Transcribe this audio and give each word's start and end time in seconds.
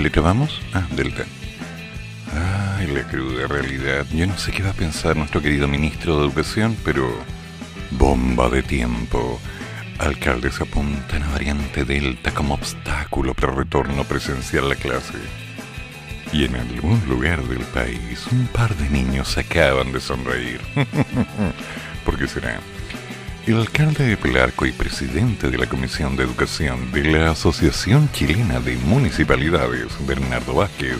Mm, 0.00 0.06
¿En 0.06 0.12
qué 0.12 0.20
letra? 0.20 0.42
Ah, 0.72 0.86
Delta. 0.96 1.24
Ay, 2.78 2.86
la 2.88 3.02
cruda 3.08 3.46
realidad. 3.46 4.06
Yo 4.12 4.26
no 4.26 4.38
sé 4.38 4.52
qué 4.52 4.62
va 4.62 4.70
a 4.70 4.74
pensar 4.74 5.16
nuestro 5.16 5.42
querido 5.42 5.68
ministro 5.68 6.18
de 6.18 6.26
Educación, 6.26 6.76
pero... 6.84 7.08
Bomba 7.92 8.48
de 8.48 8.62
tiempo. 8.62 9.40
Alcaldes 9.98 10.60
apuntan 10.60 11.22
a 11.24 11.32
variante 11.32 11.84
Delta 11.84 12.32
como 12.32 12.54
obstáculo 12.54 13.34
para 13.34 13.52
retorno 13.52 14.04
presencial 14.04 14.64
a 14.64 14.68
la 14.68 14.76
clase. 14.76 15.18
Y 16.32 16.44
en 16.44 16.54
algún 16.54 17.02
lugar 17.08 17.42
del 17.44 17.64
país, 17.64 18.26
un 18.30 18.46
par 18.46 18.74
de 18.76 18.88
niños 18.88 19.36
acaban 19.36 19.92
de 19.92 20.00
sonreír. 20.00 20.60
¿Por 22.04 22.16
qué 22.16 22.28
será? 22.28 22.60
El 23.46 23.56
alcalde 23.56 24.06
de 24.06 24.16
Pelarco 24.18 24.66
y 24.66 24.72
presidente 24.72 25.50
de 25.50 25.56
la 25.56 25.66
Comisión 25.66 26.14
de 26.14 26.24
Educación 26.24 26.92
de 26.92 27.04
la 27.04 27.30
Asociación 27.30 28.10
Chilena 28.12 28.60
de 28.60 28.76
Municipalidades, 28.76 29.88
Bernardo 30.06 30.54
Vázquez, 30.54 30.98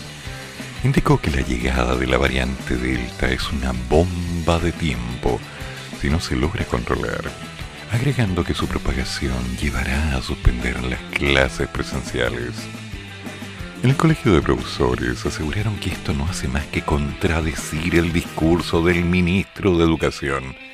indicó 0.83 1.21
que 1.21 1.31
la 1.31 1.43
llegada 1.43 1.97
de 1.97 2.07
la 2.07 2.17
variante 2.17 2.77
Delta 2.77 3.31
es 3.31 3.53
una 3.53 3.73
bomba 3.91 4.59
de 4.59 4.73
tiempo 4.73 5.39
si 6.01 6.09
no 6.09 6.19
se 6.19 6.35
logra 6.35 6.65
controlar, 6.65 7.21
agregando 7.93 8.43
que 8.43 8.55
su 8.55 8.67
propagación 8.67 9.37
llevará 9.61 10.17
a 10.17 10.23
suspender 10.23 10.83
las 10.83 11.01
clases 11.13 11.69
presenciales. 11.69 12.55
En 13.83 13.91
el 13.91 13.97
colegio 13.97 14.33
de 14.33 14.41
profesores 14.41 15.25
aseguraron 15.27 15.77
que 15.77 15.91
esto 15.91 16.15
no 16.15 16.25
hace 16.25 16.49
más 16.49 16.65
que 16.67 16.81
contradecir 16.81 17.97
el 17.97 18.13
discurso 18.15 18.83
del 18.83 19.05
ministro 19.05 19.77
de 19.77 19.85
Educación 19.85 20.70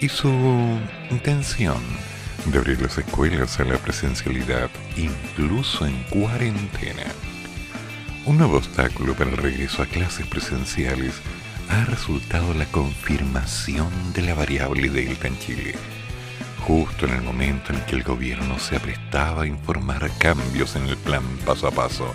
y 0.00 0.08
su 0.08 0.28
intención 1.10 1.78
de 2.46 2.58
abrir 2.58 2.80
las 2.80 2.98
escuelas 2.98 3.58
a 3.58 3.64
la 3.64 3.78
presencialidad 3.78 4.70
incluso 4.96 5.86
en 5.86 6.02
cuarentena. 6.04 7.04
Un 8.24 8.38
nuevo 8.38 8.58
obstáculo 8.58 9.14
para 9.14 9.30
el 9.30 9.36
regreso 9.36 9.82
a 9.82 9.86
clases 9.86 10.26
presenciales 10.26 11.14
ha 11.68 11.84
resultado 11.84 12.54
la 12.54 12.66
confirmación 12.66 13.88
de 14.14 14.22
la 14.22 14.34
variable 14.34 14.88
Delta 14.88 15.28
en 15.28 15.38
Chile, 15.38 15.74
justo 16.60 17.06
en 17.06 17.14
el 17.14 17.22
momento 17.22 17.72
en 17.72 17.80
que 17.82 17.96
el 17.96 18.02
gobierno 18.02 18.58
se 18.58 18.76
aprestaba 18.76 19.42
a 19.42 19.46
informar 19.46 20.10
cambios 20.18 20.76
en 20.76 20.86
el 20.86 20.96
plan 20.96 21.24
paso 21.44 21.66
a 21.66 21.70
paso, 21.70 22.14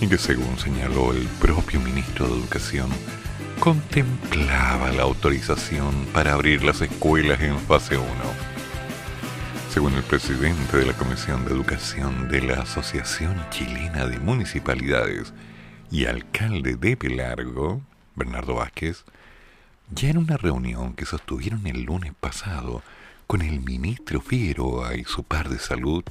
y 0.00 0.06
que 0.06 0.18
según 0.18 0.58
señaló 0.58 1.12
el 1.12 1.26
propio 1.40 1.80
ministro 1.80 2.26
de 2.26 2.34
Educación, 2.34 2.90
contemplaba 3.60 4.92
la 4.92 5.02
autorización 5.02 6.06
para 6.12 6.34
abrir 6.34 6.62
las 6.62 6.80
escuelas 6.80 7.40
en 7.40 7.58
fase 7.58 7.96
1 7.96 8.06
según 9.76 9.92
el 9.92 10.04
presidente 10.04 10.78
de 10.78 10.86
la 10.86 10.94
Comisión 10.94 11.44
de 11.44 11.50
Educación 11.50 12.30
de 12.30 12.40
la 12.40 12.62
Asociación 12.62 13.36
Chilena 13.50 14.06
de 14.06 14.18
Municipalidades 14.18 15.34
y 15.90 16.06
alcalde 16.06 16.76
de 16.76 16.96
Pelargo, 16.96 17.82
Bernardo 18.14 18.54
Vázquez, 18.54 19.04
ya 19.90 20.08
en 20.08 20.16
una 20.16 20.38
reunión 20.38 20.94
que 20.94 21.04
sostuvieron 21.04 21.66
el 21.66 21.82
lunes 21.82 22.14
pasado 22.18 22.82
con 23.26 23.42
el 23.42 23.60
ministro 23.60 24.22
Figueroa 24.22 24.94
y 24.94 25.04
su 25.04 25.24
par 25.24 25.50
de 25.50 25.58
salud, 25.58 26.04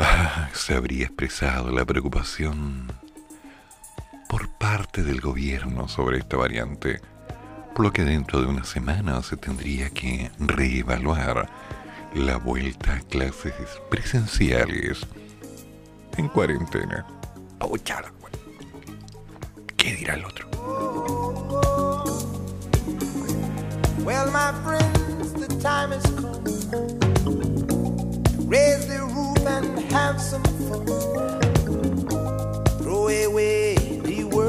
ah, 0.00 0.48
se 0.54 0.74
habría 0.74 1.04
expresado 1.04 1.70
la 1.70 1.84
preocupación 1.84 2.88
por 4.28 4.48
parte 4.50 5.02
del 5.02 5.20
gobierno 5.20 5.88
sobre 5.88 6.18
esta 6.18 6.36
variante, 6.36 7.00
por 7.74 7.86
lo 7.86 7.92
que 7.92 8.04
dentro 8.04 8.40
de 8.40 8.46
una 8.46 8.64
semana 8.64 9.22
se 9.22 9.36
tendría 9.36 9.90
que 9.90 10.30
reevaluar 10.38 11.48
la 12.14 12.36
vuelta 12.36 12.94
a 12.94 13.00
clases 13.00 13.54
presenciales 13.90 15.06
en 16.16 16.28
cuarentena. 16.28 17.06
¿Qué 19.76 19.94
dirá 19.96 20.14
el 20.14 20.24
otro? 20.24 20.48
Well, 24.04 24.30
my 24.30 24.52
friends, 24.64 25.32
the 25.34 25.48
time 25.60 25.92
has 25.92 26.02
come. 26.14 26.38
Raise 28.48 28.86
the 28.86 29.00
roof 29.02 29.46
and 29.46 29.78
have 29.92 30.20
some 30.20 30.42
fun. 30.66 30.86
Throw 32.80 33.08
away 33.08 33.77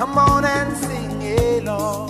Come 0.00 0.16
on 0.16 0.46
and 0.46 0.74
sing 0.78 1.20
along. 1.60 2.09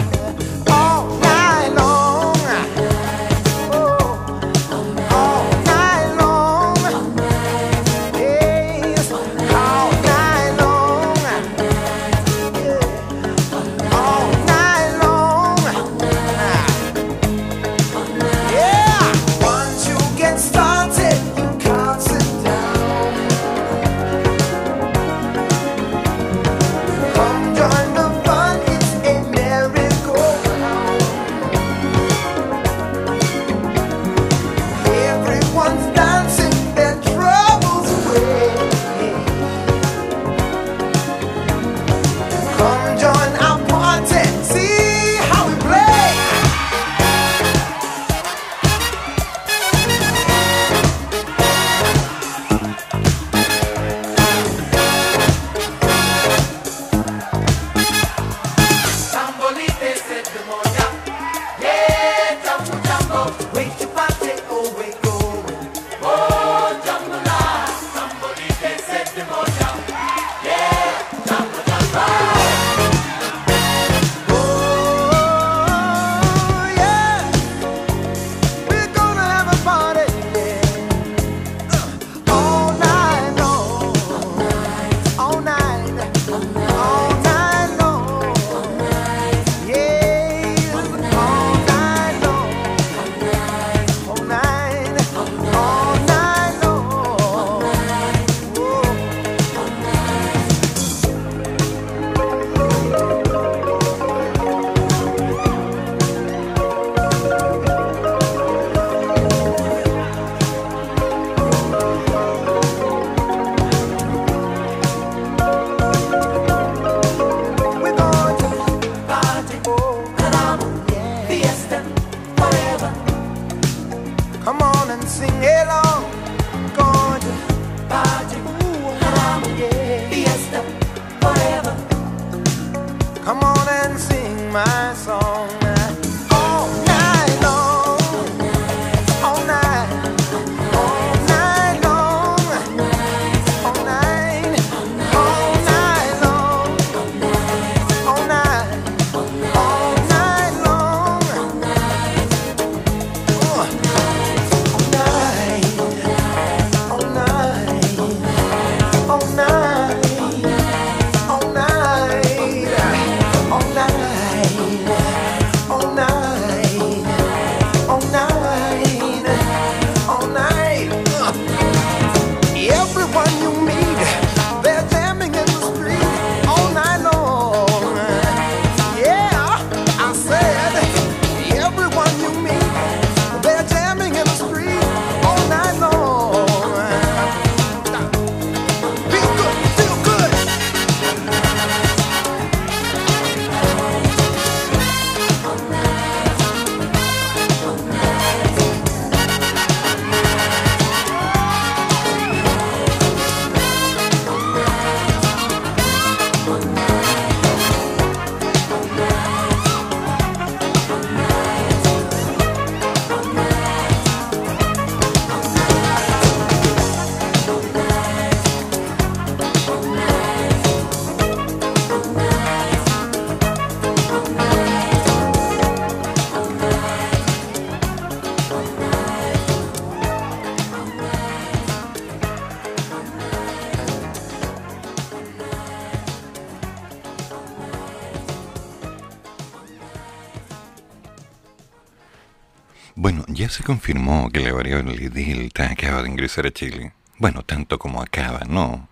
se 243.49 243.63
confirmó 243.63 244.29
que 244.29 244.39
la 244.39 244.53
variable 244.53 245.09
Delta 245.09 245.71
acaba 245.71 246.03
de 246.03 246.09
ingresar 246.09 246.45
a 246.45 246.51
Chile. 246.51 246.93
Bueno, 247.17 247.43
tanto 247.43 247.79
como 247.79 248.01
acaba, 248.01 248.41
no. 248.47 248.87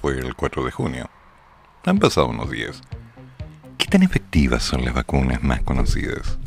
Fue 0.00 0.18
el 0.18 0.34
4 0.34 0.64
de 0.64 0.70
junio. 0.70 1.10
Han 1.84 1.98
pasado 1.98 2.28
unos 2.28 2.50
días. 2.50 2.80
¿Qué 3.78 3.86
tan 3.86 4.02
efectivas 4.02 4.62
son 4.62 4.84
las 4.84 4.94
vacunas 4.94 5.42
más 5.42 5.62
conocidas? 5.62 6.38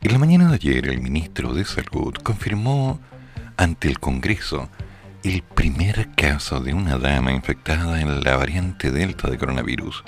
En 0.00 0.12
la 0.12 0.18
mañana 0.18 0.48
de 0.48 0.54
ayer, 0.54 0.88
el 0.88 1.00
ministro 1.00 1.54
de 1.54 1.64
Salud 1.64 2.14
confirmó 2.22 3.00
ante 3.56 3.88
el 3.88 4.00
Congreso 4.00 4.68
el 5.22 5.42
primer 5.42 6.10
caso 6.16 6.60
de 6.60 6.74
una 6.74 6.98
dama 6.98 7.32
infectada 7.32 8.00
en 8.00 8.24
la 8.24 8.36
variante 8.36 8.90
Delta 8.90 9.30
de 9.30 9.38
coronavirus. 9.38 10.02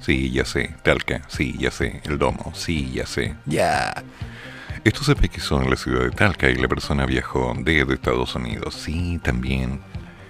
Sí, 0.00 0.30
ya 0.30 0.44
sé, 0.44 0.74
Talca, 0.82 1.22
sí, 1.28 1.56
ya 1.58 1.70
sé, 1.70 2.00
el 2.04 2.18
domo, 2.18 2.52
sí, 2.54 2.92
ya 2.92 3.06
sé, 3.06 3.36
ya. 3.46 4.02
Esto 4.88 5.04
se 5.04 5.14
pesquisó 5.14 5.60
en 5.60 5.68
la 5.68 5.76
ciudad 5.76 6.04
de 6.04 6.10
Talca 6.12 6.48
y 6.48 6.54
la 6.54 6.66
persona 6.66 7.04
viajó 7.04 7.52
desde 7.58 7.92
Estados 7.92 8.34
Unidos. 8.34 8.72
Sí, 8.74 9.20
también. 9.22 9.82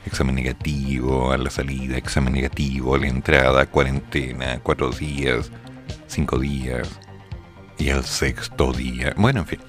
Examen 0.05 0.35
negativo 0.35 1.31
a 1.31 1.38
la 1.38 1.49
salida, 1.49 1.97
examen 1.97 2.33
negativo 2.33 2.97
a 2.97 2.99
la 2.99 3.07
entrada, 3.07 3.67
cuarentena, 3.67 4.59
cuatro 4.61 4.91
días, 4.91 5.53
cinco 6.09 6.41
días 6.41 6.88
y 7.79 7.91
al 7.91 8.05
sexto 8.05 8.73
día. 8.73 9.15
Bueno, 9.17 9.43
en 9.43 9.47
fin. 9.47 9.61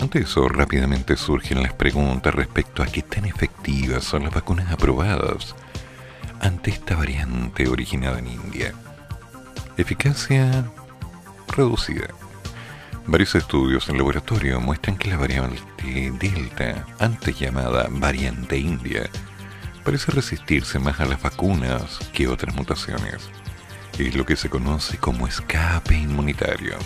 Ante 0.00 0.20
eso, 0.20 0.48
rápidamente 0.48 1.18
surgen 1.18 1.62
las 1.62 1.74
preguntas 1.74 2.34
respecto 2.34 2.82
a 2.82 2.86
qué 2.86 3.02
tan 3.02 3.26
efectivas 3.26 4.04
son 4.04 4.24
las 4.24 4.32
vacunas 4.32 4.72
aprobadas 4.72 5.54
ante 6.40 6.70
esta 6.70 6.96
variante 6.96 7.68
originada 7.68 8.20
en 8.20 8.28
India. 8.28 8.72
Eficacia 9.76 10.64
reducida. 11.54 12.06
Varios 13.06 13.34
estudios 13.34 13.88
en 13.88 13.98
laboratorio 13.98 14.60
muestran 14.60 14.96
que 14.96 15.10
la 15.10 15.16
variante 15.16 16.12
Delta, 16.20 16.86
antes 17.00 17.36
llamada 17.36 17.88
variante 17.90 18.56
India, 18.56 19.10
parece 19.84 20.12
resistirse 20.12 20.78
más 20.78 21.00
a 21.00 21.04
las 21.06 21.20
vacunas 21.20 21.98
que 22.12 22.28
otras 22.28 22.54
mutaciones. 22.54 23.28
Es 23.98 24.14
lo 24.14 24.24
que 24.24 24.36
se 24.36 24.48
conoce 24.48 24.98
como 24.98 25.26
escape 25.26 25.96
inmunitario. 25.96 26.76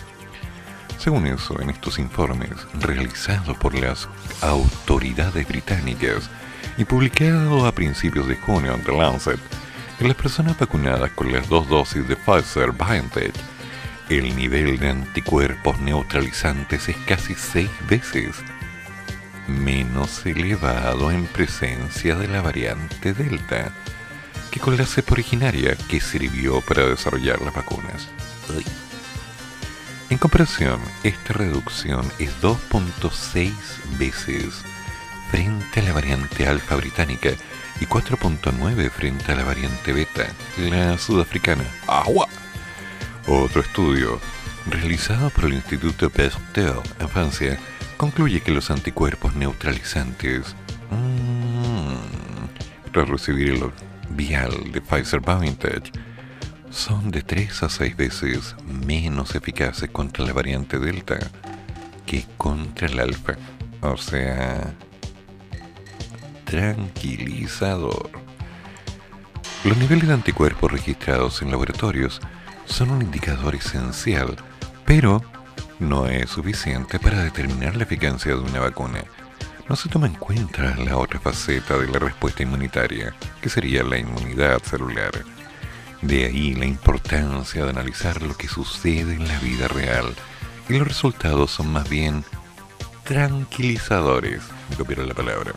Según 0.99 1.27
eso, 1.27 1.61
en 1.61 1.69
estos 1.69 1.99
informes 1.99 2.51
realizados 2.81 3.57
por 3.59 3.75
las 3.75 4.09
autoridades 4.41 5.47
británicas 5.47 6.31
y 6.79 6.85
publicados 6.85 7.63
a 7.65 7.73
principios 7.73 8.27
de 8.27 8.37
junio 8.37 8.75
en 8.75 8.83
The 8.83 8.93
Lancet, 8.93 9.41
en 10.01 10.09
las 10.09 10.17
personas 10.17 10.59
vacunadas 10.59 11.11
con 11.11 11.31
las 11.31 11.47
dos 11.49 11.69
dosis 11.69 12.09
de 12.09 12.17
Pfizer 12.17 12.73
BioNTech 12.73 13.35
el 14.09 14.37
nivel 14.37 14.79
de 14.79 14.91
anticuerpos 14.91 15.81
neutralizantes 15.81 16.89
es 16.89 16.97
casi 17.07 17.35
seis 17.35 17.71
veces 17.89 18.37
menos 19.49 20.25
elevado 20.27 21.11
en 21.11 21.27
presencia 21.27 22.15
de 22.15 22.29
la 22.29 22.41
variante 22.41 23.13
Delta 23.13 23.73
que 24.51 24.61
con 24.61 24.77
la 24.77 24.87
cepa 24.87 25.15
originaria 25.15 25.77
que 25.89 26.01
sirvió 26.01 26.61
para 26.61 26.87
desarrollar 26.87 27.41
las 27.43 27.55
vacunas. 27.55 28.09
En 30.09 30.19
comparación, 30.19 30.81
esta 31.03 31.33
reducción 31.33 32.11
es 32.19 32.31
2.6 32.41 33.53
veces 33.99 34.63
frente 35.31 35.81
a 35.81 35.83
la 35.83 35.93
variante 35.93 36.47
alfa 36.47 36.77
británica 36.77 37.31
y 37.81 37.87
4.9 37.87 38.89
frente 38.91 39.33
a 39.33 39.35
la 39.35 39.45
variante 39.45 39.93
beta, 39.93 40.27
la 40.59 40.97
sudafricana. 40.97 41.65
¡Agua! 41.89 42.29
Otro 43.29 43.61
estudio, 43.61 44.21
realizado 44.67 45.31
por 45.31 45.47
el 45.47 45.55
Instituto 45.55 46.09
Pasteur 46.11 46.81
en 47.01 47.09
Francia, 47.09 47.59
concluye 47.97 48.41
que 48.41 48.53
los 48.53 48.71
anticuerpos 48.71 49.35
neutralizantes 49.35 50.55
mmm, 50.91 51.97
tras 52.93 53.09
recibir 53.09 53.55
el 53.55 53.73
vial 54.11 54.71
de 54.71 54.81
Pfizer 54.81 55.21
BioNTech 55.21 55.91
son 56.71 57.11
de 57.11 57.23
3 57.23 57.65
a 57.65 57.69
6 57.69 57.97
veces 57.97 58.55
menos 58.65 59.35
eficaces 59.35 59.91
contra 59.91 60.25
la 60.25 60.33
variante 60.33 60.79
Delta 60.79 61.19
que 62.07 62.25
contra 62.37 62.87
el 62.87 63.01
alfa. 63.01 63.35
O 63.81 63.97
sea, 63.97 64.73
tranquilizador. 66.45 68.09
Los 69.65 69.77
niveles 69.79 70.07
de 70.07 70.15
anticuerpos 70.15 70.71
registrados 70.71 71.43
en 71.43 71.51
laboratorios 71.51 72.21
son 72.67 72.91
un 72.91 73.03
indicador 73.03 73.55
esencial, 73.55 74.37
pero 74.85 75.23
no 75.79 76.07
es 76.07 76.31
suficiente 76.31 76.99
para 76.99 77.23
determinar 77.23 77.77
la 77.77 77.85
eficacia 77.85 78.35
de 78.35 78.41
una 78.41 78.61
vacuna. 78.61 79.05
No 79.69 79.77
se 79.77 79.89
toma 79.89 80.07
en 80.07 80.15
cuenta 80.15 80.77
la 80.77 80.97
otra 80.97 81.19
faceta 81.19 81.77
de 81.77 81.89
la 81.89 81.99
respuesta 81.99 82.43
inmunitaria, 82.43 83.15
que 83.41 83.49
sería 83.49 83.83
la 83.83 83.99
inmunidad 83.99 84.63
celular. 84.63 85.11
De 86.03 86.27
ahí 86.27 86.55
la 86.55 86.67
importancia 86.67 87.65
de 87.65 87.71
analizar 87.71 88.23
lo 88.23 88.37
que 88.37 88.49
sucede 88.49 89.15
en 89.15 89.27
la 89.27 89.39
vida 89.41 89.69
real, 89.69 90.15
y 90.69 90.75
los 90.75 90.87
resultados 90.87 91.51
son 91.51 91.73
más 91.73 91.89
bien 91.89 92.25
tranquilizadores, 93.05 94.43
me 94.79 94.97
la 95.05 95.15
palabra. 95.15 95.53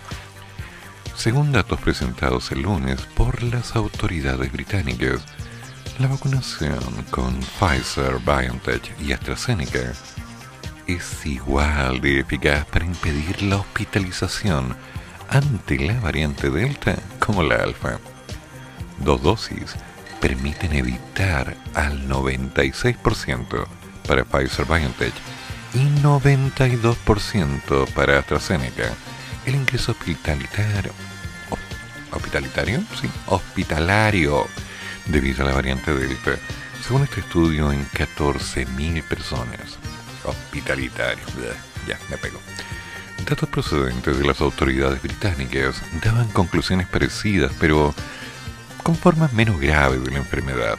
Según 1.15 1.51
datos 1.51 1.79
presentados 1.81 2.51
el 2.51 2.61
lunes 2.61 3.01
por 3.15 3.43
las 3.43 3.75
autoridades 3.75 4.51
británicas, 4.51 5.21
la 5.99 6.07
vacunación 6.07 6.79
con 7.11 7.37
Pfizer, 7.59 8.19
BioNTech 8.19 9.01
y 9.01 9.11
AstraZeneca 9.11 9.91
es 10.87 11.25
igual 11.25 11.99
de 11.99 12.21
eficaz 12.21 12.65
para 12.67 12.85
impedir 12.85 13.41
la 13.41 13.57
hospitalización 13.57 14.77
ante 15.29 15.77
la 15.77 15.99
variante 15.99 16.49
Delta 16.49 16.95
como 17.19 17.43
la 17.43 17.55
Alfa. 17.57 17.99
Dos 18.99 19.21
dosis 19.21 19.75
permiten 20.21 20.73
evitar 20.73 21.57
al 21.73 22.07
96% 22.07 23.67
para 24.07 24.23
Pfizer 24.23 24.65
BioNTech 24.65 25.13
y 25.73 25.85
92% 26.01 27.93
para 27.93 28.19
AstraZeneca 28.19 28.93
el 29.45 29.55
ingreso 29.55 29.91
hospitalitario. 29.91 30.93
Hospitalario 33.27 34.47
debido 35.07 35.43
a 35.43 35.49
la 35.49 35.55
variante 35.55 35.93
Delta. 35.93 36.35
Según 36.85 37.03
este 37.03 37.21
estudio, 37.21 37.71
en 37.71 37.85
14.000 37.89 39.03
personas. 39.03 39.77
Hospitalitario. 40.23 41.23
Ya, 41.87 41.97
me 42.09 42.17
pego. 42.17 42.39
Datos 43.25 43.49
procedentes 43.49 44.17
de 44.17 44.25
las 44.25 44.41
autoridades 44.41 45.01
británicas 45.01 45.81
daban 46.03 46.27
conclusiones 46.29 46.87
parecidas, 46.87 47.51
pero 47.59 47.93
con 48.83 48.95
formas 48.95 49.33
menos 49.33 49.59
graves 49.59 50.03
de 50.03 50.11
la 50.11 50.17
enfermedad. 50.17 50.77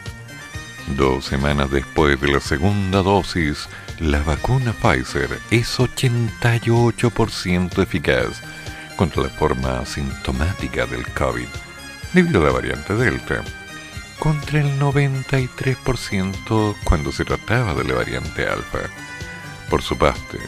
Dos 0.96 1.26
semanas 1.26 1.70
después 1.70 2.20
de 2.20 2.28
la 2.28 2.40
segunda 2.40 3.02
dosis, 3.02 3.68
la 4.00 4.20
vacuna 4.22 4.72
Pfizer 4.72 5.38
es 5.50 5.78
88% 5.78 7.82
eficaz 7.82 8.40
contra 8.96 9.22
la 9.22 9.28
forma 9.28 9.84
sintomática 9.86 10.86
del 10.86 11.06
COVID 11.08 11.46
debido 12.12 12.42
a 12.42 12.46
la 12.46 12.50
variante 12.50 12.94
Delta, 12.94 13.42
contra 14.20 14.60
el 14.60 14.78
93% 14.78 16.76
cuando 16.84 17.10
se 17.10 17.24
trataba 17.24 17.74
de 17.74 17.84
la 17.84 17.94
variante 17.94 18.46
Alfa. 18.46 18.78
Por 19.68 19.82
su 19.82 19.96
parte, 19.96 20.38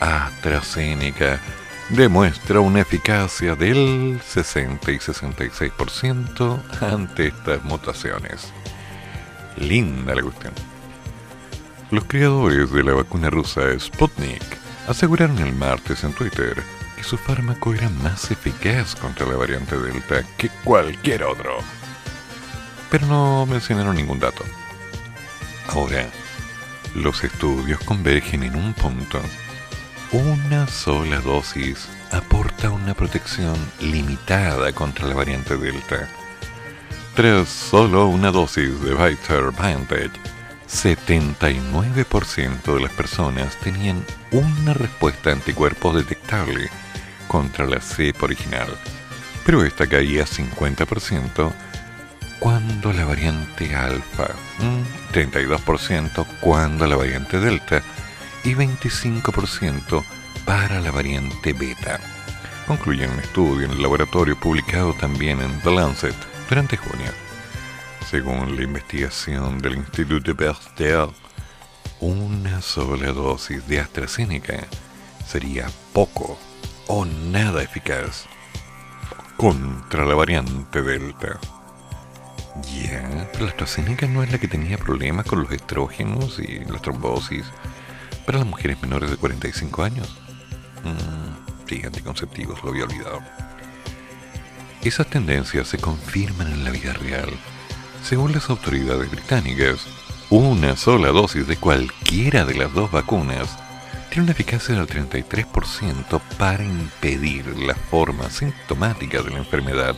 AstraZeneca 0.00 1.38
demuestra 1.90 2.60
una 2.60 2.80
eficacia 2.80 3.54
del 3.54 4.18
60 4.24 4.90
y 4.90 4.98
66% 4.98 6.62
ante 6.80 7.26
estas 7.28 7.62
mutaciones. 7.64 8.50
Linda 9.58 10.14
la 10.14 10.22
cuestión. 10.22 10.54
Los 11.90 12.04
creadores 12.04 12.72
de 12.72 12.82
la 12.82 12.94
vacuna 12.94 13.28
rusa 13.28 13.78
Sputnik 13.78 14.42
aseguraron 14.88 15.38
el 15.38 15.52
martes 15.52 16.02
en 16.02 16.14
Twitter 16.14 16.62
que 16.96 17.04
su 17.04 17.18
fármaco 17.18 17.74
era 17.74 17.90
más 17.90 18.30
eficaz 18.30 18.96
contra 18.96 19.26
la 19.26 19.36
variante 19.36 19.76
Delta 19.76 20.22
que 20.38 20.48
cualquier 20.64 21.24
otro. 21.24 21.58
Pero 22.92 23.08
no 23.08 23.44
mencionaron 23.46 23.96
ningún 23.96 24.20
dato. 24.20 24.44
Ahora, 25.66 26.06
los 26.94 27.24
estudios 27.24 27.80
convergen 27.80 28.44
en 28.44 28.54
un 28.54 28.72
punto 28.74 29.20
una 30.12 30.66
sola 30.66 31.20
dosis 31.20 31.88
aporta 32.10 32.68
una 32.68 32.92
protección 32.92 33.56
limitada 33.80 34.74
contra 34.74 35.08
la 35.08 35.14
variante 35.14 35.56
Delta. 35.56 36.06
Tras 37.14 37.48
solo 37.48 38.08
una 38.08 38.30
dosis 38.30 38.78
de 38.82 38.94
Pfizer 38.94 39.52
BioNTech, 39.52 40.12
79% 40.68 42.74
de 42.74 42.80
las 42.80 42.92
personas 42.92 43.56
tenían 43.60 44.04
una 44.32 44.74
respuesta 44.74 45.32
anticuerpos 45.32 45.96
detectable 45.96 46.68
contra 47.26 47.64
la 47.64 47.80
cepa 47.80 48.26
original, 48.26 48.68
pero 49.46 49.64
esta 49.64 49.86
caía 49.86 50.26
50% 50.26 51.54
cuando 52.42 52.92
la 52.92 53.04
variante 53.04 53.72
alfa, 53.72 54.30
32% 55.12 56.26
cuando 56.40 56.88
la 56.88 56.96
variante 56.96 57.38
delta 57.38 57.80
y 58.42 58.54
25% 58.54 60.02
para 60.44 60.80
la 60.80 60.90
variante 60.90 61.52
beta. 61.52 62.00
Concluyen 62.66 63.12
un 63.12 63.20
estudio 63.20 63.66
en 63.66 63.70
el 63.70 63.80
laboratorio 63.80 64.36
publicado 64.40 64.92
también 64.94 65.40
en 65.40 65.60
The 65.60 65.70
Lancet 65.70 66.16
durante 66.48 66.76
junio. 66.76 67.12
Según 68.10 68.56
la 68.56 68.64
investigación 68.64 69.60
del 69.60 69.76
Instituto 69.76 70.36
Pasteur, 70.36 71.10
una 72.00 72.60
sola 72.60 73.12
dosis 73.12 73.64
de 73.68 73.78
AstraZeneca 73.78 74.66
sería 75.24 75.68
poco 75.92 76.36
o 76.88 77.04
nada 77.04 77.62
eficaz 77.62 78.26
contra 79.36 80.04
la 80.04 80.16
variante 80.16 80.82
Delta. 80.82 81.38
Ya, 82.60 83.28
pero 83.32 83.46
la 83.46 83.50
AstraZeneca 83.50 84.06
no 84.06 84.22
es 84.22 84.30
la 84.30 84.38
que 84.38 84.46
tenía 84.46 84.76
problemas 84.76 85.24
con 85.24 85.42
los 85.42 85.50
estrógenos 85.52 86.38
y 86.38 86.64
las 86.66 86.82
trombosis 86.82 87.44
para 88.26 88.38
las 88.38 88.46
mujeres 88.46 88.80
menores 88.82 89.10
de 89.10 89.16
45 89.16 89.82
años. 89.82 90.08
Mm, 90.84 91.68
sí, 91.68 91.82
anticonceptivos, 91.84 92.62
lo 92.62 92.70
había 92.70 92.84
olvidado. 92.84 93.20
Esas 94.82 95.06
tendencias 95.06 95.68
se 95.68 95.78
confirman 95.78 96.52
en 96.52 96.64
la 96.64 96.70
vida 96.70 96.92
real. 96.92 97.30
Según 98.04 98.32
las 98.32 98.50
autoridades 98.50 99.10
británicas, 99.10 99.86
una 100.28 100.76
sola 100.76 101.08
dosis 101.08 101.46
de 101.46 101.56
cualquiera 101.56 102.44
de 102.44 102.54
las 102.54 102.72
dos 102.74 102.90
vacunas 102.90 103.58
tiene 104.10 104.24
una 104.24 104.32
eficacia 104.32 104.74
del 104.74 104.86
33% 104.86 106.20
para 106.36 106.64
impedir 106.64 107.46
la 107.56 107.74
forma 107.74 108.28
sintomática 108.28 109.22
de 109.22 109.30
la 109.30 109.38
enfermedad 109.38 109.96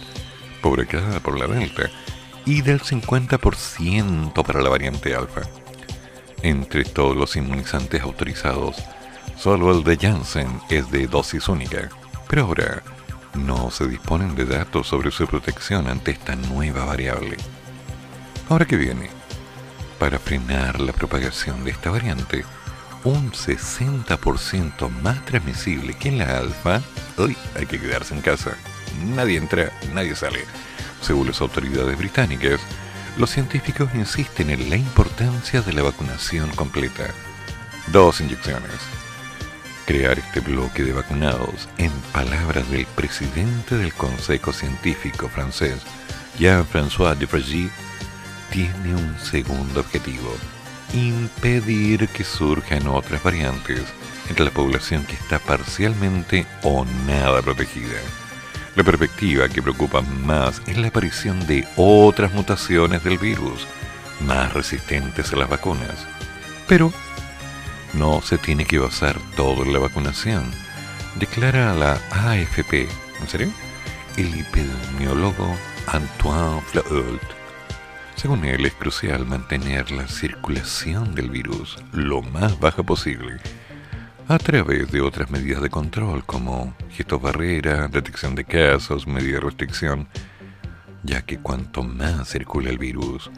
provocada 0.62 1.20
por 1.20 1.38
la 1.38 1.46
Delta 1.46 1.90
y 2.46 2.62
del 2.62 2.80
50% 2.80 4.42
para 4.44 4.62
la 4.62 4.68
variante 4.70 5.14
Alfa. 5.14 5.42
Entre 6.42 6.84
todos 6.84 7.16
los 7.16 7.36
inmunizantes 7.36 8.02
autorizados, 8.02 8.76
solo 9.38 9.72
el 9.72 9.82
de 9.84 9.96
Janssen 9.96 10.60
es 10.68 10.90
de 10.90 11.06
dosis 11.06 11.48
única, 11.48 11.88
pero 12.28 12.42
ahora 12.42 12.82
no 13.34 13.70
se 13.70 13.88
disponen 13.88 14.34
de 14.34 14.44
datos 14.44 14.86
sobre 14.86 15.10
su 15.10 15.26
protección 15.26 15.88
ante 15.88 16.12
esta 16.12 16.36
nueva 16.36 16.84
variable. 16.84 17.36
Ahora 18.48 18.66
que 18.66 18.76
viene, 18.76 19.08
para 19.98 20.18
frenar 20.18 20.80
la 20.80 20.92
propagación 20.92 21.64
de 21.64 21.70
esta 21.70 21.90
variante, 21.90 22.44
un 23.04 23.32
60% 23.32 24.88
más 25.02 25.24
transmisible 25.24 25.94
que 25.94 26.10
la 26.10 26.38
alfa, 26.38 26.82
hay 27.56 27.66
que 27.66 27.80
quedarse 27.80 28.14
en 28.14 28.20
casa. 28.20 28.56
Nadie 29.14 29.38
entra, 29.38 29.72
nadie 29.92 30.14
sale. 30.14 30.40
Según 31.04 31.26
las 31.26 31.42
autoridades 31.42 31.98
británicas, 31.98 32.60
los 33.18 33.28
científicos 33.28 33.90
insisten 33.94 34.48
en 34.48 34.70
la 34.70 34.76
importancia 34.76 35.60
de 35.60 35.74
la 35.74 35.82
vacunación 35.82 36.48
completa. 36.52 37.08
Dos 37.88 38.22
inyecciones. 38.22 38.72
Crear 39.84 40.18
este 40.18 40.40
bloque 40.40 40.82
de 40.82 40.94
vacunados, 40.94 41.68
en 41.76 41.90
palabras 42.14 42.70
del 42.70 42.86
presidente 42.86 43.76
del 43.76 43.92
Consejo 43.92 44.54
Científico 44.54 45.28
francés, 45.28 45.76
Jean-François 46.38 47.14
Dufresne, 47.18 47.68
tiene 48.50 48.94
un 48.94 49.18
segundo 49.18 49.80
objetivo, 49.80 50.34
impedir 50.94 52.08
que 52.08 52.24
surjan 52.24 52.86
otras 52.86 53.22
variantes 53.22 53.82
entre 54.30 54.46
la 54.46 54.50
población 54.50 55.04
que 55.04 55.16
está 55.16 55.38
parcialmente 55.38 56.46
o 56.62 56.86
nada 57.06 57.42
protegida. 57.42 58.00
La 58.76 58.82
perspectiva 58.82 59.48
que 59.48 59.62
preocupa 59.62 60.00
más 60.00 60.60
es 60.66 60.76
la 60.76 60.88
aparición 60.88 61.46
de 61.46 61.64
otras 61.76 62.32
mutaciones 62.32 63.04
del 63.04 63.18
virus, 63.18 63.68
más 64.26 64.52
resistentes 64.52 65.32
a 65.32 65.36
las 65.36 65.48
vacunas. 65.48 66.06
Pero 66.66 66.92
no 67.92 68.20
se 68.20 68.36
tiene 68.36 68.64
que 68.64 68.80
basar 68.80 69.16
todo 69.36 69.62
en 69.62 69.72
la 69.72 69.78
vacunación, 69.78 70.50
declara 71.20 71.72
la 71.74 72.00
AFP. 72.10 72.88
¿En 73.20 73.28
serio? 73.28 73.52
El 74.16 74.34
epidemiólogo 74.40 75.56
Antoine 75.86 76.60
Flault. 76.62 77.22
Según 78.16 78.44
él, 78.44 78.66
es 78.66 78.74
crucial 78.74 79.24
mantener 79.24 79.92
la 79.92 80.08
circulación 80.08 81.14
del 81.14 81.30
virus 81.30 81.78
lo 81.92 82.22
más 82.22 82.58
baja 82.58 82.82
posible 82.82 83.40
a 84.28 84.38
través 84.38 84.90
de 84.90 85.00
otras 85.00 85.30
medidas 85.30 85.60
de 85.60 85.68
control 85.68 86.24
como 86.24 86.74
gestos 86.90 87.20
barrera, 87.20 87.88
detección 87.88 88.34
de 88.34 88.44
casos, 88.44 89.06
medidas 89.06 89.40
de 89.40 89.46
restricción, 89.48 90.08
ya 91.02 91.22
que 91.22 91.38
cuanto 91.38 91.82
más 91.82 92.28
circula 92.28 92.70
el 92.70 92.78
virus, 92.78 93.30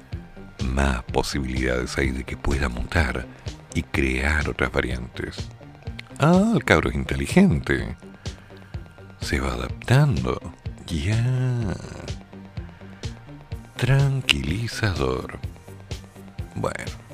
más 0.72 1.02
posibilidades 1.04 1.98
hay 1.98 2.10
de 2.10 2.24
que 2.24 2.36
pueda 2.36 2.68
mutar 2.68 3.26
y 3.74 3.82
crear 3.82 4.48
otras 4.48 4.70
variantes. 4.70 5.48
Ah, 6.18 6.52
el 6.54 6.64
cabro 6.64 6.90
es 6.90 6.96
inteligente. 6.96 7.96
Se 9.20 9.40
va 9.40 9.52
adaptando. 9.52 10.40
Ya. 10.86 11.74
Tranquilizador. 13.76 15.38
Bueno. 16.54 17.05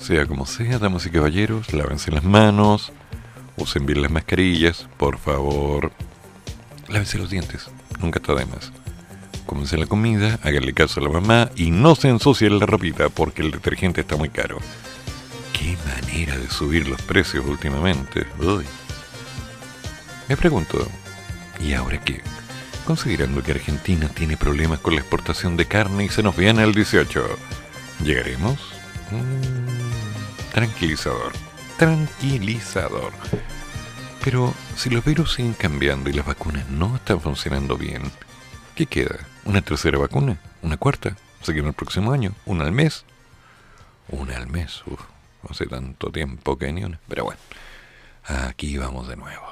Sea 0.00 0.26
como 0.26 0.46
sea, 0.46 0.78
damas 0.78 1.06
y 1.06 1.10
caballeros, 1.10 1.72
lávense 1.72 2.10
las 2.10 2.24
manos, 2.24 2.90
usen 3.56 3.84
bien 3.86 4.02
las 4.02 4.10
mascarillas, 4.10 4.88
por 4.96 5.18
favor. 5.18 5.92
Lávense 6.88 7.18
los 7.18 7.30
dientes, 7.30 7.68
nunca 8.00 8.18
está 8.18 8.34
de 8.34 8.46
más. 8.46 8.72
Cómense 9.46 9.76
la 9.76 9.86
comida, 9.86 10.38
háganle 10.42 10.72
caso 10.72 11.00
a 11.00 11.02
la 11.02 11.10
mamá 11.10 11.50
y 11.54 11.70
no 11.70 11.94
se 11.94 12.08
ensucien 12.08 12.58
la 12.58 12.66
ropita 12.66 13.08
porque 13.08 13.42
el 13.42 13.50
detergente 13.50 14.00
está 14.00 14.16
muy 14.16 14.30
caro. 14.30 14.58
qué 15.52 15.76
manera 15.86 16.38
de 16.38 16.48
subir 16.48 16.88
los 16.88 17.02
precios 17.02 17.44
últimamente. 17.44 18.26
Me 20.28 20.36
pregunto, 20.36 20.88
¿y 21.60 21.74
ahora 21.74 22.00
qué? 22.02 22.22
Considerando 22.86 23.42
que 23.42 23.52
Argentina 23.52 24.08
tiene 24.08 24.36
problemas 24.36 24.78
con 24.78 24.94
la 24.94 25.00
exportación 25.00 25.56
de 25.56 25.66
carne 25.66 26.04
y 26.04 26.08
se 26.08 26.22
nos 26.22 26.36
viene 26.36 26.62
el 26.62 26.72
18, 26.72 27.24
¿llegaremos? 28.02 28.58
Mm, 29.10 29.69
tranquilizador, 30.52 31.32
tranquilizador. 31.78 33.12
Pero 34.22 34.52
si 34.76 34.90
los 34.90 35.04
virus 35.04 35.34
siguen 35.34 35.54
cambiando 35.54 36.10
y 36.10 36.12
las 36.12 36.26
vacunas 36.26 36.68
no 36.68 36.96
están 36.96 37.20
funcionando 37.20 37.76
bien, 37.76 38.02
¿qué 38.74 38.86
queda? 38.86 39.18
¿Una 39.44 39.62
tercera 39.62 39.98
vacuna? 39.98 40.38
¿Una 40.62 40.76
cuarta? 40.76 41.16
¿Seguir 41.42 41.64
el 41.64 41.72
próximo 41.72 42.12
año? 42.12 42.34
¿Una 42.44 42.64
al 42.64 42.72
mes? 42.72 43.04
Una 44.08 44.36
al 44.36 44.46
mes, 44.48 44.82
Uf, 44.86 45.00
hace 45.48 45.66
tanto 45.66 46.10
tiempo 46.10 46.58
que 46.58 46.72
ni 46.72 46.84
una. 46.84 47.00
Pero 47.08 47.24
bueno, 47.24 47.40
aquí 48.26 48.76
vamos 48.76 49.08
de 49.08 49.16
nuevo. 49.16 49.46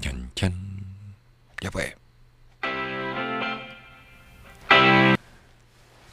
Chan, 0.00 0.30
chan. 0.34 0.84
Ya 1.60 1.70
fue. 1.70 1.96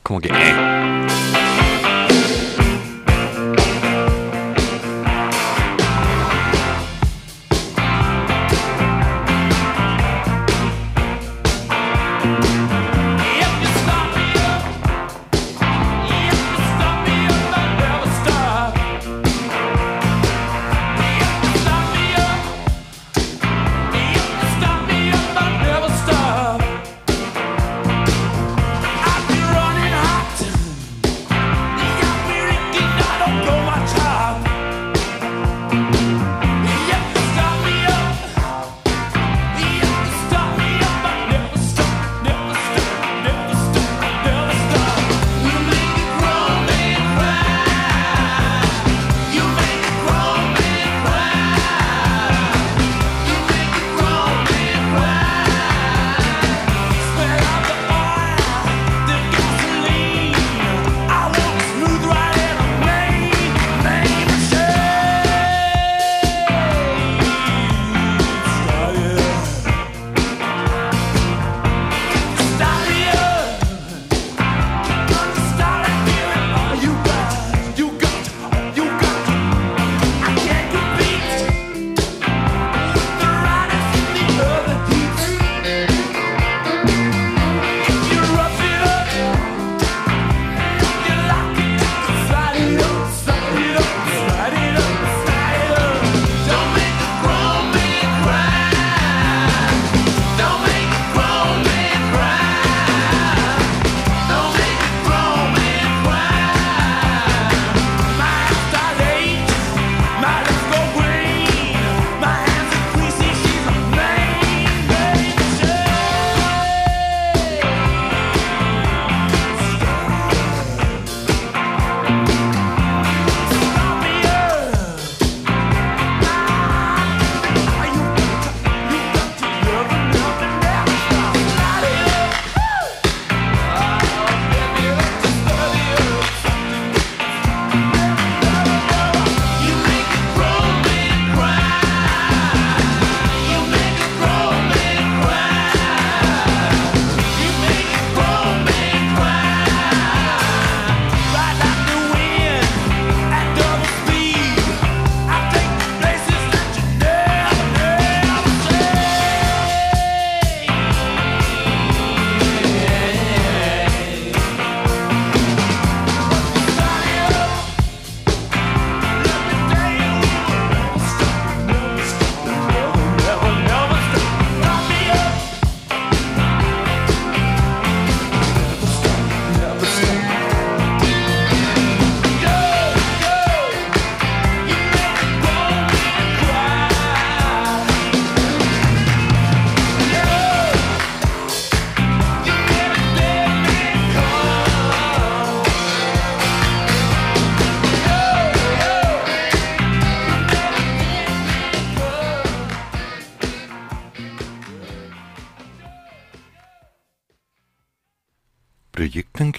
Como 0.03 0.19
que... 0.19 0.29
Eh. 0.29 1.32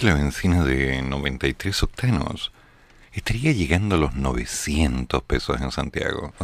La 0.05 0.15
benzina 0.15 0.63
de 0.63 1.01
93 1.01 1.83
octanos 1.83 2.53
estaría 3.15 3.53
llegando 3.53 3.95
a 3.95 3.99
los 3.99 4.15
900 4.15 5.23
pesos 5.23 5.59
en 5.63 5.71
Santiago. 5.71 6.35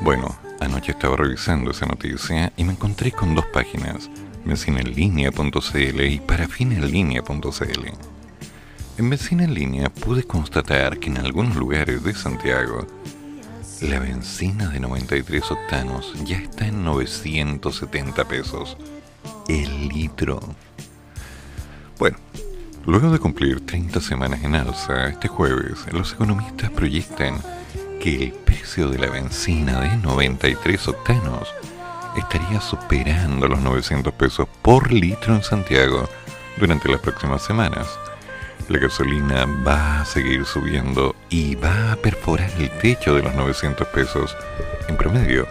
Bueno, 0.00 0.34
anoche 0.60 0.92
estaba 0.92 1.16
revisando 1.16 1.72
esa 1.72 1.84
noticia 1.84 2.54
y 2.56 2.64
me 2.64 2.72
encontré 2.72 3.12
con 3.12 3.34
dos 3.34 3.44
páginas, 3.52 4.08
benzinenlinea.cl 4.46 6.00
y 6.00 6.20
parafinenlinea.cl. 6.20 7.86
En 8.96 9.10
Benzina 9.10 9.44
en 9.44 9.52
línea 9.52 9.90
pude 9.90 10.24
constatar 10.24 10.98
que 10.98 11.10
en 11.10 11.18
algunos 11.18 11.56
lugares 11.56 12.02
de 12.02 12.14
Santiago 12.14 12.86
la 13.82 13.98
benzina 13.98 14.68
de 14.68 14.80
93 14.80 15.50
octanos 15.50 16.14
ya 16.24 16.38
está 16.38 16.66
en 16.66 16.82
970 16.82 18.24
pesos 18.26 18.78
el 19.48 19.88
litro. 19.88 20.40
Bueno, 22.00 22.16
luego 22.86 23.12
de 23.12 23.18
cumplir 23.18 23.66
30 23.66 24.00
semanas 24.00 24.42
en 24.42 24.54
alza, 24.54 25.08
este 25.08 25.28
jueves 25.28 25.84
los 25.92 26.14
economistas 26.14 26.70
proyectan 26.70 27.38
que 28.00 28.24
el 28.24 28.32
precio 28.32 28.88
de 28.88 28.96
la 28.96 29.10
benzina 29.10 29.82
de 29.82 29.98
93 29.98 30.88
octanos 30.88 31.46
estaría 32.16 32.58
superando 32.62 33.46
los 33.48 33.60
900 33.60 34.14
pesos 34.14 34.48
por 34.62 34.90
litro 34.90 35.34
en 35.34 35.42
Santiago 35.42 36.08
durante 36.56 36.88
las 36.88 37.02
próximas 37.02 37.42
semanas. 37.44 37.86
La 38.70 38.78
gasolina 38.78 39.44
va 39.44 40.00
a 40.00 40.04
seguir 40.06 40.46
subiendo 40.46 41.14
y 41.28 41.54
va 41.56 41.92
a 41.92 41.96
perforar 41.96 42.50
el 42.58 42.70
techo 42.78 43.14
de 43.14 43.24
los 43.24 43.34
900 43.34 43.86
pesos 43.88 44.34
en 44.88 44.96
promedio 44.96 45.46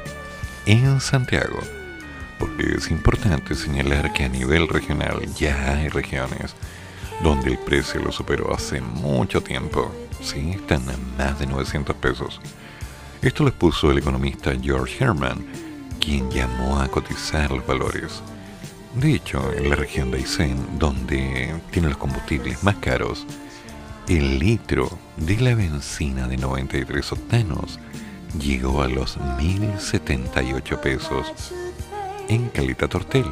en 0.66 1.00
Santiago. 1.00 1.60
Porque 2.40 2.76
es 2.78 2.90
importante 2.90 3.54
señalar 3.54 4.14
que 4.14 4.24
a 4.24 4.30
nivel 4.30 4.68
regional 4.68 5.22
ya 5.36 5.74
hay 5.74 5.90
regiones 5.90 6.56
donde 7.22 7.52
el 7.52 7.58
precio 7.58 8.02
lo 8.02 8.12
superó 8.12 8.54
hace 8.54 8.82
mucho 8.82 9.42
tiempo. 9.42 9.94
Sí, 10.22 10.52
están 10.52 10.82
a 10.90 10.98
más 11.18 11.40
de 11.40 11.46
900 11.46 11.96
pesos. 11.98 12.40
Esto 13.22 13.44
lo 13.44 13.50
expuso 13.50 13.92
el 13.92 13.98
economista 13.98 14.54
George 14.62 15.04
Herman, 15.04 15.46
quien 16.00 16.32
llamó 16.32 16.80
a 16.80 16.88
cotizar 16.88 17.52
los 17.52 17.68
valores. 17.68 18.22
De 18.96 19.14
hecho, 19.14 19.54
en 19.54 19.70
la 19.70 19.76
región 19.76 20.10
de 20.10 20.18
Aysén, 20.18 20.80
donde 20.80 21.54
tiene 21.72 21.90
los 21.90 21.98
combustibles 21.98 22.64
más 22.64 22.76
caros, 22.78 23.28
el 24.08 24.40
litro 24.40 24.90
de 25.18 25.38
la 25.38 25.54
benzina 25.54 26.28
de 26.28 26.38
93 26.38 27.12
octanos 27.12 27.80
llegó 28.40 28.82
a 28.82 28.88
los 28.88 29.20
1.078 29.20 30.80
pesos 30.80 31.54
en 32.30 32.48
Calita 32.50 32.88
Tortel 32.88 33.26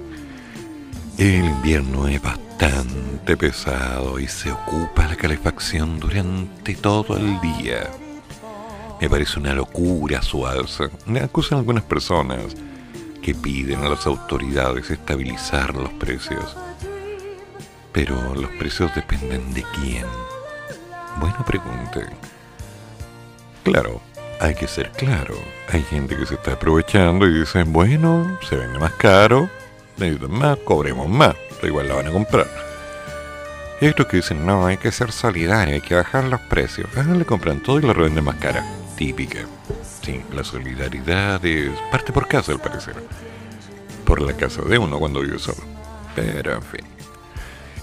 El 1.18 1.44
invierno 1.44 2.08
es 2.08 2.22
bastante 2.22 3.36
pesado 3.36 4.18
y 4.18 4.28
se 4.28 4.50
ocupa 4.50 5.06
la 5.06 5.16
calefacción 5.16 6.00
durante 6.00 6.74
todo 6.74 7.18
el 7.18 7.38
día. 7.42 7.90
Me 8.98 9.10
parece 9.10 9.38
una 9.38 9.52
locura 9.52 10.22
su 10.22 10.46
alza. 10.46 10.84
Me 11.04 11.20
acusan 11.20 11.58
algunas 11.58 11.84
personas 11.84 12.56
que 13.20 13.34
piden 13.34 13.80
a 13.80 13.90
las 13.90 14.06
autoridades 14.06 14.90
estabilizar 14.90 15.74
los 15.74 15.90
precios. 15.90 16.56
Pero 17.96 18.34
los 18.34 18.50
precios 18.58 18.94
dependen 18.94 19.54
de 19.54 19.64
quién. 19.74 20.04
Buena 21.18 21.42
pregunta. 21.46 22.00
Claro, 23.64 24.02
hay 24.38 24.54
que 24.54 24.68
ser 24.68 24.90
claro. 24.90 25.34
Hay 25.72 25.82
gente 25.82 26.14
que 26.14 26.26
se 26.26 26.34
está 26.34 26.52
aprovechando 26.52 27.26
y 27.26 27.38
dice, 27.38 27.62
bueno, 27.62 28.38
se 28.46 28.56
vende 28.56 28.78
más 28.78 28.92
caro, 28.92 29.48
necesitan 29.96 30.30
más, 30.30 30.58
cobremos 30.58 31.08
más, 31.08 31.34
pero 31.54 31.68
igual 31.68 31.88
la 31.88 31.94
van 31.94 32.08
a 32.08 32.12
comprar. 32.12 32.46
Y 33.80 33.88
otros 33.88 34.08
que 34.08 34.18
dicen, 34.18 34.44
no, 34.44 34.66
hay 34.66 34.76
que 34.76 34.92
ser 34.92 35.10
solidario, 35.10 35.76
hay 35.76 35.80
que 35.80 35.94
bajar 35.94 36.24
los 36.24 36.40
precios. 36.42 36.90
Ah, 36.98 37.02
le 37.02 37.24
compran 37.24 37.62
todo 37.62 37.78
y 37.78 37.82
la 37.82 37.94
revenden 37.94 38.24
más 38.24 38.36
cara. 38.36 38.62
Típica. 38.98 39.38
Sí, 40.02 40.20
la 40.34 40.44
solidaridad 40.44 41.42
es 41.46 41.70
parte 41.90 42.12
por 42.12 42.28
casa, 42.28 42.52
al 42.52 42.60
parecer. 42.60 42.96
Por 44.04 44.20
la 44.20 44.34
casa 44.34 44.60
de 44.60 44.76
uno 44.76 44.98
cuando 44.98 45.22
vive 45.22 45.38
solo. 45.38 45.62
Pero 46.14 46.56
en 46.56 46.62
fin. 46.62 46.95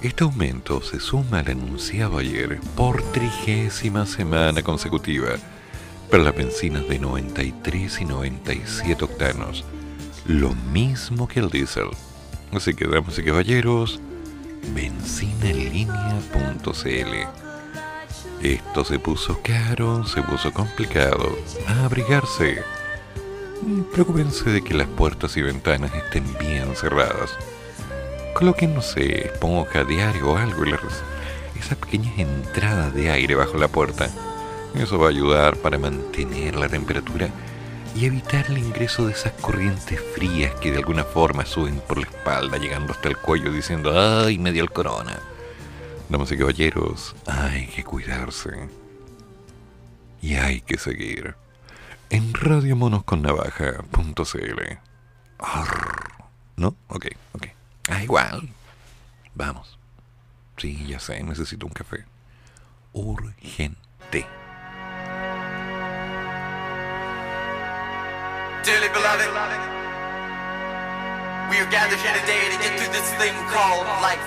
Este 0.04 0.26
aumento 0.26 0.82
se 0.82 1.00
suma 1.00 1.40
al 1.40 1.48
anunciado 1.48 2.18
ayer 2.18 2.60
por 2.76 3.02
trigésima 3.14 4.06
semana 4.06 4.62
consecutiva 4.62 5.30
para 6.12 6.24
las 6.24 6.36
bencinas 6.36 6.86
de 6.90 7.00
93 7.00 8.02
y 8.02 8.06
97 8.06 9.06
octanos 9.06 9.64
lo 10.26 10.54
mismo 10.54 11.28
que 11.28 11.40
el 11.40 11.50
diésel. 11.50 11.90
Así 12.52 12.74
que, 12.74 12.88
damas 12.88 13.18
y 13.18 13.24
caballeros, 13.24 14.00
benzinenlinea.cl. 14.74 17.28
Esto 18.42 18.86
se 18.86 19.00
puso 19.00 19.40
caro, 19.42 20.06
se 20.06 20.22
puso 20.22 20.52
complicado. 20.52 21.38
A 21.68 21.86
abrigarse. 21.86 22.62
Preocúpense 23.94 24.50
de 24.50 24.62
que 24.62 24.74
las 24.74 24.88
puertas 24.88 25.38
y 25.38 25.42
ventanas 25.42 25.94
estén 25.94 26.26
bien 26.40 26.76
cerradas. 26.76 27.38
Coloquen, 28.34 28.74
no 28.74 28.82
sé, 28.82 29.28
esponja 29.28 29.84
diario 29.84 30.32
o 30.32 30.38
algo, 30.38 30.64
esas 31.60 31.78
pequeñas 31.78 32.18
entradas 32.18 32.94
de 32.94 33.12
aire 33.12 33.36
bajo 33.36 33.58
la 33.58 33.68
puerta. 33.68 34.10
Eso 34.76 34.98
va 34.98 35.08
a 35.08 35.12
ayudar 35.12 35.58
para 35.58 35.78
mantener 35.78 36.56
la 36.56 36.68
temperatura 36.68 37.30
y 37.96 38.06
evitar 38.06 38.48
el 38.48 38.58
ingreso 38.58 39.06
de 39.06 39.14
esas 39.14 39.34
corrientes 39.34 40.00
frías 40.16 40.56
que 40.56 40.72
de 40.72 40.80
alguna 40.80 41.04
forma 41.04 41.46
suben 41.46 41.80
por 41.80 42.00
la 42.00 42.08
espalda, 42.08 42.58
llegando 42.58 42.94
hasta 42.94 43.08
el 43.08 43.18
cuello 43.18 43.52
diciendo, 43.52 43.94
¡ay, 43.96 44.40
me 44.40 44.52
dio 44.52 44.64
el 44.64 44.72
corona! 44.72 45.20
Damas 46.10 46.32
y 46.32 46.38
caballeros, 46.38 47.16
hay 47.28 47.68
que 47.68 47.84
cuidarse. 47.84 48.68
Y 50.22 50.36
hay 50.36 50.62
que 50.62 50.78
seguir 50.78 51.36
en 52.10 52.34
radiomonosconnavaja.cl. 52.34 54.62
¿No? 56.56 56.76
Ok, 56.88 57.08
ok. 57.34 57.48
Ah, 57.90 58.02
igual. 58.02 58.50
Vamos. 59.36 59.78
Sí, 60.58 60.86
ya 60.88 61.00
sé, 61.00 61.22
necesito 61.24 61.66
un 61.66 61.74
café. 61.74 62.06
Urgente. 62.94 64.26
Dearly 68.64 68.88
beloved, 68.94 69.28
we 71.50 71.58
are 71.60 71.70
gathered 71.70 72.00
here 72.00 72.14
today 72.22 72.48
to 72.50 72.58
get 72.64 72.80
through 72.80 72.94
this 72.94 73.10
thing 73.20 73.36
called 73.52 73.86
life. 74.00 74.24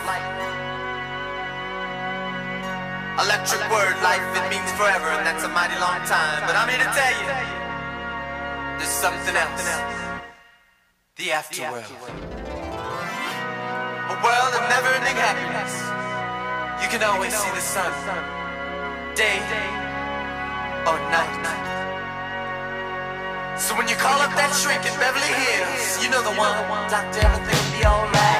Electric 3.18 3.60
word, 3.72 3.96
life, 4.02 4.20
it 4.36 4.50
means 4.50 4.70
forever, 4.72 5.08
and 5.16 5.24
that's 5.24 5.42
a 5.42 5.48
mighty 5.48 5.78
long 5.80 6.04
time. 6.04 6.42
But 6.46 6.54
I'm 6.54 6.68
here 6.68 6.84
to 6.84 6.92
tell 6.92 7.14
you, 7.16 7.26
there's 8.76 8.92
something 8.92 9.34
else. 9.34 9.64
The 11.16 11.32
afterworld. 11.32 12.45
A 14.06 14.14
world 14.22 14.52
of 14.54 14.62
never-ending 14.70 15.18
happiness. 15.18 15.72
You 16.80 16.88
can 16.88 17.02
always 17.02 17.34
see 17.34 17.50
the 17.50 17.60
sun, 17.60 17.92
day 19.16 19.42
or 20.86 20.98
night. 21.10 21.42
So 23.58 23.74
when 23.74 23.88
you 23.88 23.96
call 23.96 24.20
up 24.20 24.30
that 24.38 24.54
shrink 24.54 24.86
in 24.86 24.94
Beverly 25.00 25.32
Hills, 25.42 26.04
you 26.04 26.10
know 26.10 26.22
the 26.22 26.36
one. 26.38 26.54
Doctor, 26.88 27.20
everything 27.26 27.58
will 27.58 27.78
be 27.78 27.84
alright. 27.84 28.35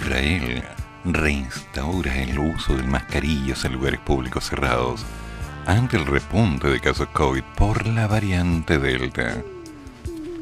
Israel 0.00 0.64
reinstaura 1.04 2.22
el 2.22 2.38
uso 2.38 2.74
de 2.74 2.82
mascarillas 2.82 3.64
en 3.64 3.74
lugares 3.74 4.00
públicos 4.00 4.48
cerrados 4.48 5.04
ante 5.66 5.98
el 5.98 6.06
repunte 6.06 6.68
de 6.68 6.80
casos 6.80 7.08
COVID 7.08 7.42
por 7.56 7.86
la 7.86 8.06
variante 8.06 8.78
Delta. 8.78 9.42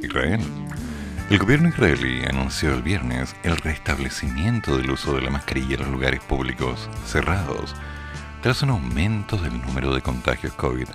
Israel. 0.00 0.40
El 1.28 1.38
gobierno 1.38 1.68
israelí 1.68 2.24
anunció 2.24 2.72
el 2.72 2.82
viernes 2.82 3.34
el 3.42 3.56
restablecimiento 3.56 4.76
del 4.76 4.90
uso 4.90 5.16
de 5.16 5.22
la 5.22 5.30
mascarilla 5.30 5.74
en 5.74 5.82
los 5.82 5.90
lugares 5.90 6.20
públicos 6.20 6.88
cerrados 7.04 7.74
tras 8.42 8.62
un 8.62 8.70
aumento 8.70 9.36
del 9.36 9.60
número 9.60 9.92
de 9.92 10.02
contagios 10.02 10.52
COVID 10.54 10.88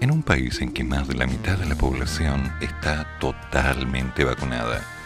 en 0.00 0.10
un 0.10 0.22
país 0.22 0.62
en 0.62 0.72
que 0.72 0.82
más 0.82 1.06
de 1.08 1.14
la 1.14 1.26
mitad 1.26 1.58
de 1.58 1.66
la 1.66 1.74
población 1.74 2.52
está 2.62 3.18
totalmente 3.20 4.24
vacunada. 4.24 4.97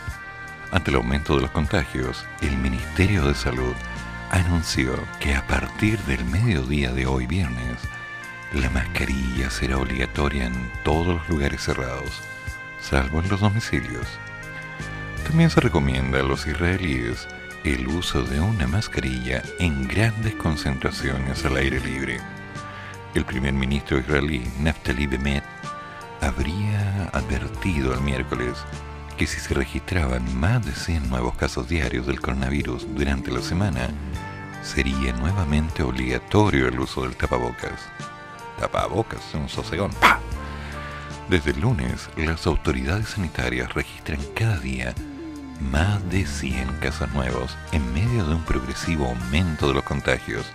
Ante 0.72 0.90
el 0.90 0.96
aumento 0.96 1.37
de 1.37 1.42
los 1.42 1.50
contagios, 1.52 2.26
el 2.40 2.56
Ministerio 2.56 3.26
de 3.28 3.35
Salud 3.35 3.74
anunció 4.30 4.94
que 5.20 5.35
a 5.35 5.46
partir 5.46 5.98
del 6.00 6.24
mediodía 6.24 6.92
de 6.92 7.06
hoy 7.06 7.26
viernes, 7.26 7.78
la 8.52 8.68
mascarilla 8.70 9.50
será 9.50 9.78
obligatoria 9.78 10.46
en 10.46 10.72
todos 10.82 11.18
los 11.18 11.28
lugares 11.28 11.62
cerrados, 11.62 12.20
salvo 12.80 13.20
en 13.20 13.28
los 13.28 13.40
domicilios. 13.40 14.06
También 15.24 15.50
se 15.50 15.61
recomienda 15.61 16.18
a 16.18 16.24
los 16.24 16.46
israelíes 16.46 17.28
el 17.62 17.87
uso 17.87 18.24
de 18.24 18.40
una 18.40 18.66
mascarilla 18.66 19.42
en 19.61 19.87
grandes 19.87 20.35
concentraciones 20.35 21.44
al 21.44 21.56
aire 21.56 21.78
libre 21.78 22.18
el 23.14 23.24
primer 23.26 23.52
ministro 23.52 23.98
israelí, 23.98 24.42
Naftali 24.61 25.06
Bennett, 25.06 25.44
habría 26.22 27.11
advertido 27.12 27.92
el 27.92 28.00
miércoles 28.00 28.54
que 29.22 29.28
si 29.28 29.38
se 29.38 29.54
registraban 29.54 30.37
más 30.40 30.66
de 30.66 30.72
100 30.72 31.08
nuevos 31.08 31.37
casos 31.37 31.68
diarios 31.68 32.08
del 32.08 32.20
coronavirus 32.20 32.92
durante 32.92 33.30
la 33.30 33.40
semana, 33.40 33.88
sería 34.64 35.12
nuevamente 35.12 35.85
obligatorio 35.85 36.66
el 36.66 36.80
uso 36.80 37.02
del 37.02 37.14
tapabocas. 37.14 37.88
Tapabocas, 38.58 39.22
un 39.35 39.48
sosegón. 39.48 39.92
Desde 41.30 41.52
el 41.52 41.61
lunes, 41.61 42.11
las 42.16 42.48
autoridades 42.48 43.11
sanitarias 43.11 43.72
registran 43.74 44.18
cada 44.35 44.58
día 44.58 44.92
más 45.61 46.02
de 46.11 46.26
100 46.26 46.78
casos 46.80 47.08
nuevos 47.12 47.56
en 47.70 47.94
medio 47.94 48.24
de 48.24 48.35
un 48.35 48.42
progresivo 48.42 49.06
aumento 49.06 49.68
de 49.68 49.74
los 49.74 49.85
contagios 49.85 50.46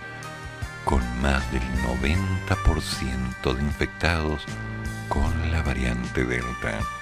con 0.84 1.00
más 1.22 1.42
del 1.52 1.62
90% 1.86 3.54
de 3.54 3.62
infectados 3.62 4.42
con 5.08 5.52
la 5.52 5.62
variante 5.62 6.22
Delta. 6.26 6.97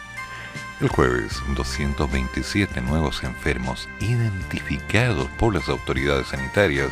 El 0.79 0.89
jueves, 0.89 1.43
227 1.55 2.83
nuevos 2.83 3.25
enfermos 3.25 3.89
identificados 3.99 5.27
por 5.39 5.55
las 5.55 5.71
autoridades 5.71 6.27
sanitarias, 6.27 6.91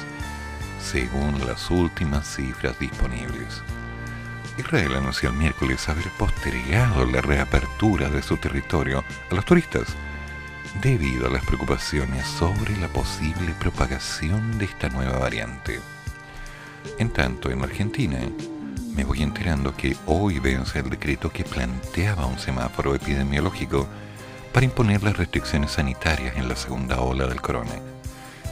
según 0.80 1.46
las 1.46 1.70
últimas 1.70 2.26
cifras 2.34 2.78
disponibles. 2.78 3.62
Israel 4.56 4.96
anunció 4.96 5.28
el 5.28 5.36
miércoles 5.36 5.86
haber 5.90 6.08
postergado 6.12 7.04
la 7.04 7.20
reapertura 7.20 8.08
de 8.08 8.22
su 8.22 8.38
territorio 8.38 9.04
a 9.30 9.34
los 9.34 9.44
turistas 9.44 9.88
debido 10.80 11.26
a 11.26 11.30
las 11.30 11.44
preocupaciones 11.44 12.26
sobre 12.26 12.74
la 12.78 12.88
posible 12.88 13.54
propagación 13.60 14.56
de 14.56 14.64
esta 14.64 14.88
nueva 14.88 15.18
variante. 15.18 15.78
En 16.98 17.10
tanto, 17.10 17.50
en 17.50 17.62
Argentina, 17.62 18.18
me 18.94 19.04
voy 19.04 19.22
enterando 19.22 19.76
que 19.76 19.96
hoy 20.06 20.38
vence 20.38 20.78
el 20.78 20.90
decreto 20.90 21.30
que 21.30 21.44
planteaba 21.44 22.26
un 22.26 22.38
semáforo 22.38 22.94
epidemiológico 22.94 23.86
para 24.52 24.66
imponer 24.66 25.02
las 25.02 25.16
restricciones 25.16 25.72
sanitarias 25.72 26.36
en 26.36 26.48
la 26.48 26.56
segunda 26.56 27.00
ola 27.00 27.26
del 27.26 27.40
corona. 27.40 27.72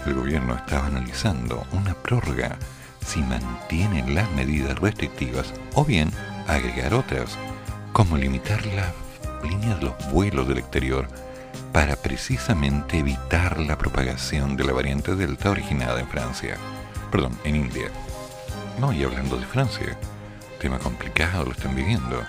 El 0.04 0.14
gobierno 0.14 0.56
estaba 0.56 0.86
analizando 0.86 1.64
una 1.72 1.94
prórroga 1.94 2.58
si 3.06 3.20
mantiene 3.20 4.12
las 4.12 4.30
medidas 4.32 4.78
restrictivas 4.78 5.52
o 5.74 5.84
bien 5.84 6.10
agregar 6.48 6.94
otras, 6.94 7.38
como 7.92 8.16
limitar 8.16 8.64
la 8.66 8.92
línea 9.48 9.76
de 9.76 9.84
los 9.84 10.12
vuelos 10.12 10.48
del 10.48 10.58
exterior 10.58 11.06
para 11.72 11.94
precisamente 11.96 12.98
evitar 12.98 13.60
la 13.60 13.78
propagación 13.78 14.56
de 14.56 14.64
la 14.64 14.72
variante 14.72 15.14
Delta 15.14 15.50
originada 15.50 16.00
en 16.00 16.08
Francia, 16.08 16.56
perdón, 17.10 17.38
en 17.44 17.56
India. 17.56 17.88
No, 18.80 18.92
y 18.92 19.04
hablando 19.04 19.36
de 19.36 19.46
Francia, 19.46 19.96
tema 20.62 20.78
complicado, 20.78 21.44
lo 21.44 21.52
están 21.52 21.74
viviendo. 21.74 22.24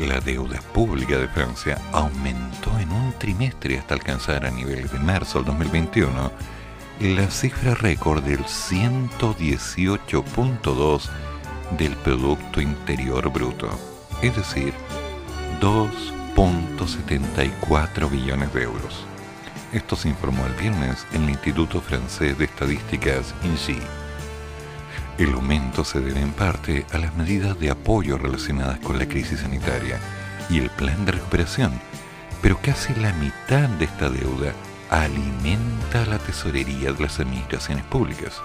la 0.00 0.20
deuda 0.20 0.60
pública 0.74 1.16
de 1.18 1.28
Francia 1.28 1.78
aumentó 1.92 2.76
en 2.80 2.90
un 2.90 3.12
trimestre 3.12 3.78
hasta 3.78 3.94
alcanzar 3.94 4.44
a 4.44 4.50
niveles 4.50 4.90
de 4.90 4.98
marzo 4.98 5.38
del 5.38 5.46
2021 5.46 6.32
la 7.00 7.30
cifra 7.30 7.74
récord 7.74 8.24
del 8.24 8.40
118.2 8.40 11.02
del 11.78 11.94
Producto 11.96 12.60
Interior 12.60 13.30
Bruto, 13.30 13.70
es 14.20 14.34
decir, 14.34 14.74
2.74 15.60 18.10
billones 18.10 18.52
de 18.52 18.64
euros. 18.64 19.04
Esto 19.72 19.94
se 19.94 20.08
informó 20.08 20.44
el 20.44 20.54
viernes 20.54 21.06
en 21.12 21.22
el 21.22 21.30
Instituto 21.30 21.80
Francés 21.80 22.36
de 22.36 22.46
Estadísticas 22.46 23.32
INSEE. 23.44 23.99
El 25.20 25.34
aumento 25.34 25.84
se 25.84 26.00
debe 26.00 26.22
en 26.22 26.32
parte 26.32 26.86
a 26.92 26.96
las 26.96 27.14
medidas 27.14 27.60
de 27.60 27.68
apoyo 27.68 28.16
relacionadas 28.16 28.78
con 28.78 28.98
la 28.98 29.06
crisis 29.06 29.40
sanitaria 29.40 30.00
y 30.48 30.58
el 30.58 30.70
plan 30.70 31.04
de 31.04 31.12
recuperación, 31.12 31.78
pero 32.40 32.58
casi 32.62 32.94
la 32.94 33.12
mitad 33.12 33.68
de 33.68 33.84
esta 33.84 34.08
deuda 34.08 34.54
alimenta 34.88 36.06
la 36.06 36.16
tesorería 36.16 36.92
de 36.94 37.02
las 37.02 37.20
administraciones 37.20 37.84
públicas. 37.84 38.40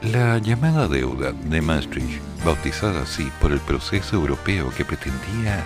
La 0.00 0.38
llamada 0.38 0.88
deuda 0.88 1.32
de 1.32 1.60
Maastricht, 1.60 2.22
bautizada 2.42 3.02
así 3.02 3.30
por 3.38 3.52
el 3.52 3.60
proceso 3.60 4.16
europeo 4.16 4.70
que 4.70 4.86
pretendía 4.86 5.62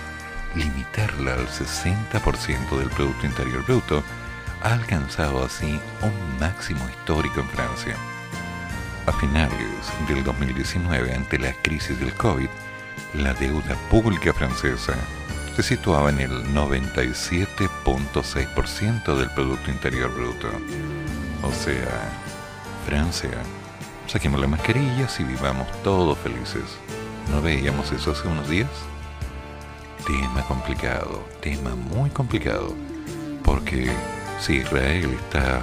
limitarla 0.56 1.34
al 1.34 1.46
60% 1.46 2.78
del 2.80 2.90
Producto 2.90 3.26
Interior 3.26 3.64
Bruto, 3.64 4.02
ha 4.60 4.72
alcanzado 4.72 5.44
así 5.44 5.78
un 6.02 6.40
máximo 6.40 6.84
histórico 6.88 7.38
en 7.38 7.48
Francia. 7.50 7.96
A 9.06 9.12
finales 9.12 9.92
del 10.08 10.24
2019, 10.24 11.14
ante 11.14 11.38
la 11.38 11.52
crisis 11.62 12.00
del 12.00 12.14
COVID, 12.14 12.48
la 13.12 13.34
deuda 13.34 13.76
pública 13.90 14.32
francesa 14.32 14.94
se 15.54 15.62
situaba 15.62 16.08
en 16.08 16.20
el 16.20 16.42
97.6% 16.54 19.14
del 19.14 19.28
Producto 19.30 19.70
Interior 19.70 20.10
Bruto. 20.10 20.48
O 21.42 21.52
sea, 21.52 22.10
Francia, 22.86 23.28
saquemos 24.06 24.40
las 24.40 24.48
mascarillas 24.48 25.20
y 25.20 25.24
vivamos 25.24 25.70
todos 25.82 26.16
felices. 26.18 26.64
¿No 27.30 27.42
veíamos 27.42 27.92
eso 27.92 28.12
hace 28.12 28.26
unos 28.26 28.48
días? 28.48 28.70
Tema 30.06 30.40
complicado, 30.48 31.22
tema 31.42 31.74
muy 31.74 32.08
complicado, 32.08 32.74
porque 33.44 33.92
si 34.40 34.54
Israel 34.56 35.10
está 35.26 35.60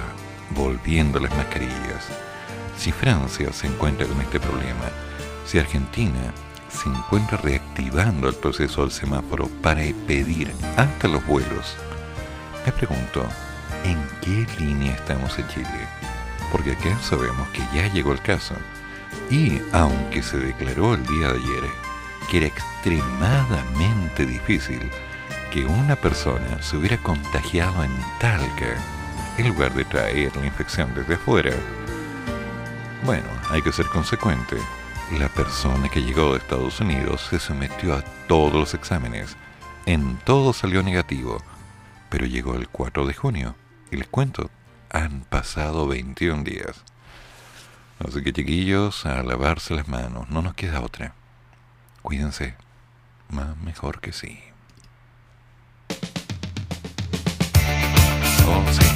volviendo 0.54 1.18
las 1.18 1.34
mascarillas, 1.36 2.06
si 2.82 2.90
Francia 2.90 3.52
se 3.52 3.68
encuentra 3.68 4.08
con 4.08 4.20
este 4.20 4.40
problema, 4.40 4.90
si 5.46 5.56
Argentina 5.56 6.34
se 6.68 6.88
encuentra 6.88 7.38
reactivando 7.38 8.28
el 8.28 8.34
proceso 8.34 8.80
del 8.80 8.90
semáforo 8.90 9.46
para 9.62 9.82
pedir 10.08 10.52
hasta 10.76 11.06
los 11.06 11.24
vuelos, 11.24 11.76
me 12.66 12.72
pregunto, 12.72 13.24
¿en 13.84 13.96
qué 14.20 14.48
línea 14.58 14.94
estamos 14.94 15.38
en 15.38 15.46
Chile? 15.46 15.86
Porque 16.50 16.72
acá 16.72 16.98
sabemos 17.02 17.46
que 17.50 17.62
ya 17.72 17.86
llegó 17.92 18.10
el 18.10 18.20
caso. 18.20 18.56
Y 19.30 19.60
aunque 19.70 20.20
se 20.20 20.38
declaró 20.38 20.94
el 20.94 21.06
día 21.06 21.28
de 21.28 21.38
ayer 21.38 21.62
que 22.28 22.38
era 22.38 22.46
extremadamente 22.46 24.26
difícil 24.26 24.90
que 25.52 25.64
una 25.66 25.94
persona 25.94 26.60
se 26.60 26.78
hubiera 26.78 26.98
contagiado 26.98 27.84
en 27.84 27.92
Talca 28.18 28.74
en 29.38 29.48
lugar 29.50 29.72
de 29.72 29.84
traer 29.84 30.34
la 30.36 30.46
infección 30.46 30.92
desde 30.96 31.14
afuera, 31.14 31.52
bueno, 33.04 33.26
hay 33.50 33.62
que 33.62 33.72
ser 33.72 33.86
consecuente. 33.86 34.56
La 35.18 35.28
persona 35.28 35.88
que 35.88 36.02
llegó 36.02 36.32
de 36.32 36.38
Estados 36.38 36.80
Unidos 36.80 37.26
se 37.28 37.40
sometió 37.40 37.94
a 37.94 38.02
todos 38.28 38.54
los 38.54 38.74
exámenes. 38.74 39.36
En 39.86 40.18
todo 40.18 40.52
salió 40.52 40.84
negativo. 40.84 41.42
Pero 42.10 42.26
llegó 42.26 42.54
el 42.54 42.68
4 42.68 43.06
de 43.06 43.14
junio. 43.14 43.56
Y 43.90 43.96
les 43.96 44.06
cuento, 44.06 44.50
han 44.88 45.22
pasado 45.22 45.88
21 45.88 46.44
días. 46.44 46.84
Así 47.98 48.22
que 48.22 48.32
chiquillos, 48.32 49.04
a 49.04 49.22
lavarse 49.24 49.74
las 49.74 49.88
manos. 49.88 50.30
No 50.30 50.40
nos 50.40 50.54
queda 50.54 50.80
otra. 50.80 51.12
Cuídense. 52.02 52.54
Más 53.30 53.56
mejor 53.56 54.00
que 54.00 54.12
sí. 54.12 54.38
11. 58.46 58.91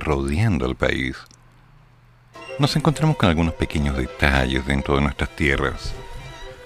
Rodeando 0.00 0.66
al 0.66 0.74
país, 0.74 1.16
nos 2.58 2.76
encontramos 2.76 3.16
con 3.16 3.28
algunos 3.28 3.54
pequeños 3.54 3.96
detalles 3.96 4.66
dentro 4.66 4.96
de 4.96 5.02
nuestras 5.02 5.30
tierras. 5.30 5.94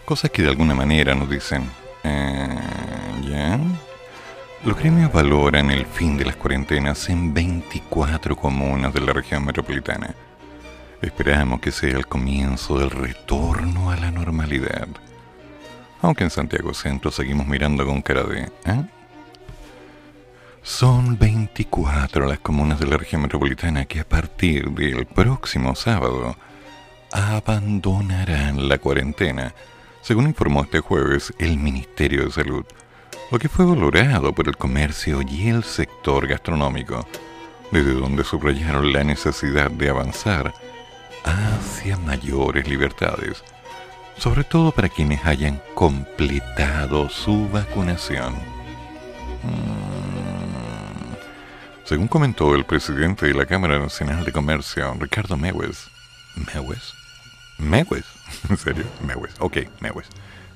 Cosas 0.05 0.31
que 0.31 0.43
de 0.43 0.49
alguna 0.49 0.75
manera 0.75 1.15
nos 1.15 1.31
dicen, 1.31 1.71
eh, 2.03 2.59
¿ya? 3.29 3.59
Los 4.65 4.79
gremios 4.79 5.13
valoran 5.13 5.71
el 5.71 5.87
fin 5.87 6.17
de 6.17 6.25
las 6.25 6.37
cuarentenas 6.37 7.09
en 7.11 7.35
24 7.35 8.35
comunas 8.35 8.93
de 8.95 9.01
la 9.01 9.13
región 9.13 9.45
metropolitana. 9.45 10.15
Esperamos 11.03 11.61
que 11.61 11.71
sea 11.71 11.97
el 11.97 12.07
comienzo 12.07 12.79
del 12.79 12.91
retorno 12.91 13.91
a 13.91 13.97
la 13.97 14.11
normalidad. 14.11 14.89
Aunque 16.01 16.25
en 16.25 16.31
Santiago 16.31 16.73
Centro 16.73 17.11
seguimos 17.11 17.47
mirando 17.47 17.87
con 17.87 18.01
cara 18.01 18.25
de... 18.25 18.51
¿eh? 18.65 18.85
Son 20.65 21.19
24 21.19 22.27
las 22.27 22.39
comunas 22.39 22.81
de 22.81 22.87
la 22.87 22.97
región 22.97 23.21
metropolitana 23.21 23.85
que 23.85 24.01
a 24.01 24.09
partir 24.09 24.71
del 24.71 25.05
próximo 25.05 25.75
sábado 25.75 26.37
abandonarán 27.13 28.67
la 28.67 28.79
cuarentena, 28.79 29.55
según 30.01 30.27
informó 30.27 30.63
este 30.63 30.81
jueves 30.81 31.35
el 31.39 31.59
Ministerio 31.59 32.25
de 32.25 32.31
Salud, 32.31 32.65
lo 33.31 33.39
que 33.39 33.51
fue 33.51 33.67
valorado 33.67 34.33
por 34.33 34.49
el 34.49 34.57
comercio 34.57 35.21
y 35.21 35.49
el 35.49 35.65
sector 35.65 36.27
gastronómico, 36.27 37.07
desde 37.71 37.93
donde 37.93 38.25
subrayaron 38.25 38.91
la 38.91 39.05
necesidad 39.05 39.71
de 39.71 39.91
avanzar 39.91 40.55
hacia 41.25 41.99
mayores 41.99 42.67
libertades, 42.67 43.45
sobre 44.17 44.45
todo 44.45 44.73
para 44.73 44.89
quienes 44.89 45.27
hayan 45.27 45.61
completado 45.75 47.11
su 47.11 47.51
vacunación. 47.51 48.33
Mm. 49.43 50.34
Según 51.85 52.09
comentó 52.09 52.55
el 52.55 52.65
presidente 52.65 53.27
de 53.27 53.35
la 53.35 53.45
Cámara 53.45 53.79
Nacional 53.79 54.25
de 54.25 54.33
Comercio, 54.33 54.95
Ricardo 54.99 55.37
Mewes. 55.37 55.91
¿Mewes? 56.35 56.95
¿Mewes? 57.59 58.07
¿En 58.49 58.57
serio? 58.57 58.87
Mewes. 59.07 59.35
Ok, 59.39 59.59
Mewes. 59.81 60.07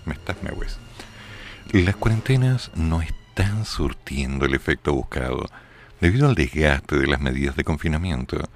Me 0.07 0.15
estás 0.15 0.43
Mewes. 0.43 0.79
Las 1.73 1.97
cuarentenas 1.97 2.71
no 2.75 3.03
están 3.03 3.67
surtiendo 3.67 4.47
el 4.47 4.55
efecto 4.55 4.95
buscado 4.95 5.45
debido 6.01 6.29
al 6.29 6.35
desgaste 6.35 6.97
de 6.97 7.07
las 7.07 7.21
medidas 7.21 7.57
de 7.57 7.65
confinamiento, 7.65 8.49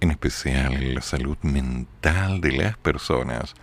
en 0.00 0.10
especial 0.10 0.94
la 0.94 1.00
salud 1.00 1.38
mental 1.40 2.42
de 2.42 2.52
las 2.52 2.76
personas 2.76 3.54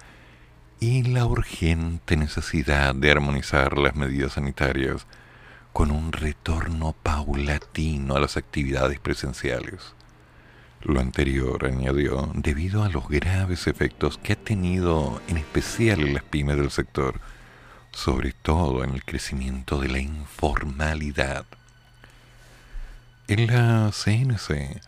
y 0.79 1.03
la 1.03 1.25
urgente 1.25 2.17
necesidad 2.17 2.95
de 2.95 3.11
armonizar 3.11 3.77
las 3.77 3.95
medidas 3.95 4.33
sanitarias 4.33 5.05
con 5.77 5.91
un 5.91 6.11
retorno 6.11 6.95
paulatino 7.03 8.15
a 8.15 8.19
las 8.19 8.35
actividades 8.35 8.99
presenciales. 8.99 9.93
Lo 10.81 10.99
anterior, 10.99 11.67
añadió, 11.67 12.31
debido 12.33 12.83
a 12.83 12.89
los 12.89 13.07
graves 13.07 13.67
efectos 13.67 14.17
que 14.17 14.33
ha 14.33 14.35
tenido 14.35 15.21
en 15.27 15.37
especial 15.37 15.99
en 15.99 16.15
las 16.15 16.23
pymes 16.23 16.57
del 16.57 16.71
sector, 16.71 17.21
sobre 17.91 18.31
todo 18.31 18.83
en 18.83 18.95
el 18.95 19.05
crecimiento 19.05 19.79
de 19.79 19.89
la 19.89 19.99
informalidad. 19.99 21.45
En 23.27 23.45
la 23.45 23.91
CNC 23.91 24.81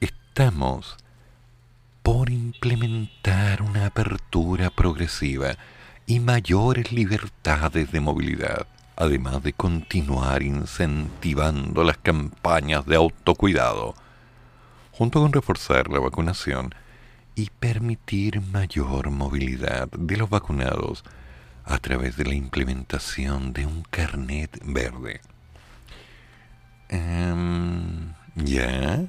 estamos 0.00 0.96
por 2.02 2.30
implementar 2.30 3.62
una 3.62 3.86
apertura 3.86 4.70
progresiva 4.70 5.54
y 6.06 6.18
mayores 6.18 6.90
libertades 6.90 7.92
de 7.92 8.00
movilidad 8.00 8.66
además 8.96 9.42
de 9.42 9.52
continuar 9.52 10.42
incentivando 10.42 11.84
las 11.84 11.98
campañas 11.98 12.86
de 12.86 12.96
autocuidado, 12.96 13.94
junto 14.92 15.20
con 15.20 15.32
reforzar 15.32 15.88
la 15.88 15.98
vacunación 15.98 16.74
y 17.34 17.50
permitir 17.50 18.40
mayor 18.40 19.10
movilidad 19.10 19.88
de 19.88 20.16
los 20.16 20.30
vacunados 20.30 21.04
a 21.64 21.78
través 21.78 22.16
de 22.16 22.24
la 22.24 22.34
implementación 22.34 23.52
de 23.52 23.66
un 23.66 23.82
carnet 23.90 24.60
verde. 24.64 25.20
Em, 26.88 28.12
¿Ya? 28.36 29.04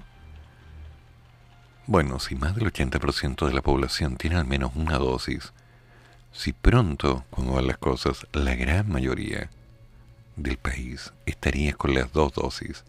Bueno, 1.88 2.19
si 2.19 2.36
más 2.36 2.55
del 2.55 2.71
80% 2.71 3.45
de 3.47 3.53
la 3.53 3.61
población 3.61 4.17
tiene 4.17 4.38
al 4.38 4.45
menos 4.45 4.71
una 4.75 4.97
dosis, 4.97 5.53
si 6.31 6.51
pronto, 6.51 7.25
como 7.29 7.53
van 7.53 7.67
las 7.67 7.77
cosas, 7.77 8.25
la 8.33 8.55
gran 8.55 8.89
mayoría 8.89 9.49
del 10.36 10.57
país 10.57 11.13
estaría 11.25 11.73
con 11.73 11.93
las 11.93 12.11
dos 12.11 12.33
dosis. 12.33 12.83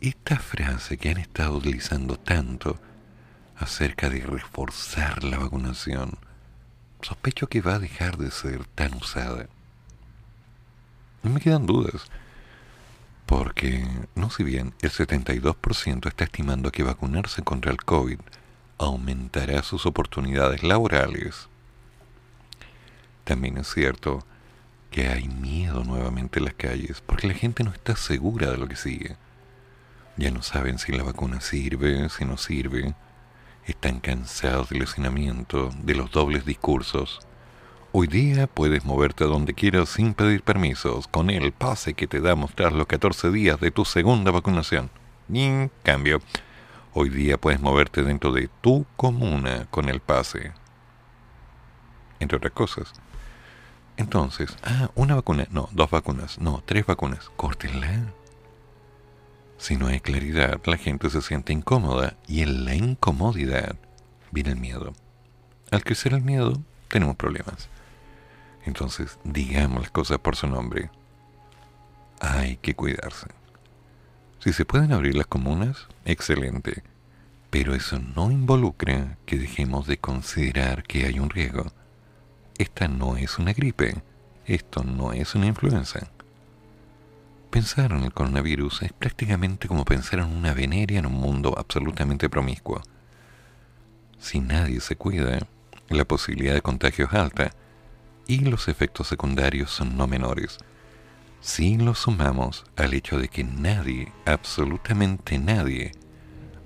Esta 0.00 0.38
frase 0.38 0.98
que 0.98 1.10
han 1.10 1.18
estado 1.18 1.56
utilizando 1.56 2.18
tanto 2.18 2.78
acerca 3.56 4.10
de 4.10 4.20
reforzar 4.20 5.24
la 5.24 5.38
vacunación, 5.38 6.18
sospecho 7.00 7.46
que 7.46 7.60
va 7.60 7.74
a 7.74 7.78
dejar 7.78 8.18
de 8.18 8.30
ser 8.30 8.66
tan 8.66 8.94
usada. 8.94 9.46
No 11.22 11.30
me 11.30 11.40
quedan 11.40 11.66
dudas, 11.66 12.04
porque 13.26 13.86
no 14.14 14.30
si 14.30 14.44
bien 14.44 14.74
el 14.82 14.90
72% 14.90 16.08
está 16.08 16.24
estimando 16.24 16.70
que 16.70 16.82
vacunarse 16.82 17.42
contra 17.42 17.70
el 17.70 17.78
COVID 17.78 18.18
aumentará 18.76 19.62
sus 19.62 19.86
oportunidades 19.86 20.62
laborales, 20.62 21.48
también 23.24 23.56
es 23.56 23.72
cierto 23.72 24.24
que 24.94 25.08
hay 25.08 25.26
miedo 25.26 25.82
nuevamente 25.82 26.38
en 26.38 26.44
las 26.44 26.54
calles, 26.54 27.02
porque 27.04 27.26
la 27.26 27.34
gente 27.34 27.64
no 27.64 27.72
está 27.72 27.96
segura 27.96 28.52
de 28.52 28.58
lo 28.58 28.68
que 28.68 28.76
sigue. 28.76 29.16
Ya 30.16 30.30
no 30.30 30.40
saben 30.40 30.78
si 30.78 30.92
la 30.92 31.02
vacuna 31.02 31.40
sirve, 31.40 32.08
si 32.10 32.24
no 32.24 32.36
sirve. 32.36 32.94
Están 33.66 33.98
cansados 33.98 34.68
del 34.68 34.84
hacinamiento, 34.84 35.70
de 35.82 35.96
los 35.96 36.12
dobles 36.12 36.44
discursos. 36.44 37.26
Hoy 37.90 38.06
día 38.06 38.46
puedes 38.46 38.84
moverte 38.84 39.24
a 39.24 39.26
donde 39.26 39.52
quieras 39.54 39.88
sin 39.88 40.14
pedir 40.14 40.44
permisos, 40.44 41.08
con 41.08 41.28
el 41.28 41.50
pase 41.50 41.94
que 41.94 42.06
te 42.06 42.20
damos 42.20 42.54
tras 42.54 42.72
los 42.72 42.86
14 42.86 43.32
días 43.32 43.58
de 43.58 43.72
tu 43.72 43.84
segunda 43.84 44.30
vacunación. 44.30 44.90
Y 45.28 45.42
en 45.42 45.72
cambio, 45.82 46.20
hoy 46.92 47.08
día 47.08 47.36
puedes 47.36 47.60
moverte 47.60 48.04
dentro 48.04 48.30
de 48.30 48.48
tu 48.60 48.86
comuna 48.94 49.66
con 49.72 49.88
el 49.88 49.98
pase. 49.98 50.52
Entre 52.20 52.36
otras 52.36 52.52
cosas. 52.52 52.92
Entonces, 53.96 54.56
ah, 54.64 54.90
una 54.94 55.14
vacuna, 55.14 55.46
no, 55.50 55.68
dos 55.72 55.90
vacunas, 55.90 56.38
no, 56.38 56.62
tres 56.66 56.84
vacunas, 56.86 57.30
córtenla. 57.36 58.12
Si 59.56 59.76
no 59.76 59.86
hay 59.86 60.00
claridad, 60.00 60.60
la 60.64 60.76
gente 60.76 61.08
se 61.10 61.22
siente 61.22 61.52
incómoda 61.52 62.16
y 62.26 62.42
en 62.42 62.64
la 62.64 62.74
incomodidad 62.74 63.76
viene 64.32 64.50
el 64.50 64.56
miedo. 64.56 64.92
Al 65.70 65.84
crecer 65.84 66.12
el 66.12 66.22
miedo, 66.22 66.60
tenemos 66.88 67.16
problemas. 67.16 67.68
Entonces, 68.64 69.18
digamos 69.24 69.82
las 69.82 69.90
cosas 69.90 70.18
por 70.18 70.36
su 70.36 70.48
nombre. 70.48 70.90
Hay 72.20 72.56
que 72.56 72.74
cuidarse. 72.74 73.28
Si 74.40 74.52
se 74.52 74.64
pueden 74.64 74.92
abrir 74.92 75.14
las 75.14 75.26
comunas, 75.26 75.86
excelente. 76.04 76.82
Pero 77.50 77.74
eso 77.74 77.98
no 77.98 78.30
involucra 78.30 79.18
que 79.24 79.38
dejemos 79.38 79.86
de 79.86 79.98
considerar 79.98 80.82
que 80.82 81.06
hay 81.06 81.20
un 81.20 81.30
riesgo 81.30 81.72
esta 82.58 82.88
no 82.88 83.16
es 83.16 83.38
una 83.38 83.52
gripe, 83.52 84.02
esto 84.46 84.84
no 84.84 85.12
es 85.12 85.34
una 85.34 85.46
influenza. 85.46 86.08
Pensar 87.50 87.92
en 87.92 88.04
el 88.04 88.12
coronavirus 88.12 88.82
es 88.82 88.92
prácticamente 88.92 89.68
como 89.68 89.84
pensar 89.84 90.20
en 90.20 90.26
una 90.26 90.54
veneria 90.54 90.98
en 90.98 91.06
un 91.06 91.14
mundo 91.14 91.54
absolutamente 91.56 92.28
promiscuo. 92.28 92.82
Si 94.18 94.40
nadie 94.40 94.80
se 94.80 94.96
cuida, 94.96 95.46
la 95.88 96.04
posibilidad 96.04 96.54
de 96.54 96.62
contagio 96.62 97.06
es 97.06 97.12
alta 97.12 97.52
y 98.26 98.40
los 98.40 98.68
efectos 98.68 99.08
secundarios 99.08 99.70
son 99.70 99.96
no 99.96 100.06
menores. 100.06 100.58
Si 101.40 101.76
lo 101.76 101.94
sumamos 101.94 102.64
al 102.76 102.94
hecho 102.94 103.18
de 103.18 103.28
que 103.28 103.44
nadie, 103.44 104.12
absolutamente 104.24 105.38
nadie, 105.38 105.92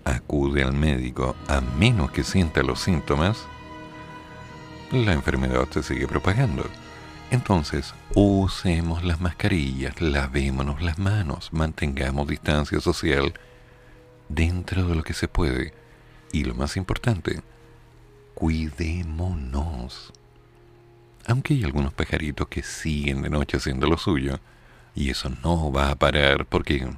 acude 0.04 0.62
al 0.62 0.72
médico 0.72 1.36
a 1.48 1.60
menos 1.60 2.10
que 2.12 2.24
sienta 2.24 2.62
los 2.62 2.80
síntomas, 2.80 3.46
la 4.92 5.12
enfermedad 5.12 5.68
se 5.70 5.82
sigue 5.82 6.06
propagando. 6.06 6.64
Entonces, 7.30 7.94
usemos 8.14 9.04
las 9.04 9.20
mascarillas, 9.20 10.00
lavémonos 10.00 10.80
las 10.80 10.98
manos, 10.98 11.52
mantengamos 11.52 12.26
distancia 12.26 12.80
social 12.80 13.34
dentro 14.28 14.86
de 14.86 14.94
lo 14.94 15.02
que 15.02 15.12
se 15.12 15.28
puede. 15.28 15.74
Y 16.32 16.44
lo 16.44 16.54
más 16.54 16.76
importante, 16.76 17.42
cuidémonos. 18.34 20.12
Aunque 21.26 21.54
hay 21.54 21.64
algunos 21.64 21.92
pajaritos 21.92 22.48
que 22.48 22.62
siguen 22.62 23.20
de 23.20 23.28
noche 23.28 23.58
haciendo 23.58 23.86
lo 23.86 23.98
suyo, 23.98 24.40
y 24.94 25.10
eso 25.10 25.30
no 25.42 25.70
va 25.70 25.90
a 25.90 25.96
parar 25.96 26.46
porque 26.46 26.88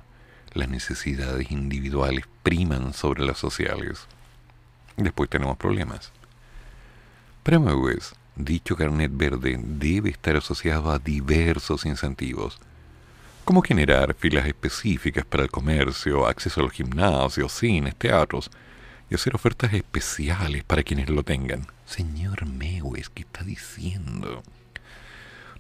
las 0.55 0.69
necesidades 0.69 1.51
individuales 1.51 2.25
priman 2.45 2.93
sobre 2.95 3.25
las 3.25 3.39
sociales. 3.39 4.07
Después 4.97 5.29
tenemos 5.29 5.57
problemas. 5.57 6.13
Dicho 8.37 8.77
carnet 8.77 9.11
verde 9.15 9.59
debe 9.61 10.11
estar 10.11 10.37
asociado 10.37 10.91
a 10.91 10.99
diversos 10.99 11.85
incentivos, 11.87 12.59
como 13.45 13.63
generar 13.63 14.15
filas 14.15 14.47
específicas 14.47 15.25
para 15.25 15.43
el 15.43 15.51
comercio, 15.51 16.27
acceso 16.27 16.61
a 16.61 16.65
los 16.65 16.73
gimnasios, 16.73 17.53
cines, 17.53 17.97
teatros, 17.97 18.51
y 19.11 19.15
hacer 19.15 19.35
ofertas 19.35 19.73
especiales 19.73 20.63
para 20.63 20.85
quienes 20.85 21.09
lo 21.09 21.25
tengan. 21.25 21.67
Señor 21.85 22.47
Mewes, 22.47 23.09
¿qué 23.09 23.23
está 23.23 23.43
diciendo? 23.43 24.43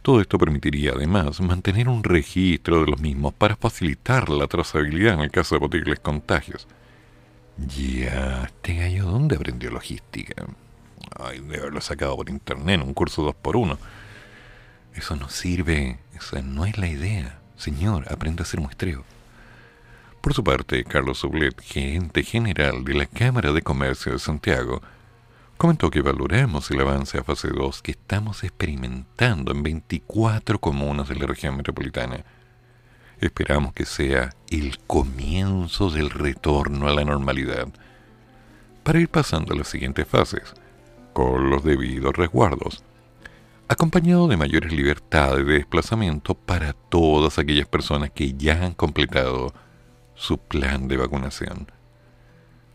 Todo 0.03 0.20
esto 0.20 0.39
permitiría 0.39 0.93
además 0.95 1.41
mantener 1.41 1.89
un 1.89 2.05
registro 2.05 2.81
de 2.85 2.91
los 2.91 3.01
mismos 3.01 3.35
para 3.35 3.57
facilitar 3.57 4.28
la 4.28 4.47
trazabilidad 4.47 5.14
en 5.14 5.20
el 5.20 5.31
caso 5.31 5.57
de 5.57 5.61
posibles 5.61 5.99
contagios. 5.99 6.68
Ya, 7.59 8.45
este 8.45 8.76
gallo, 8.76 9.07
¿dónde 9.07 9.37
aprendió 9.37 9.70
logística? 9.70 10.47
Ay, 11.22 11.40
de 11.40 11.58
haberlo 11.58 11.80
sacado 11.80 12.16
por 12.16 12.30
internet 12.30 12.80
un 12.82 12.94
curso 12.94 13.22
2x1. 13.22 13.78
Eso 14.94 15.16
no 15.16 15.28
sirve, 15.28 15.98
esa 16.14 16.42
no 16.42 16.64
es 16.64 16.78
la 16.78 16.88
idea. 16.88 17.38
Señor, 17.56 18.10
aprenda 18.12 18.42
a 18.42 18.44
hacer 18.44 18.60
muestreo. 18.60 19.04
Por 20.20 20.34
su 20.34 20.44
parte, 20.44 20.84
Carlos 20.84 21.18
Sublet, 21.18 21.60
gerente 21.62 22.22
general 22.22 22.84
de 22.84 22.94
la 22.94 23.06
Cámara 23.06 23.52
de 23.52 23.62
Comercio 23.62 24.12
de 24.12 24.18
Santiago, 24.18 24.82
comentó 25.56 25.90
que 25.90 26.02
valoramos 26.02 26.70
el 26.70 26.80
avance 26.80 27.18
a 27.18 27.24
fase 27.24 27.48
2 27.48 27.82
que 27.82 27.92
estamos 27.92 28.44
experimentando 28.44 29.52
en 29.52 29.62
24 29.62 30.58
comunas 30.58 31.08
de 31.08 31.16
la 31.16 31.26
región 31.26 31.56
metropolitana. 31.56 32.24
Esperamos 33.20 33.74
que 33.74 33.84
sea 33.84 34.30
el 34.50 34.78
comienzo 34.86 35.90
del 35.90 36.10
retorno 36.10 36.88
a 36.88 36.94
la 36.94 37.04
normalidad 37.04 37.68
para 38.82 39.00
ir 39.00 39.08
pasando 39.08 39.52
a 39.52 39.56
las 39.56 39.68
siguientes 39.68 40.06
fases, 40.08 40.54
los 41.38 41.64
debidos 41.64 42.16
resguardos, 42.16 42.82
acompañado 43.68 44.26
de 44.28 44.36
mayores 44.36 44.72
libertades 44.72 45.46
de 45.46 45.54
desplazamiento 45.54 46.34
para 46.34 46.72
todas 46.72 47.38
aquellas 47.38 47.66
personas 47.66 48.10
que 48.10 48.34
ya 48.34 48.64
han 48.64 48.74
completado 48.74 49.52
su 50.14 50.38
plan 50.38 50.88
de 50.88 50.96
vacunación. 50.96 51.70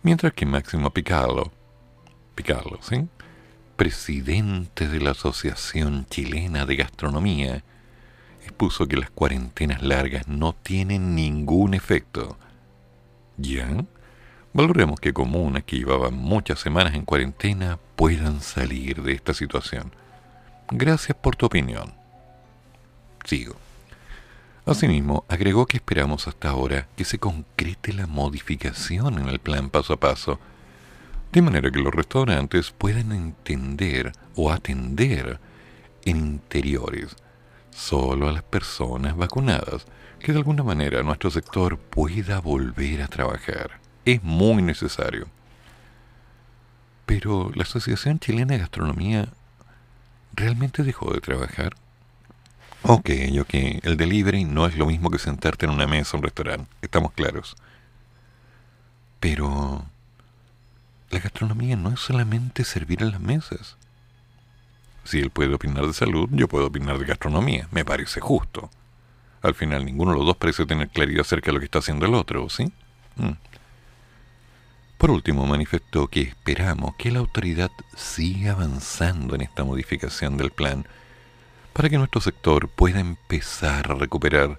Mientras 0.04 0.34
que 0.34 0.46
Máximo 0.46 0.92
Picalo, 0.92 1.52
Picalo, 2.36 2.80
¿sí? 2.82 3.08
presidente 3.76 4.88
de 4.88 5.00
la 5.00 5.12
Asociación 5.12 6.06
Chilena 6.10 6.66
de 6.66 6.76
Gastronomía, 6.76 7.64
expuso 8.44 8.88
que 8.88 8.98
las 8.98 9.10
cuarentenas 9.10 9.82
largas 9.82 10.28
no 10.28 10.54
tienen 10.54 11.16
ningún 11.16 11.74
efecto. 11.74 12.38
¿Ya? 13.38 13.68
Valoremos 14.56 15.02
que 15.02 15.12
comunas 15.12 15.66
que 15.66 15.76
llevaban 15.76 16.14
muchas 16.14 16.62
semanas 16.62 16.96
en 16.96 17.04
cuarentena 17.04 17.78
puedan 17.98 18.40
salir 18.40 19.02
de 19.02 19.12
esta 19.12 19.34
situación. 19.34 19.92
Gracias 20.72 21.18
por 21.18 21.36
tu 21.36 21.46
opinión. 21.46 21.94
Sigo. 23.26 23.58
Asimismo, 24.66 25.26
agregó 25.28 25.66
que 25.66 25.76
esperamos 25.76 26.30
hasta 26.30 26.52
ahora 26.52 26.88
que 26.96 27.04
se 27.04 27.20
concrete 27.20 27.92
la 27.92 28.08
modificación 28.08 29.20
en 29.20 29.28
el 29.28 29.40
plan 29.40 29.70
paso 29.70 29.92
a 29.92 30.00
paso 30.00 30.40
de 31.34 31.42
manera 31.42 31.70
que 31.70 31.82
los 31.82 31.94
restaurantes 31.94 32.72
puedan 32.72 33.12
entender 33.12 34.14
o 34.38 34.54
atender 34.54 35.38
en 36.06 36.16
interiores 36.16 37.18
solo 37.72 38.30
a 38.30 38.32
las 38.32 38.44
personas 38.44 39.18
vacunadas, 39.18 39.86
que 40.18 40.32
de 40.32 40.38
alguna 40.38 40.64
manera 40.64 41.04
nuestro 41.04 41.30
sector 41.30 41.78
pueda 41.78 42.40
volver 42.40 43.02
a 43.02 43.10
trabajar. 43.10 43.85
Es 44.06 44.24
muy 44.24 44.62
necesario. 44.62 45.28
Pero 47.06 47.52
la 47.56 47.64
Asociación 47.64 48.20
Chilena 48.20 48.54
de 48.54 48.60
Gastronomía 48.60 49.28
realmente 50.34 50.84
dejó 50.84 51.12
de 51.14 51.22
trabajar. 51.22 51.76
Ok, 52.84 53.10
ok, 53.42 53.54
el 53.84 53.98
delivery 53.98 54.46
no 54.46 54.68
es 54.68 54.78
lo 54.78 54.86
mismo 54.86 55.10
que 55.10 55.18
sentarte 55.18 55.66
en 55.66 55.72
una 55.72 55.88
mesa 55.88 56.16
en 56.16 56.20
un 56.20 56.24
restaurante, 56.24 56.72
estamos 56.84 57.14
claros. 57.14 57.56
Pero 59.20 59.86
la 61.10 61.20
gastronomía 61.20 61.76
no 61.76 61.92
es 61.92 62.00
solamente 62.00 62.64
servir 62.64 63.02
en 63.02 63.12
las 63.12 63.22
mesas. 63.22 63.78
Si 65.04 65.20
él 65.20 65.32
puede 65.32 65.54
opinar 65.54 65.86
de 65.88 65.94
salud, 65.94 66.30
yo 66.32 66.48
puedo 66.48 66.68
opinar 66.68 67.00
de 67.00 67.06
gastronomía. 67.06 67.68
Me 67.72 67.86
parece 67.86 68.20
justo. 68.20 68.70
Al 69.42 69.56
final, 69.56 69.86
ninguno 69.86 70.12
de 70.12 70.18
los 70.18 70.26
dos 70.26 70.38
parece 70.38 70.66
tener 70.66 70.90
claridad 70.90 71.22
acerca 71.22 71.48
de 71.48 71.54
lo 71.54 71.60
que 71.60 71.66
está 71.66 71.80
haciendo 71.80 72.06
el 72.06 72.16
otro, 72.16 72.50
¿sí? 72.50 72.72
Mm. 73.16 73.32
Por 74.98 75.12
último, 75.12 75.46
manifestó 75.46 76.08
que 76.08 76.22
esperamos 76.22 76.96
que 76.96 77.12
la 77.12 77.20
autoridad 77.20 77.72
siga 77.96 78.54
avanzando 78.54 79.36
en 79.36 79.42
esta 79.42 79.64
modificación 79.64 80.38
del 80.38 80.52
plan 80.52 80.86
para 81.74 81.90
que 81.90 81.98
nuestro 81.98 82.22
sector 82.22 82.70
pueda 82.70 83.00
empezar 83.00 83.92
a 83.92 83.96
recuperar 83.96 84.58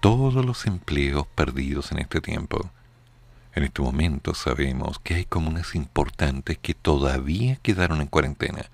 todos 0.00 0.44
los 0.44 0.66
empleos 0.66 1.26
perdidos 1.34 1.90
en 1.92 1.98
este 1.98 2.20
tiempo 2.20 2.70
en 3.58 3.64
este 3.64 3.82
momento 3.82 4.34
sabemos 4.34 5.00
que 5.00 5.14
hay 5.14 5.24
comunas 5.24 5.74
importantes 5.74 6.58
que 6.58 6.74
todavía 6.74 7.56
quedaron 7.56 8.00
en 8.00 8.06
cuarentena 8.06 8.66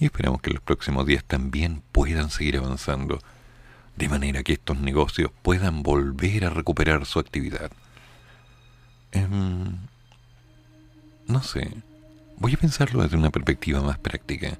y 0.00 0.06
esperamos 0.06 0.42
que 0.42 0.50
los 0.50 0.60
próximos 0.60 1.06
días 1.06 1.22
también 1.24 1.84
puedan 1.92 2.30
seguir 2.30 2.56
avanzando 2.56 3.20
de 3.94 4.08
manera 4.08 4.42
que 4.42 4.54
estos 4.54 4.80
negocios 4.80 5.30
puedan 5.42 5.84
volver 5.84 6.46
a 6.46 6.50
recuperar 6.50 7.06
su 7.06 7.20
actividad. 7.20 7.70
Em, 9.16 9.76
no 11.26 11.42
sé, 11.42 11.70
voy 12.38 12.54
a 12.54 12.58
pensarlo 12.58 13.02
desde 13.02 13.16
una 13.16 13.30
perspectiva 13.30 13.80
más 13.82 13.98
práctica. 13.98 14.58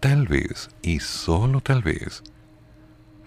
Tal 0.00 0.26
vez, 0.26 0.70
y 0.82 1.00
solo 1.00 1.60
tal 1.60 1.82
vez, 1.82 2.22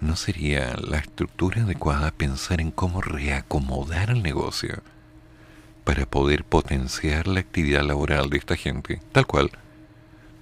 ¿No 0.01 0.15
sería 0.15 0.75
la 0.75 0.97
estructura 0.97 1.63
adecuada 1.63 2.11
pensar 2.11 2.59
en 2.59 2.69
cómo 2.69 3.01
reacomodar 3.01 4.09
el 4.09 4.21
negocio 4.21 4.83
para 5.83 6.05
poder 6.05 6.43
potenciar 6.43 7.27
la 7.27 7.39
actividad 7.39 7.83
laboral 7.83 8.29
de 8.29 8.37
esta 8.37 8.57
gente, 8.57 9.01
tal 9.13 9.25
cual, 9.25 9.51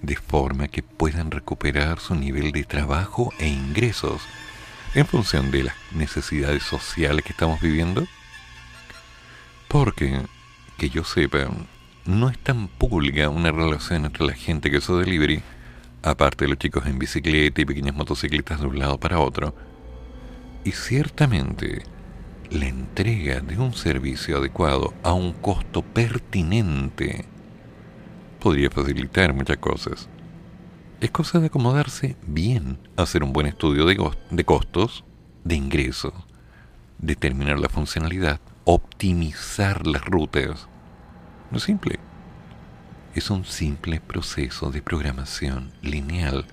de 0.02 0.16
forma 0.16 0.68
que 0.68 0.82
puedan 0.82 1.30
recuperar 1.32 2.00
su 2.00 2.16
nivel 2.16 2.52
de 2.52 2.64
trabajo 2.64 3.32
e 3.40 3.48
ingresos 3.48 4.22
en 4.96 5.06
función 5.06 5.52
de 5.52 5.64
las 5.64 5.76
necesidades 5.92 6.64
sociales 6.64 7.24
que 7.24 7.32
estamos 7.32 7.62
viviendo? 7.62 8.08
Porque, 9.74 10.22
que 10.78 10.92
yo 10.92 11.04
sepa, 11.04 11.48
no 12.06 12.30
es 12.30 12.38
tan 12.38 12.68
pública 12.68 13.28
una 13.30 13.52
relación 13.52 14.06
entre 14.06 14.24
la 14.24 14.34
gente 14.34 14.70
que 14.70 14.78
hace 14.78 14.94
delivery 14.94 15.42
aparte 16.04 16.46
de 16.46 16.50
los 16.50 16.60
chicos 16.60 16.86
en 16.86 17.00
bicicleta 17.00 17.60
y 17.60 17.66
pequeñas 17.66 17.96
motocicletas 17.96 18.62
de 18.62 18.68
un 18.68 18.78
lado 18.78 19.00
para 19.00 19.18
otro, 19.18 19.56
y 20.64 20.74
ciertamente 20.74 21.82
la 22.52 22.68
entrega 22.68 23.40
de 23.40 23.58
un 23.58 23.74
servicio 23.74 24.38
adecuado 24.38 24.94
a 25.02 25.14
un 25.14 25.34
costo 25.34 25.82
pertinente 25.82 27.26
podría 28.40 28.70
facilitar 28.70 29.34
muchas 29.34 29.58
cosas. 29.58 30.08
Es 31.02 31.10
cosa 31.10 31.40
de 31.40 31.48
acomodarse 31.48 32.16
bien, 32.28 32.78
hacer 32.96 33.24
un 33.24 33.34
buen 33.34 33.48
estudio 33.48 33.88
de, 33.88 33.98
de 34.30 34.46
costos, 34.46 35.04
de 35.44 35.56
ingresos, 35.56 36.14
determinar 37.00 37.58
la 37.58 37.70
funcionalidad, 37.70 38.40
optimizar 38.66 39.86
las 39.88 40.04
rutas. 40.06 40.68
No 41.52 41.58
es 41.58 41.64
simple 41.64 42.00
es 43.16 43.30
un 43.30 43.46
simple 43.46 44.00
proceso 44.00 44.72
de 44.72 44.82
programación 44.82 45.72
lineal. 45.82 46.46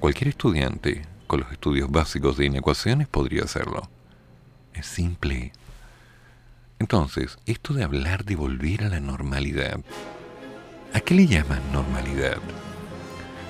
Cualquier 0.00 0.28
estudiante 0.28 1.02
con 1.26 1.40
los 1.40 1.52
estudios 1.52 1.90
básicos 1.90 2.36
de 2.36 2.46
inecuaciones 2.46 3.08
podría 3.08 3.44
hacerlo. 3.44 3.88
Es 4.72 4.86
simple. 4.86 5.52
Entonces, 6.78 7.38
esto 7.46 7.74
de 7.74 7.84
hablar 7.84 8.24
de 8.24 8.36
volver 8.36 8.84
a 8.84 8.88
la 8.88 9.00
normalidad, 9.00 9.80
¿a 10.92 11.00
qué 11.00 11.14
le 11.14 11.26
llaman 11.26 11.60
normalidad? 11.72 12.38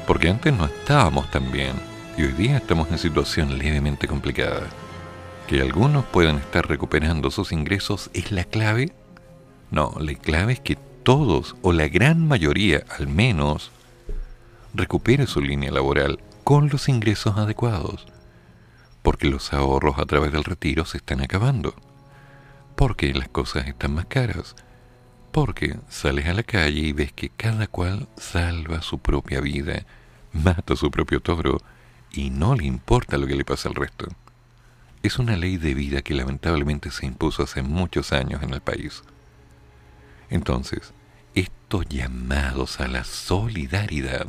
Porque 0.06 0.28
antes 0.28 0.52
no 0.52 0.66
estábamos 0.66 1.30
tan 1.30 1.50
bien 1.50 1.74
y 2.16 2.22
hoy 2.22 2.32
día 2.32 2.56
estamos 2.56 2.90
en 2.90 2.98
situación 2.98 3.58
levemente 3.58 4.08
complicada. 4.08 4.68
Que 5.46 5.60
algunos 5.60 6.04
puedan 6.06 6.38
estar 6.38 6.66
recuperando 6.68 7.30
sus 7.30 7.52
ingresos 7.52 8.10
es 8.14 8.32
la 8.32 8.42
clave. 8.42 8.92
No, 9.70 9.94
la 10.00 10.14
clave 10.14 10.54
es 10.54 10.60
que 10.60 10.76
todos, 11.04 11.54
o 11.62 11.72
la 11.72 11.86
gran 11.86 12.26
mayoría 12.26 12.84
al 12.98 13.06
menos, 13.06 13.70
recupere 14.74 15.28
su 15.28 15.40
línea 15.40 15.70
laboral 15.70 16.18
con 16.42 16.68
los 16.68 16.88
ingresos 16.88 17.36
adecuados, 17.36 18.06
porque 19.02 19.28
los 19.28 19.52
ahorros 19.52 20.00
a 20.00 20.04
través 20.04 20.32
del 20.32 20.42
retiro 20.42 20.84
se 20.84 20.96
están 20.96 21.20
acabando, 21.20 21.74
porque 22.74 23.14
las 23.14 23.28
cosas 23.28 23.68
están 23.68 23.94
más 23.94 24.06
caras, 24.06 24.56
porque 25.30 25.76
sales 25.88 26.26
a 26.26 26.34
la 26.34 26.42
calle 26.42 26.80
y 26.80 26.92
ves 26.92 27.12
que 27.12 27.28
cada 27.28 27.68
cual 27.68 28.08
salva 28.16 28.82
su 28.82 28.98
propia 28.98 29.40
vida, 29.40 29.86
mata 30.32 30.74
su 30.74 30.90
propio 30.90 31.20
toro 31.20 31.58
y 32.10 32.30
no 32.30 32.56
le 32.56 32.64
importa 32.64 33.16
lo 33.16 33.28
que 33.28 33.36
le 33.36 33.44
pasa 33.44 33.68
al 33.68 33.76
resto. 33.76 34.08
Es 35.02 35.18
una 35.18 35.36
ley 35.36 35.56
de 35.56 35.74
vida 35.74 36.02
que 36.02 36.14
lamentablemente 36.14 36.90
se 36.90 37.06
impuso 37.06 37.42
hace 37.42 37.62
muchos 37.62 38.12
años 38.12 38.42
en 38.42 38.52
el 38.52 38.60
país. 38.60 39.02
Entonces, 40.30 40.92
estos 41.34 41.86
llamados 41.86 42.80
a 42.80 42.88
la 42.88 43.04
solidaridad 43.04 44.26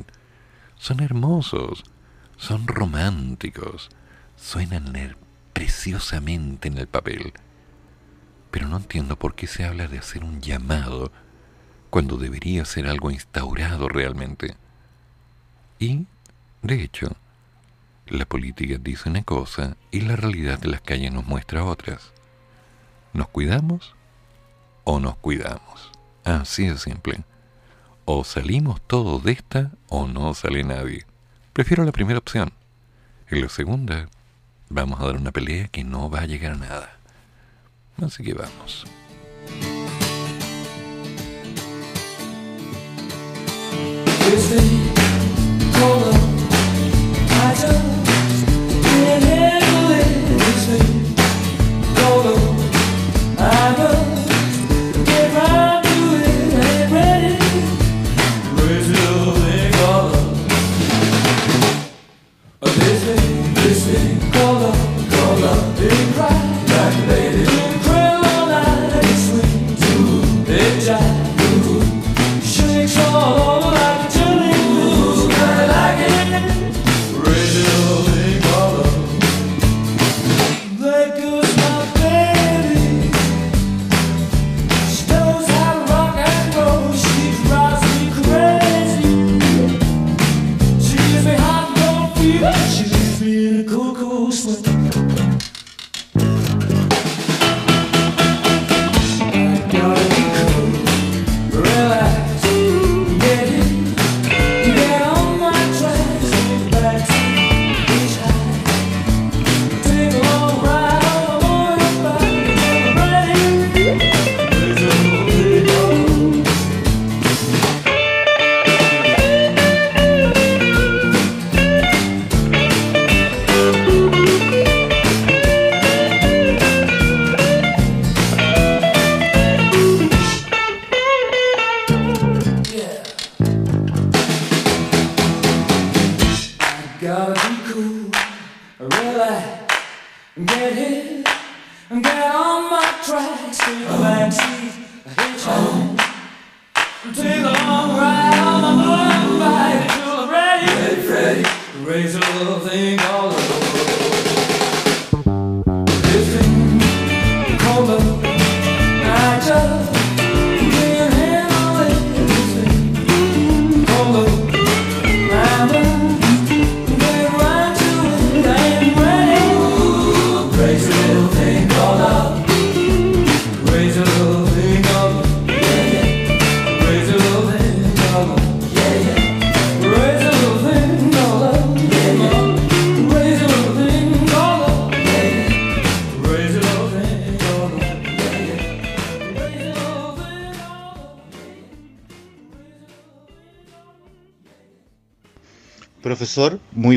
son 0.77 0.99
hermosos, 0.99 1.83
son 2.37 2.67
románticos, 2.67 3.89
suenan 4.35 5.15
preciosamente 5.53 6.67
en 6.67 6.77
el 6.77 6.87
papel, 6.87 7.33
pero 8.51 8.67
no 8.67 8.77
entiendo 8.77 9.17
por 9.17 9.33
qué 9.33 9.47
se 9.47 9.65
habla 9.65 9.87
de 9.87 9.97
hacer 9.97 10.23
un 10.23 10.41
llamado 10.41 11.11
cuando 11.89 12.17
debería 12.17 12.63
ser 12.65 12.87
algo 12.87 13.09
instaurado 13.09 13.89
realmente. 13.89 14.55
Y, 15.79 16.05
de 16.61 16.83
hecho, 16.83 17.15
la 18.09 18.25
política 18.25 18.77
dice 18.79 19.09
una 19.09 19.23
cosa 19.23 19.77
y 19.91 20.01
la 20.01 20.15
realidad 20.15 20.59
de 20.59 20.69
las 20.69 20.81
calles 20.81 21.11
nos 21.11 21.25
muestra 21.25 21.63
otras. 21.63 22.11
¿Nos 23.13 23.27
cuidamos 23.29 23.95
o 24.83 24.99
nos 24.99 25.17
cuidamos? 25.17 25.91
Así 26.23 26.67
de 26.67 26.77
simple. 26.77 27.23
O 28.05 28.23
salimos 28.23 28.81
todos 28.81 29.23
de 29.23 29.33
esta 29.33 29.71
o 29.89 30.07
no 30.07 30.33
sale 30.33 30.63
nadie. 30.63 31.05
Prefiero 31.53 31.83
la 31.83 31.91
primera 31.91 32.19
opción. 32.19 32.51
En 33.29 33.41
la 33.41 33.49
segunda, 33.49 34.07
vamos 34.69 35.01
a 35.01 35.05
dar 35.05 35.17
una 35.17 35.31
pelea 35.31 35.67
que 35.67 35.83
no 35.83 36.09
va 36.09 36.21
a 36.21 36.25
llegar 36.25 36.53
a 36.53 36.57
nada. 36.57 36.97
Así 37.97 38.23
que 38.23 38.33
vamos. 38.33 38.85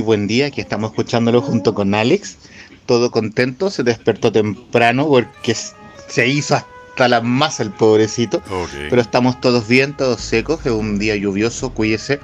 Muy 0.01 0.07
buen 0.07 0.27
día, 0.27 0.47
aquí 0.47 0.63
estamos 0.63 0.93
escuchándolo 0.93 1.43
junto 1.43 1.75
con 1.75 1.95
Alex, 1.95 2.39
todo 2.87 3.11
contento, 3.11 3.69
se 3.69 3.83
despertó 3.83 4.33
temprano 4.33 5.07
porque 5.07 5.55
se 5.55 6.27
hizo 6.27 6.55
hasta 6.55 7.07
la 7.07 7.21
masa 7.21 7.65
el 7.65 7.71
pobrecito, 7.71 8.43
pero 8.89 9.03
estamos 9.03 9.39
todos 9.43 9.69
bien, 9.69 9.95
todos 9.95 10.23
secos, 10.23 10.65
es 10.65 10.73
un 10.73 10.99
día 10.99 11.17
lluvioso, 11.17 11.75
cuídese. 11.75 12.19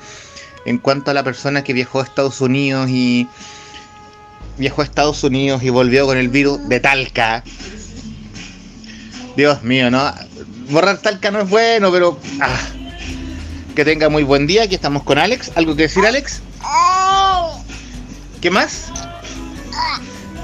En 0.64 0.78
cuanto 0.78 1.10
a 1.10 1.14
la 1.14 1.22
persona 1.22 1.62
que 1.62 1.74
viajó 1.74 2.00
a 2.00 2.04
Estados 2.04 2.40
Unidos 2.40 2.88
y 2.88 3.28
viajó 4.56 4.80
a 4.80 4.84
Estados 4.84 5.22
Unidos 5.22 5.62
y 5.62 5.68
volvió 5.68 6.06
con 6.06 6.16
el 6.16 6.30
virus 6.30 6.66
de 6.70 6.80
Talca, 6.80 7.44
Dios 9.36 9.62
mío, 9.64 9.90
¿no? 9.90 10.14
Borrar 10.70 10.96
Talca 11.02 11.30
no 11.30 11.42
es 11.42 11.50
bueno, 11.50 11.92
pero... 11.92 12.18
Ah, 12.40 12.58
que 13.74 13.84
tenga 13.84 14.08
muy 14.08 14.22
buen 14.22 14.46
día, 14.46 14.62
aquí 14.62 14.74
estamos 14.74 15.02
con 15.02 15.18
Alex. 15.18 15.52
¿Algo 15.54 15.76
que 15.76 15.82
decir, 15.82 16.06
Alex? 16.06 16.40
¿Qué 18.40 18.50
más? 18.50 18.92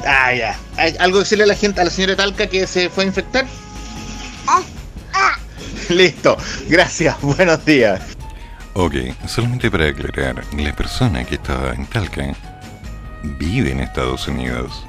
Ah, 0.07 0.32
ya. 0.34 0.59
¿Algo 0.99 1.20
decirle 1.20 1.45
a 1.45 1.47
la 1.47 1.55
gente, 1.55 1.80
a 1.80 1.84
la 1.84 1.90
señora 1.90 2.16
Talca 2.16 2.47
que 2.47 2.66
se 2.66 2.88
fue 2.88 3.05
a 3.05 3.07
infectar? 3.07 3.47
Listo. 5.88 6.36
Gracias. 6.68 7.20
Buenos 7.20 7.64
días. 7.64 8.01
Ok, 8.74 8.95
solamente 9.26 9.70
para 9.70 9.88
aclarar, 9.88 10.43
la 10.57 10.74
persona 10.74 11.24
que 11.24 11.34
estaba 11.34 11.74
en 11.74 11.86
Talca 11.86 12.34
vive 13.22 13.70
en 13.70 13.80
Estados 13.80 14.26
Unidos 14.26 14.84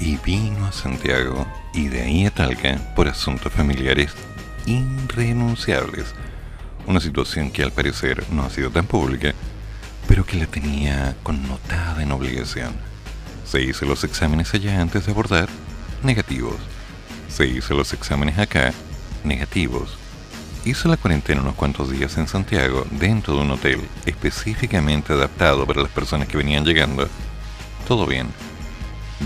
y 0.00 0.16
vino 0.16 0.66
a 0.66 0.72
Santiago 0.72 1.46
y 1.72 1.88
de 1.88 2.02
ahí 2.02 2.26
a 2.26 2.30
Talca 2.30 2.76
por 2.96 3.08
asuntos 3.08 3.52
familiares 3.52 4.12
irrenunciables. 4.66 6.06
Una 6.86 7.00
situación 7.00 7.50
que 7.50 7.62
al 7.62 7.72
parecer 7.72 8.24
no 8.30 8.44
ha 8.44 8.50
sido 8.50 8.70
tan 8.70 8.86
pública 8.86 9.32
pero 10.08 10.24
que 10.24 10.38
la 10.38 10.46
tenía 10.46 11.14
connotada 11.22 12.02
en 12.02 12.10
obligación. 12.10 12.72
Se 13.44 13.62
hizo 13.62 13.84
los 13.84 14.02
exámenes 14.04 14.52
allá 14.54 14.80
antes 14.80 15.04
de 15.04 15.12
abordar, 15.12 15.48
negativos. 16.02 16.56
Se 17.28 17.46
hizo 17.46 17.74
los 17.74 17.92
exámenes 17.92 18.38
acá, 18.38 18.72
negativos. 19.22 19.98
Hizo 20.64 20.88
la 20.88 20.96
cuarentena 20.96 21.42
unos 21.42 21.54
cuantos 21.54 21.90
días 21.90 22.16
en 22.16 22.26
Santiago, 22.26 22.86
dentro 22.90 23.34
de 23.34 23.42
un 23.42 23.50
hotel 23.50 23.80
específicamente 24.06 25.12
adaptado 25.12 25.66
para 25.66 25.82
las 25.82 25.90
personas 25.92 26.26
que 26.26 26.38
venían 26.38 26.64
llegando. 26.64 27.06
Todo 27.86 28.06
bien. 28.06 28.28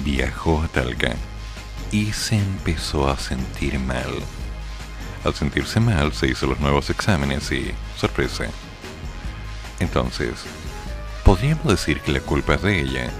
Viajó 0.04 0.62
a 0.62 0.68
Talca 0.68 1.14
y 1.92 2.12
se 2.12 2.36
empezó 2.36 3.08
a 3.08 3.18
sentir 3.18 3.78
mal. 3.78 4.10
Al 5.24 5.34
sentirse 5.34 5.78
mal, 5.78 6.12
se 6.12 6.28
hizo 6.28 6.46
los 6.46 6.58
nuevos 6.58 6.90
exámenes 6.90 7.52
y, 7.52 7.72
sorpresa. 7.96 8.46
Entonces, 9.78 10.34
Podríamos 11.24 11.66
decir 11.66 12.00
que 12.00 12.12
la 12.12 12.20
culpa 12.20 12.54
es 12.54 12.62
de 12.62 12.80
ella. 12.80 13.10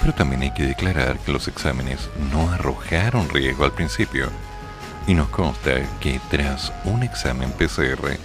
Pero 0.00 0.14
también 0.14 0.42
hay 0.42 0.54
que 0.54 0.66
declarar 0.66 1.18
que 1.18 1.32
los 1.32 1.48
exámenes 1.48 2.08
no 2.32 2.50
arrojaron 2.50 3.28
riesgo 3.28 3.64
al 3.64 3.72
principio. 3.72 4.30
Y 5.06 5.14
nos 5.14 5.28
consta 5.28 5.72
que 6.00 6.20
tras 6.30 6.72
un 6.84 7.02
examen 7.02 7.50
PCR 7.52 8.18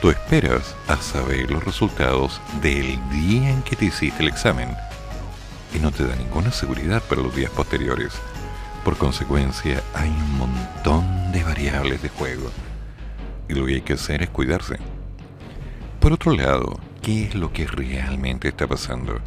Tú 0.00 0.08
esperas 0.08 0.74
a 0.88 0.96
saber 0.96 1.50
los 1.50 1.62
resultados 1.62 2.40
del 2.62 2.98
día 3.10 3.50
en 3.50 3.62
que 3.62 3.76
te 3.76 3.84
hiciste 3.84 4.22
el 4.22 4.28
examen 4.28 4.74
y 5.74 5.78
no 5.78 5.92
te 5.92 6.06
da 6.06 6.16
ninguna 6.16 6.50
seguridad 6.52 7.02
para 7.02 7.20
los 7.20 7.36
días 7.36 7.50
posteriores. 7.50 8.14
Por 8.82 8.96
consecuencia, 8.96 9.82
hay 9.92 10.08
un 10.08 10.38
montón 10.38 11.32
de 11.32 11.44
variables 11.44 12.00
de 12.00 12.08
juego 12.08 12.50
y 13.46 13.52
lo 13.52 13.66
que 13.66 13.74
hay 13.74 13.80
que 13.82 13.92
hacer 13.92 14.22
es 14.22 14.30
cuidarse. 14.30 14.78
Por 16.00 16.14
otro 16.14 16.32
lado, 16.32 16.80
¿qué 17.00 17.24
es 17.24 17.34
lo 17.34 17.52
que 17.52 17.66
realmente 17.66 18.48
está 18.48 18.66
pasando? 18.66 19.18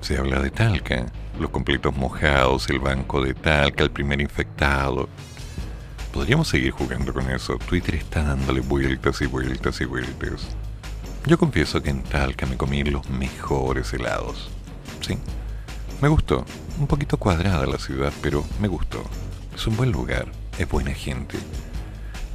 Se 0.00 0.16
habla 0.16 0.40
de 0.40 0.50
Talca, 0.50 1.06
los 1.38 1.50
completos 1.50 1.96
mojados, 1.96 2.68
el 2.68 2.78
banco 2.78 3.22
de 3.22 3.34
Talca, 3.34 3.84
el 3.84 3.90
primer 3.90 4.20
infectado. 4.20 5.08
Podríamos 6.12 6.48
seguir 6.48 6.72
jugando 6.72 7.12
con 7.12 7.30
eso. 7.30 7.58
Twitter 7.58 7.96
está 7.96 8.22
dándole 8.22 8.60
vueltas 8.60 9.20
y 9.20 9.26
vueltas 9.26 9.80
y 9.80 9.84
vueltas. 9.84 10.48
Yo 11.26 11.38
confieso 11.38 11.82
que 11.82 11.90
en 11.90 12.02
Talca 12.02 12.46
me 12.46 12.56
comí 12.56 12.82
los 12.84 13.08
mejores 13.10 13.92
helados. 13.92 14.50
Sí, 15.00 15.18
me 16.00 16.08
gustó. 16.08 16.44
Un 16.78 16.86
poquito 16.86 17.16
cuadrada 17.16 17.66
la 17.66 17.78
ciudad, 17.78 18.12
pero 18.22 18.44
me 18.60 18.68
gustó. 18.68 19.02
Es 19.54 19.66
un 19.66 19.76
buen 19.76 19.90
lugar, 19.90 20.26
es 20.58 20.68
buena 20.68 20.92
gente. 20.92 21.38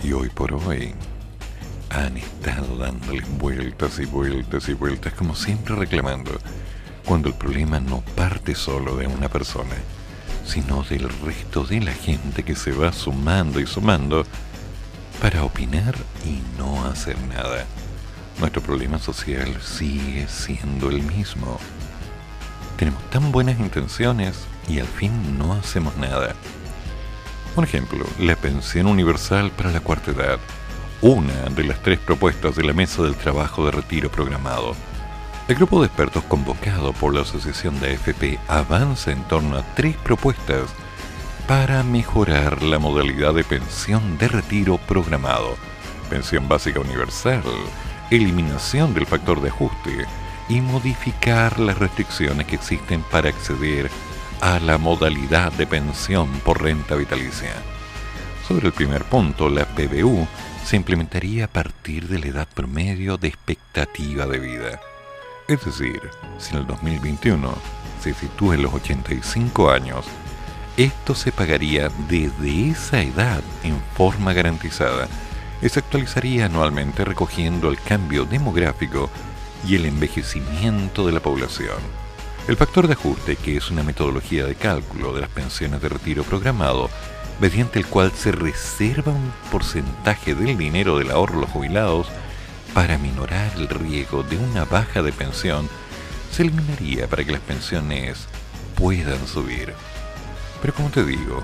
Y 0.03 0.11
hoy 0.11 0.29
por 0.29 0.53
hoy 0.53 0.93
han 1.93 2.17
estado 2.17 2.77
dándole 2.77 3.21
vueltas 3.37 3.99
y 3.99 4.05
vueltas 4.05 4.67
y 4.67 4.73
vueltas, 4.73 5.13
como 5.13 5.35
siempre 5.35 5.75
reclamando 5.75 6.31
cuando 7.05 7.29
el 7.29 7.35
problema 7.35 7.79
no 7.79 8.01
parte 8.15 8.55
solo 8.55 8.95
de 8.95 9.07
una 9.07 9.29
persona, 9.29 9.75
sino 10.45 10.83
del 10.83 11.09
resto 11.09 11.65
de 11.65 11.81
la 11.81 11.93
gente 11.93 12.43
que 12.43 12.55
se 12.55 12.71
va 12.71 12.93
sumando 12.93 13.59
y 13.59 13.67
sumando 13.67 14.25
para 15.21 15.43
opinar 15.43 15.95
y 16.25 16.41
no 16.57 16.85
hacer 16.85 17.17
nada. 17.27 17.65
Nuestro 18.39 18.61
problema 18.61 18.99
social 18.99 19.61
sigue 19.61 20.27
siendo 20.27 20.89
el 20.89 21.03
mismo. 21.03 21.59
Tenemos 22.77 23.01
tan 23.09 23.31
buenas 23.31 23.59
intenciones 23.59 24.35
y 24.67 24.79
al 24.79 24.87
fin 24.87 25.37
no 25.37 25.53
hacemos 25.53 25.95
nada. 25.97 26.33
Por 27.53 27.63
ejemplo, 27.63 28.05
la 28.17 28.35
pensión 28.35 28.87
universal 28.87 29.51
para 29.51 29.71
la 29.71 29.79
cuarta 29.79 30.11
edad, 30.11 30.39
una 31.03 31.49
de 31.55 31.65
las 31.65 31.83
tres 31.83 31.99
propuestas 31.99 32.55
de 32.55 32.63
la 32.63 32.73
mesa 32.73 33.03
del 33.03 33.15
trabajo 33.15 33.65
de 33.65 33.71
retiro 33.71 34.09
programado 34.09 34.73
el 35.49 35.55
grupo 35.55 35.81
de 35.81 35.87
expertos 35.87 36.23
convocado 36.23 36.93
por 36.93 37.13
la 37.13 37.21
Asociación 37.21 37.77
de 37.81 37.91
AFP 37.91 38.39
avanza 38.47 39.11
en 39.11 39.21
torno 39.25 39.57
a 39.57 39.75
tres 39.75 39.97
propuestas 39.97 40.69
para 41.49 41.83
mejorar 41.83 42.63
la 42.63 42.79
modalidad 42.79 43.33
de 43.33 43.43
pensión 43.43 44.17
de 44.17 44.29
retiro 44.29 44.77
programado, 44.77 45.57
pensión 46.09 46.47
básica 46.47 46.79
universal, 46.79 47.43
eliminación 48.09 48.93
del 48.93 49.05
factor 49.05 49.41
de 49.41 49.49
ajuste 49.49 50.05
y 50.47 50.61
modificar 50.61 51.59
las 51.59 51.77
restricciones 51.77 52.47
que 52.47 52.55
existen 52.55 53.03
para 53.11 53.27
acceder 53.27 53.91
a 54.39 54.59
la 54.59 54.77
modalidad 54.77 55.51
de 55.51 55.67
pensión 55.67 56.29
por 56.45 56.63
renta 56.63 56.95
vitalicia. 56.95 57.51
Sobre 58.47 58.67
el 58.67 58.73
primer 58.73 59.03
punto, 59.03 59.49
la 59.49 59.65
PBU 59.65 60.25
se 60.65 60.75
implementaría 60.75 61.45
a 61.45 61.47
partir 61.47 62.07
de 62.07 62.19
la 62.19 62.27
edad 62.27 62.47
promedio 62.53 63.17
de 63.17 63.27
expectativa 63.27 64.25
de 64.25 64.39
vida. 64.39 64.79
Es 65.47 65.63
decir, 65.65 66.01
si 66.37 66.53
en 66.53 66.61
el 66.61 66.67
2021 66.67 67.53
se 68.01 68.13
sitúa 68.13 68.55
en 68.55 68.63
los 68.63 68.73
85 68.73 69.71
años, 69.71 70.05
esto 70.77 71.15
se 71.15 71.31
pagaría 71.31 71.89
desde 72.09 72.69
esa 72.69 73.01
edad 73.01 73.41
en 73.63 73.79
forma 73.95 74.33
garantizada 74.33 75.07
y 75.61 75.69
se 75.69 75.79
actualizaría 75.79 76.45
anualmente 76.45 77.05
recogiendo 77.05 77.69
el 77.69 77.79
cambio 77.79 78.25
demográfico 78.25 79.09
y 79.67 79.75
el 79.75 79.85
envejecimiento 79.85 81.05
de 81.05 81.11
la 81.11 81.19
población. 81.19 81.77
El 82.47 82.57
factor 82.57 82.87
de 82.87 82.93
ajuste, 82.93 83.35
que 83.37 83.55
es 83.55 83.69
una 83.69 83.83
metodología 83.83 84.45
de 84.45 84.55
cálculo 84.55 85.13
de 85.13 85.21
las 85.21 85.29
pensiones 85.29 85.81
de 85.81 85.89
retiro 85.89 86.23
programado, 86.23 86.89
mediante 87.39 87.79
el 87.79 87.85
cual 87.85 88.11
se 88.11 88.31
reserva 88.31 89.11
un 89.11 89.31
porcentaje 89.51 90.35
del 90.35 90.57
dinero 90.57 90.97
del 90.97 91.11
ahorro 91.11 91.35
de 91.35 91.41
los 91.41 91.49
jubilados 91.49 92.07
para 92.73 92.97
minorar 92.97 93.51
el 93.55 93.67
riesgo 93.69 94.23
de 94.23 94.37
una 94.37 94.65
baja 94.65 95.01
de 95.01 95.11
pensión, 95.11 95.69
se 96.31 96.43
eliminaría 96.43 97.07
para 97.07 97.23
que 97.23 97.31
las 97.31 97.41
pensiones 97.41 98.27
puedan 98.75 99.27
subir. 99.27 99.73
Pero 100.61 100.73
como 100.73 100.89
te 100.89 101.05
digo, 101.05 101.43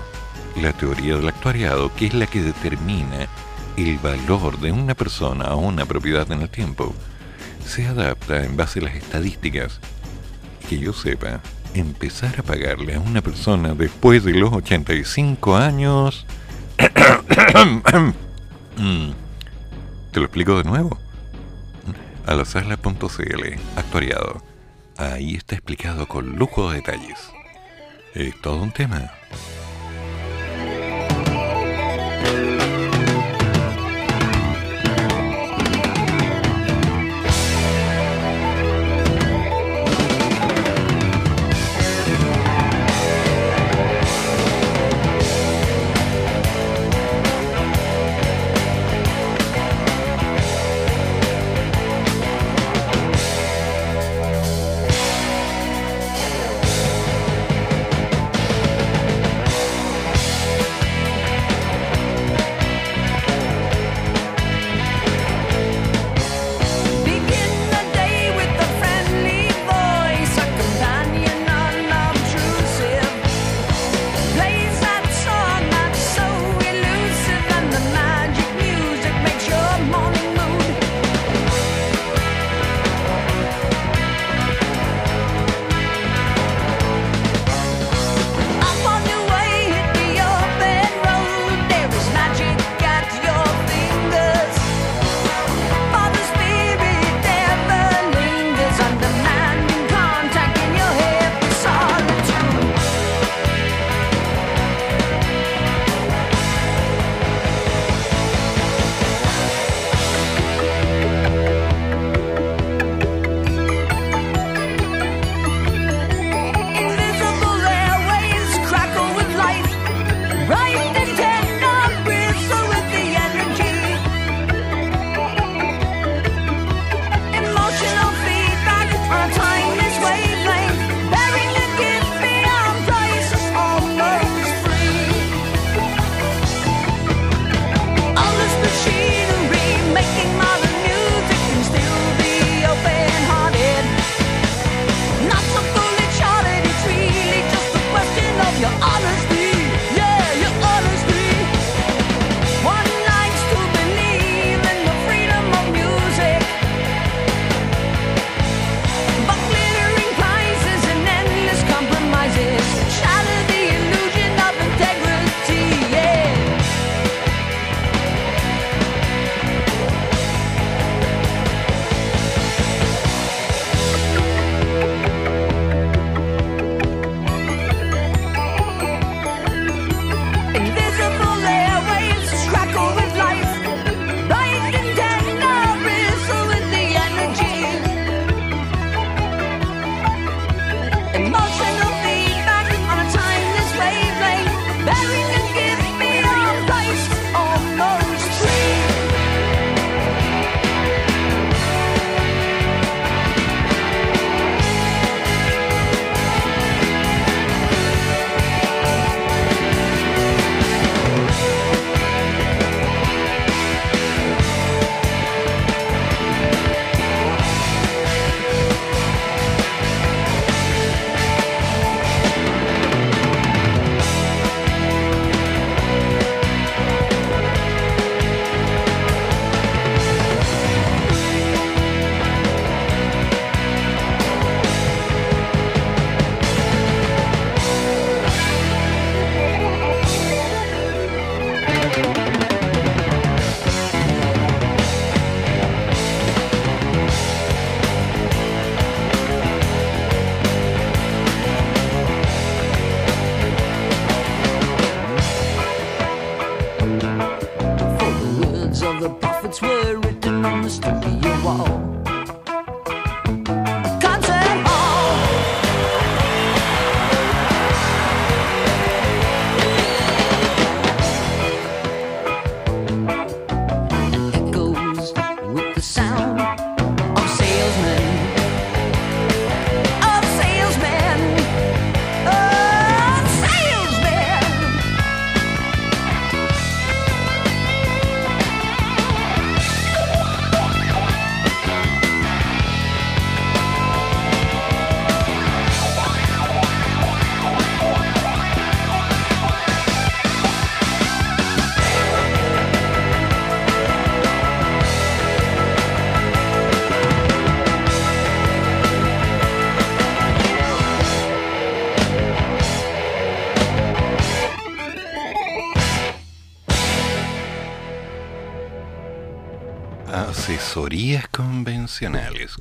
la 0.56 0.72
teoría 0.72 1.16
del 1.16 1.28
actuariado, 1.28 1.94
que 1.94 2.06
es 2.06 2.14
la 2.14 2.26
que 2.26 2.42
determina 2.42 3.28
el 3.76 3.98
valor 3.98 4.58
de 4.58 4.72
una 4.72 4.94
persona 4.94 5.54
o 5.54 5.58
una 5.58 5.86
propiedad 5.86 6.30
en 6.32 6.42
el 6.42 6.50
tiempo, 6.50 6.94
se 7.64 7.86
adapta 7.86 8.44
en 8.44 8.56
base 8.56 8.80
a 8.80 8.84
las 8.84 8.94
estadísticas. 8.94 9.80
Que 10.68 10.78
yo 10.78 10.92
sepa, 10.92 11.40
empezar 11.74 12.38
a 12.38 12.42
pagarle 12.42 12.94
a 12.94 13.00
una 13.00 13.22
persona 13.22 13.74
después 13.74 14.24
de 14.24 14.34
los 14.34 14.52
85 14.52 15.56
años... 15.56 16.26
Mm. 18.76 19.10
¿Te 20.10 20.20
lo 20.20 20.24
explico 20.24 20.56
de 20.56 20.64
nuevo? 20.64 20.98
a 22.30 22.34
la 22.34 22.44
sala.cl, 22.44 23.44
actuariado. 23.76 24.42
Ahí 24.96 25.34
está 25.34 25.56
explicado 25.56 26.06
con 26.06 26.36
lujo 26.36 26.70
de 26.70 26.76
detalles. 26.76 27.18
Es 28.14 28.40
todo 28.40 28.62
un 28.62 28.70
tema. 28.70 29.10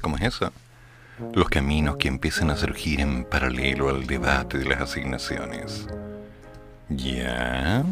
¿Cómo 0.02 0.18
es 0.18 0.24
eso? 0.24 0.52
Los 1.34 1.50
caminos 1.50 1.98
que 1.98 2.08
empiezan 2.08 2.50
a 2.50 2.56
surgir 2.56 3.02
en 3.02 3.26
paralelo 3.26 3.90
al 3.90 4.08
debate 4.08 4.58
de 4.58 4.66
las 4.66 4.82
asignaciones. 4.82 5.88
¿Ya? 6.90 7.84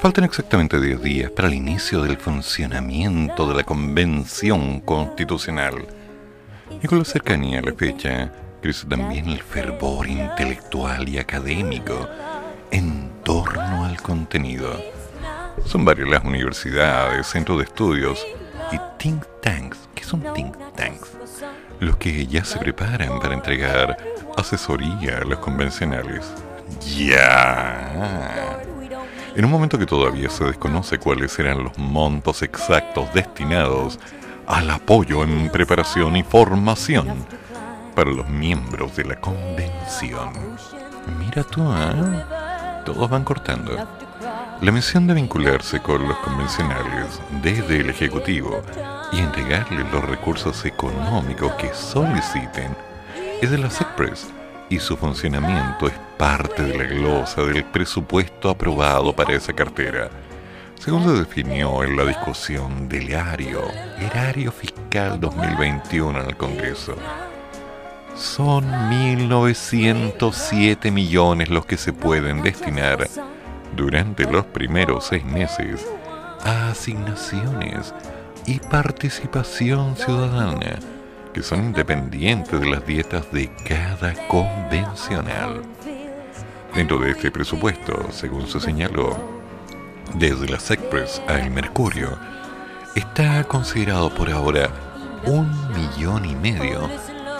Faltan 0.00 0.24
exactamente 0.24 0.80
10 0.80 1.02
días 1.02 1.30
para 1.30 1.48
el 1.48 1.54
inicio 1.54 2.02
del 2.02 2.16
funcionamiento 2.16 3.46
de 3.46 3.54
la 3.54 3.64
Convención 3.64 4.80
Constitucional. 4.80 5.86
Y 6.82 6.86
con 6.86 6.98
la 6.98 7.04
cercanía 7.04 7.60
a 7.60 7.62
la 7.62 7.72
fecha, 7.72 8.32
crece 8.62 8.86
también 8.86 9.28
el 9.28 9.42
fervor 9.42 10.06
intelectual 10.06 11.08
y 11.08 11.18
académico 11.18 12.08
en 12.70 13.10
torno 13.24 13.84
al 13.84 14.00
contenido. 14.00 14.80
Son 15.66 15.84
varias 15.84 16.08
las 16.08 16.24
universidades, 16.24 17.26
centros 17.26 17.58
de 17.58 17.64
estudios 17.64 18.26
y 18.72 18.78
think 18.98 19.24
tanks. 19.42 19.89
¿Qué 20.10 20.16
son 20.16 20.34
think 20.34 20.56
tanks? 20.74 21.12
Los 21.78 21.96
que 21.96 22.26
ya 22.26 22.44
se 22.44 22.58
preparan 22.58 23.20
para 23.20 23.32
entregar 23.32 23.96
asesoría 24.36 25.18
a 25.18 25.24
los 25.24 25.38
convencionales. 25.38 26.32
Ya. 26.96 28.58
En 29.36 29.44
un 29.44 29.50
momento 29.52 29.78
que 29.78 29.86
todavía 29.86 30.28
se 30.28 30.44
desconoce 30.44 30.98
cuáles 30.98 31.30
serán 31.30 31.62
los 31.62 31.78
montos 31.78 32.42
exactos 32.42 33.14
destinados 33.14 34.00
al 34.48 34.68
apoyo 34.70 35.22
en 35.22 35.48
preparación 35.50 36.16
y 36.16 36.24
formación 36.24 37.24
para 37.94 38.10
los 38.10 38.28
miembros 38.28 38.96
de 38.96 39.04
la 39.04 39.20
convención. 39.20 40.32
Mira 41.20 41.44
tú, 41.44 41.62
¿eh? 41.72 42.24
Todos 42.84 43.08
van 43.08 43.22
cortando. 43.22 43.76
La 44.62 44.72
misión 44.72 45.06
de 45.06 45.14
vincularse 45.14 45.80
con 45.80 46.06
los 46.06 46.18
convencionales 46.18 47.18
desde 47.42 47.78
el 47.78 47.88
Ejecutivo 47.88 48.62
y 49.10 49.20
entregarles 49.20 49.90
los 49.90 50.04
recursos 50.04 50.66
económicos 50.66 51.54
que 51.54 51.72
soliciten 51.72 52.76
es 53.40 53.50
de 53.50 53.56
la 53.56 53.70
SECPRES 53.70 54.28
y 54.68 54.78
su 54.78 54.98
funcionamiento 54.98 55.86
es 55.86 55.94
parte 56.18 56.62
de 56.62 56.76
la 56.76 56.84
glosa 56.84 57.42
del 57.42 57.64
presupuesto 57.64 58.50
aprobado 58.50 59.16
para 59.16 59.32
esa 59.32 59.54
cartera, 59.54 60.10
según 60.78 61.04
se 61.04 61.12
definió 61.12 61.82
en 61.82 61.96
la 61.96 62.04
discusión 62.04 62.86
del 62.86 63.08
erario, 63.08 63.62
erario 63.98 64.52
fiscal 64.52 65.18
2021 65.18 66.20
en 66.20 66.28
el 66.28 66.36
Congreso. 66.36 66.96
Son 68.14 68.70
1.907 68.70 70.92
millones 70.92 71.48
los 71.48 71.64
que 71.64 71.78
se 71.78 71.94
pueden 71.94 72.42
destinar 72.42 73.08
durante 73.76 74.30
los 74.30 74.44
primeros 74.46 75.06
seis 75.06 75.24
meses 75.24 75.86
a 76.44 76.70
asignaciones 76.70 77.94
y 78.46 78.58
participación 78.58 79.96
ciudadana 79.96 80.78
que 81.32 81.42
son 81.42 81.64
independientes 81.64 82.60
de 82.60 82.68
las 82.68 82.84
dietas 82.84 83.30
de 83.32 83.52
cada 83.68 84.14
convencional. 84.26 85.62
Dentro 86.74 86.98
de 86.98 87.10
este 87.10 87.30
presupuesto, 87.30 88.10
según 88.10 88.46
se 88.46 88.60
señaló, 88.60 89.16
desde 90.14 90.48
la 90.48 90.58
SECPRES 90.58 91.22
al 91.28 91.50
Mercurio, 91.50 92.16
está 92.94 93.44
considerado 93.44 94.12
por 94.12 94.30
ahora 94.30 94.70
un 95.24 95.48
millón 95.72 96.24
y 96.24 96.34
medio 96.34 96.88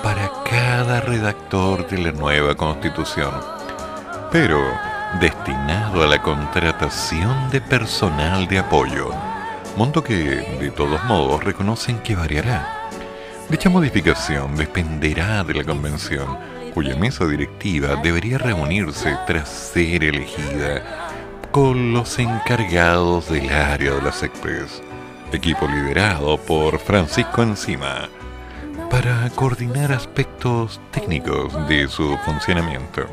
para 0.03 0.31
cada 0.49 1.01
redactor 1.01 1.89
de 1.89 1.99
la 1.99 2.13
nueva 2.13 2.55
constitución. 2.55 3.33
Pero 4.31 4.61
destinado 5.19 6.03
a 6.03 6.07
la 6.07 6.23
contratación 6.23 7.51
de 7.51 7.61
personal 7.61 8.47
de 8.47 8.61
apoyo, 8.61 9.11
monto 9.77 10.05
que, 10.05 10.15
de 10.15 10.71
todos 10.71 11.03
modos, 11.05 11.43
reconocen 11.43 11.99
que 11.99 12.15
variará. 12.15 12.89
Dicha 13.49 13.69
modificación 13.69 14.55
dependerá 14.55 15.43
de 15.43 15.55
la 15.55 15.65
convención, 15.65 16.39
cuya 16.73 16.95
mesa 16.95 17.27
directiva 17.27 17.97
debería 17.97 18.39
reunirse 18.39 19.17
tras 19.27 19.49
ser 19.49 20.05
elegida 20.05 20.83
con 21.51 21.93
los 21.93 22.19
encargados 22.21 23.29
del 23.29 23.51
área 23.51 23.95
de 23.95 24.03
las 24.03 24.23
EXPRES, 24.23 24.83
equipo 25.33 25.67
liderado 25.67 26.39
por 26.39 26.79
Francisco 26.79 27.43
Encima, 27.43 28.09
para 28.89 29.29
coordinar 29.31 29.91
aspectos 29.91 30.81
técnicos 30.93 31.69
de 31.69 31.89
su 31.89 32.17
funcionamiento. 32.19 33.07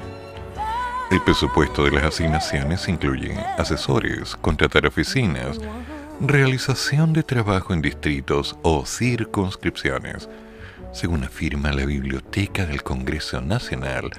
El 1.09 1.21
presupuesto 1.21 1.85
de 1.85 1.91
las 1.91 2.03
asignaciones 2.03 2.87
incluye 2.89 3.33
asesores, 3.57 4.35
contratar 4.35 4.85
oficinas, 4.85 5.57
realización 6.19 7.13
de 7.13 7.23
trabajo 7.23 7.73
en 7.73 7.81
distritos 7.81 8.57
o 8.61 8.85
circunscripciones, 8.85 10.27
según 10.91 11.23
afirma 11.23 11.71
la 11.71 11.85
Biblioteca 11.85 12.65
del 12.65 12.83
Congreso 12.83 13.39
Nacional, 13.39 14.11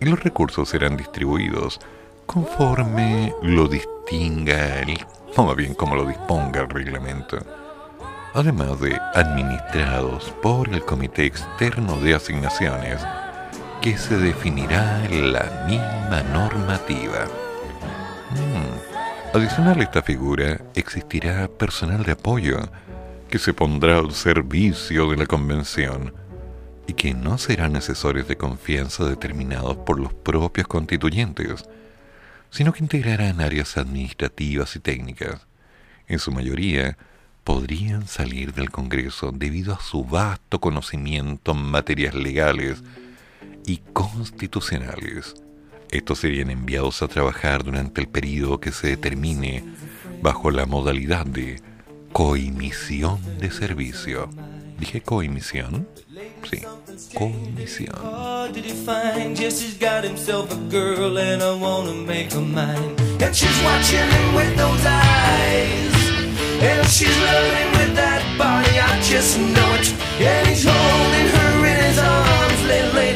y 0.00 0.04
los 0.04 0.22
recursos 0.22 0.68
serán 0.68 0.98
distribuidos 0.98 1.80
conforme 2.26 3.32
lo 3.42 3.66
distinga 3.66 4.80
el, 4.80 4.98
o 5.36 5.44
más 5.44 5.56
bien 5.56 5.72
como 5.72 5.96
lo 5.96 6.06
disponga 6.06 6.60
el 6.60 6.68
reglamento, 6.68 7.38
además 8.34 8.78
de 8.80 8.98
administrados 9.14 10.34
por 10.42 10.68
el 10.68 10.84
Comité 10.84 11.24
Externo 11.24 11.96
de 12.02 12.14
Asignaciones, 12.14 13.00
que 13.84 13.98
se 13.98 14.16
definirá 14.16 15.04
en 15.10 15.34
la 15.34 15.66
misma 15.68 16.22
normativa. 16.32 17.26
Hmm. 18.30 19.36
Adicional 19.36 19.78
a 19.78 19.82
esta 19.82 20.00
figura, 20.00 20.58
existirá 20.74 21.48
personal 21.48 22.02
de 22.02 22.12
apoyo 22.12 22.60
que 23.28 23.38
se 23.38 23.52
pondrá 23.52 23.98
al 23.98 24.12
servicio 24.12 25.10
de 25.10 25.18
la 25.18 25.26
convención 25.26 26.14
y 26.86 26.94
que 26.94 27.12
no 27.12 27.36
serán 27.36 27.76
asesores 27.76 28.26
de 28.26 28.38
confianza 28.38 29.04
determinados 29.04 29.76
por 29.76 30.00
los 30.00 30.14
propios 30.14 30.66
constituyentes, 30.66 31.68
sino 32.48 32.72
que 32.72 32.82
integrarán 32.82 33.42
áreas 33.42 33.76
administrativas 33.76 34.76
y 34.76 34.78
técnicas. 34.78 35.46
En 36.08 36.20
su 36.20 36.32
mayoría, 36.32 36.96
podrían 37.44 38.08
salir 38.08 38.54
del 38.54 38.70
Congreso 38.70 39.30
debido 39.30 39.74
a 39.74 39.80
su 39.80 40.06
vasto 40.06 40.58
conocimiento 40.58 41.52
en 41.52 41.58
materias 41.58 42.14
legales 42.14 42.82
y 43.66 43.78
constitucionales. 43.92 45.34
Estos 45.90 46.18
serían 46.18 46.50
enviados 46.50 47.02
a 47.02 47.08
trabajar 47.08 47.62
durante 47.62 48.00
el 48.00 48.08
periodo 48.08 48.60
que 48.60 48.72
se 48.72 48.88
determine 48.88 49.64
bajo 50.22 50.50
la 50.50 50.66
modalidad 50.66 51.26
de 51.26 51.60
coimisión 52.12 53.18
de 53.38 53.50
servicio. 53.50 54.28
¿Dije 54.78 55.00
coimisión? 55.00 55.88
Sí, 56.50 56.62
girl 60.70 61.18
and 66.64 66.86
she's 66.88 67.18
loving 67.18 67.70
with 67.72 67.94
that 67.96 68.22
body, 68.38 68.80
I 68.80 69.00
just 69.02 69.38
know 69.38 69.70
it. 69.74 69.92
And 70.20 70.46
he's 70.48 70.64
holding 70.64 71.28
her 71.36 71.66
in 71.66 71.76
his 71.84 71.98
arms 71.98 72.60
late, 72.68 72.94
late 72.94 73.13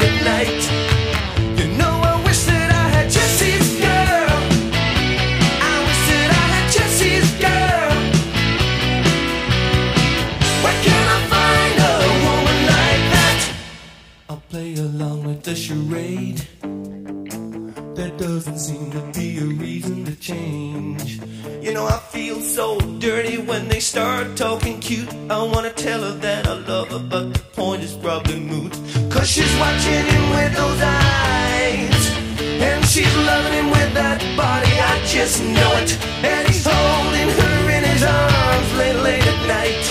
the 15.48 15.56
charade. 15.56 16.42
There 17.96 18.10
doesn't 18.18 18.58
seem 18.58 18.90
to 18.90 19.00
be 19.18 19.38
a 19.38 19.44
reason 19.44 20.04
to 20.04 20.14
change. 20.16 21.20
You 21.62 21.72
know, 21.72 21.86
I 21.86 21.98
feel 22.12 22.38
so 22.40 22.78
dirty 22.98 23.38
when 23.38 23.66
they 23.68 23.80
start 23.80 24.36
talking 24.36 24.78
cute. 24.78 25.08
I 25.30 25.42
wanna 25.42 25.72
tell 25.72 26.02
her 26.02 26.16
that 26.18 26.46
I 26.46 26.52
love 26.52 26.88
her, 26.88 26.98
but 26.98 27.32
the 27.32 27.40
point 27.60 27.82
is 27.82 27.94
probably 27.94 28.40
moot. 28.40 28.72
Cause 29.10 29.26
she's 29.30 29.54
watching 29.56 30.04
him 30.12 30.24
with 30.36 30.52
those 30.54 30.80
eyes. 30.82 32.04
And 32.68 32.84
she's 32.84 33.14
loving 33.16 33.54
him 33.54 33.70
with 33.70 33.94
that 33.94 34.20
body, 34.36 34.74
I 34.92 34.94
just 35.06 35.42
know 35.42 35.72
it. 35.80 35.90
And 36.28 36.46
he's 36.46 36.66
holding 36.68 37.30
her 37.40 37.70
in 37.76 37.84
his 37.84 38.02
arms 38.02 38.70
late, 38.76 39.00
late 39.06 39.26
at 39.26 39.40
night. 39.48 39.87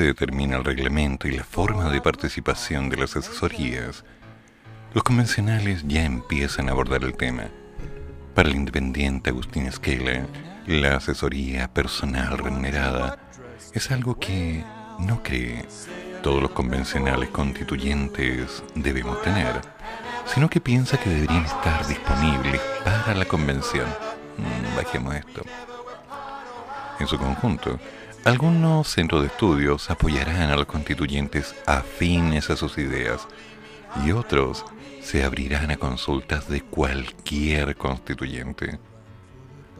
Se 0.00 0.06
determina 0.06 0.56
el 0.56 0.64
reglamento 0.64 1.28
y 1.28 1.32
la 1.32 1.44
forma 1.44 1.90
de 1.90 2.00
participación 2.00 2.88
de 2.88 2.96
las 2.96 3.16
asesorías, 3.16 4.02
los 4.94 5.04
convencionales 5.04 5.84
ya 5.86 6.06
empiezan 6.06 6.68
a 6.68 6.72
abordar 6.72 7.04
el 7.04 7.14
tema. 7.18 7.48
Para 8.34 8.48
el 8.48 8.56
independiente 8.56 9.28
Agustín 9.28 9.66
Esquela, 9.66 10.26
la 10.66 10.96
asesoría 10.96 11.68
personal 11.74 12.38
remunerada 12.38 13.18
es 13.74 13.90
algo 13.90 14.18
que 14.18 14.64
no 15.00 15.22
cree 15.22 15.66
todos 16.22 16.40
los 16.40 16.52
convencionales 16.52 17.28
constituyentes 17.28 18.62
debemos 18.74 19.20
tener, 19.20 19.60
sino 20.24 20.48
que 20.48 20.62
piensa 20.62 20.98
que 20.98 21.10
deberían 21.10 21.44
estar 21.44 21.86
disponibles 21.86 22.62
para 22.82 23.14
la 23.14 23.26
convención. 23.26 23.86
Mm, 24.38 24.76
bajemos 24.76 25.14
esto. 25.14 25.42
En 26.98 27.06
su 27.06 27.18
conjunto, 27.18 27.78
algunos 28.24 28.88
centros 28.88 29.22
de 29.22 29.28
estudios 29.28 29.90
apoyarán 29.90 30.50
a 30.50 30.56
los 30.56 30.66
constituyentes 30.66 31.54
afines 31.66 32.50
a 32.50 32.56
sus 32.56 32.76
ideas 32.76 33.26
y 34.04 34.12
otros 34.12 34.64
se 35.00 35.24
abrirán 35.24 35.70
a 35.70 35.78
consultas 35.78 36.48
de 36.48 36.60
cualquier 36.60 37.76
constituyente. 37.76 38.78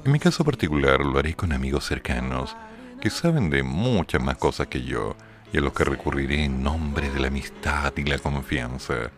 En 0.05 0.13
mi 0.13 0.19
caso 0.19 0.45
particular 0.45 1.01
lo 1.01 1.19
haré 1.19 1.35
con 1.35 1.53
amigos 1.53 1.85
cercanos 1.85 2.57
que 3.01 3.11
saben 3.11 3.51
de 3.51 3.63
muchas 3.63 4.23
más 4.23 4.39
cosas 4.39 4.69
que 4.69 4.83
yo 4.83 5.17
y 5.53 5.59
a 5.59 5.61
los 5.61 5.75
que 5.75 5.85
recurriré 5.85 6.45
en 6.45 6.63
nombre 6.63 7.11
de 7.11 7.21
la 7.21 7.29
amistad 7.29 7.93
y 7.97 8.05
la 8.05 8.19
confianza. 8.19 9.11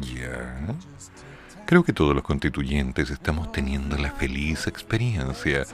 ¿Ya? 0.00 0.58
Creo 1.66 1.84
que 1.84 1.92
todos 1.92 2.14
los 2.14 2.24
constituyentes 2.24 3.10
estamos 3.10 3.52
teniendo 3.52 3.96
la 3.96 4.10
feliz 4.10 4.66
experiencia 4.66 5.64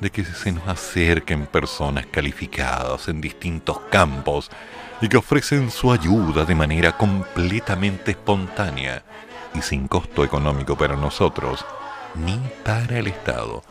de 0.00 0.10
que 0.10 0.24
se 0.24 0.52
nos 0.52 0.66
acerquen 0.66 1.46
personas 1.46 2.06
calificadas 2.06 3.08
en 3.08 3.20
distintos 3.20 3.78
campos 3.90 4.50
y 5.00 5.08
que 5.08 5.16
ofrecen 5.16 5.70
su 5.70 5.92
ayuda 5.92 6.44
de 6.44 6.54
manera 6.54 6.96
completamente 6.96 8.12
espontánea 8.12 9.02
y 9.54 9.62
sin 9.62 9.88
costo 9.88 10.24
económico 10.24 10.76
para 10.76 10.96
nosotros, 10.96 11.64
ni 12.14 12.40
para 12.64 12.98
el 12.98 13.06
Estado. 13.06 13.62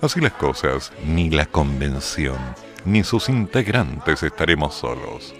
Así 0.00 0.20
las 0.20 0.32
cosas, 0.32 0.92
ni 1.04 1.30
la 1.30 1.46
convención, 1.46 2.38
ni 2.84 3.04
sus 3.04 3.28
integrantes 3.28 4.22
estaremos 4.22 4.74
solos. 4.74 5.34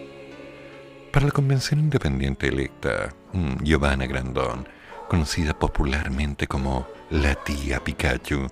Para 1.12 1.26
la 1.26 1.32
convención 1.32 1.80
independiente 1.80 2.48
electa, 2.48 3.14
mm, 3.32 3.62
Giovanna 3.62 4.06
Grandón, 4.06 4.68
conocida 5.08 5.58
popularmente 5.58 6.46
como 6.46 6.86
la 7.10 7.34
tía 7.34 7.80
Pikachu, 7.80 8.46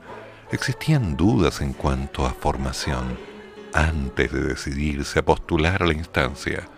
existían 0.51 1.17
dudas 1.17 1.61
en 1.61 1.73
cuanto 1.73 2.25
a 2.27 2.31
formación 2.31 3.19
antes 3.75 4.33
de 4.33 4.41
decidirse 4.41 5.19
a 5.19 5.25
postular 5.25 5.83
a 5.83 5.87
la 5.87 5.93
instancia. 5.93 6.69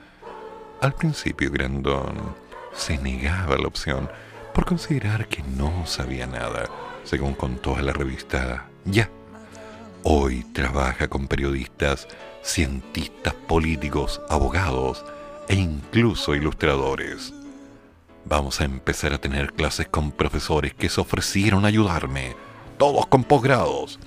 Al 0.81 0.95
principio 0.95 1.51
Grandón 1.51 2.35
se 2.73 2.99
negaba 2.99 3.55
a 3.55 3.59
la 3.59 3.69
opción 3.69 4.11
por 4.55 4.65
considerar 4.65 5.29
que 5.29 5.43
no 5.43 5.87
sabía 5.87 6.27
nada, 6.27 6.65
según 7.05 7.35
contó 7.35 7.77
a 7.77 7.83
la 7.83 7.93
revista 7.93 8.67
Ya. 8.85 9.09
Hoy 10.03 10.45
trabaja 10.53 11.09
con 11.09 11.29
periodistas, 11.29 12.09
cientistas 12.43 13.35
políticos, 13.35 14.21
abogados 14.29 15.05
e 15.49 15.55
incluso 15.55 16.35
ilustradores. 16.35 17.35
Vamos 18.25 18.61
a 18.61 18.65
empezar 18.65 19.13
a 19.13 19.19
tener 19.19 19.53
clases 19.53 19.89
con 19.89 20.13
profesores 20.13 20.75
que 20.75 20.89
se 20.89 21.01
ofrecieron 21.01 21.65
a 21.65 21.69
ayudarme, 21.69 22.35
todos 22.81 23.05
con 23.09 23.25
posgrados. 23.25 24.01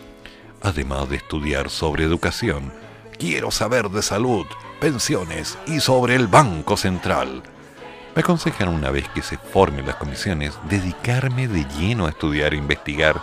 Además 0.63 1.07
de 1.07 1.17
estudiar 1.17 1.69
sobre 1.69 2.05
educación, 2.05 2.73
quiero 3.19 3.51
saber 3.51 3.87
de 3.89 4.01
salud, 4.01 4.47
pensiones 4.81 5.59
y 5.67 5.79
sobre 5.79 6.15
el 6.15 6.25
Banco 6.25 6.75
Central. 6.75 7.43
Me 8.15 8.21
aconsejaron 8.21 8.73
una 8.73 8.89
vez 8.89 9.07
que 9.09 9.21
se 9.21 9.37
formen 9.37 9.85
las 9.85 9.97
comisiones 9.97 10.57
dedicarme 10.67 11.47
de 11.47 11.65
lleno 11.77 12.07
a 12.07 12.09
estudiar 12.09 12.55
e 12.55 12.57
investigar 12.57 13.21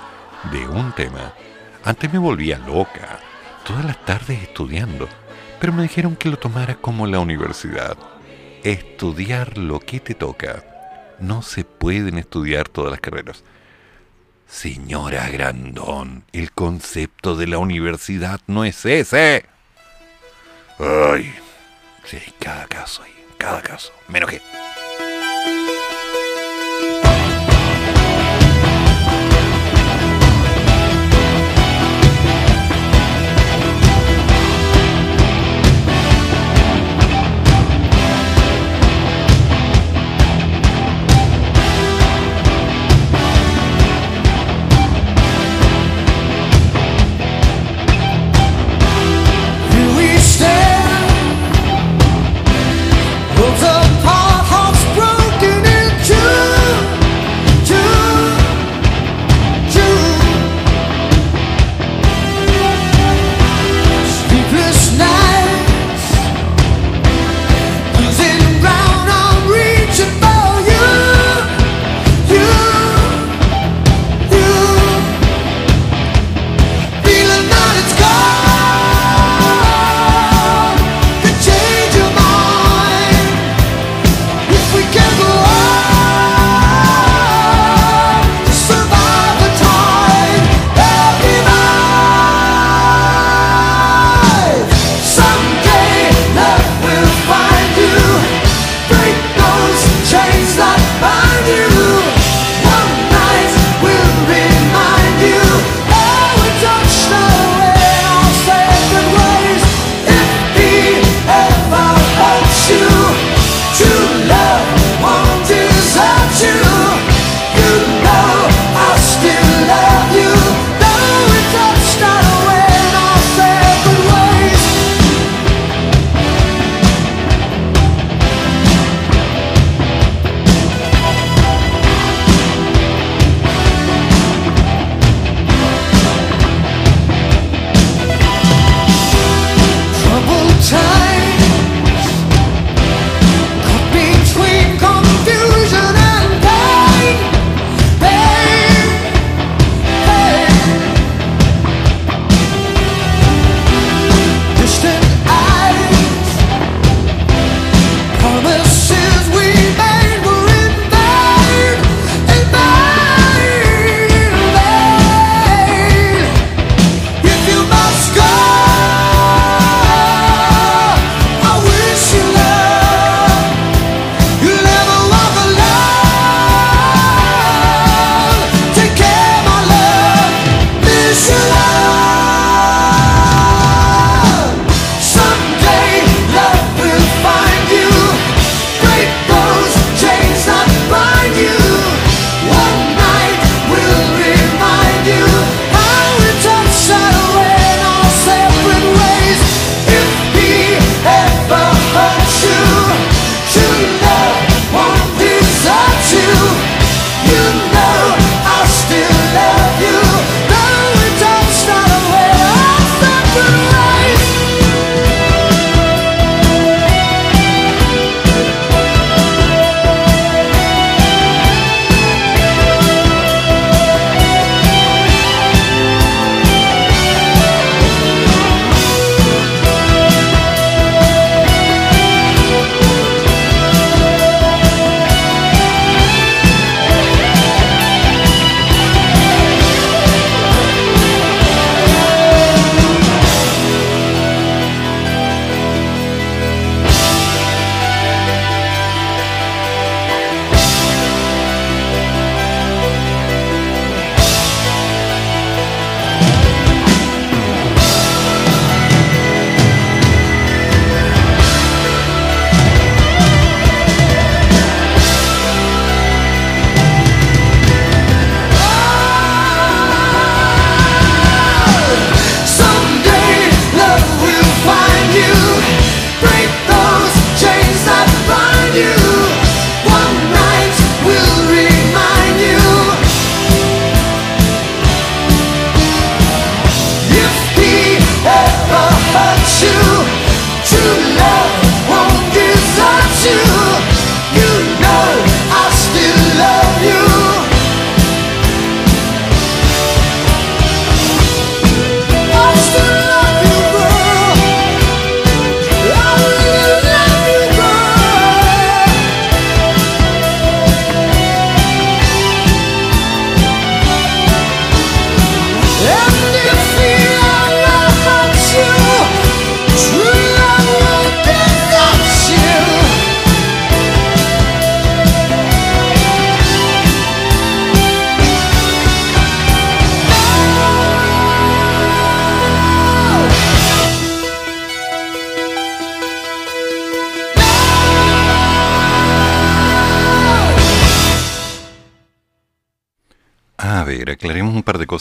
de 0.53 0.69
un 0.69 0.93
tema. 0.93 1.35
Antes 1.83 2.13
me 2.13 2.21
volvía 2.21 2.59
loca, 2.59 3.19
todas 3.67 3.85
las 3.85 4.05
tardes 4.05 4.41
estudiando, 4.45 5.09
pero 5.59 5.73
me 5.73 5.83
dijeron 5.83 6.15
que 6.15 6.31
lo 6.31 6.39
tomara 6.39 6.77
como 6.77 7.09
la 7.09 7.19
universidad. 7.19 7.97
Estudiar 8.63 9.59
lo 9.59 9.81
que 9.81 9.99
te 9.99 10.15
toca 10.15 11.17
no 11.19 11.43
se 11.43 11.65
pueden 11.65 12.19
estudiar 12.19 12.69
todas 12.69 12.93
las 12.93 13.01
carreras. 13.01 13.43
Señora 14.51 15.29
Grandón, 15.29 16.25
el 16.33 16.51
concepto 16.53 17.37
de 17.37 17.47
la 17.47 17.59
universidad 17.59 18.41
no 18.49 18.65
es 18.65 18.85
ese. 18.85 19.47
Ay, 20.79 21.33
sí, 22.05 22.19
cada 22.41 22.67
caso, 22.67 23.03
cada 23.39 23.63
caso. 23.63 23.93
Menos 24.09 24.29
que... 24.29 24.43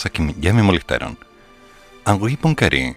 que 0.08 0.34
ya 0.40 0.54
me 0.54 0.64
molestaron. 0.64 1.18
Henri 2.06 2.38
Poincaré 2.38 2.96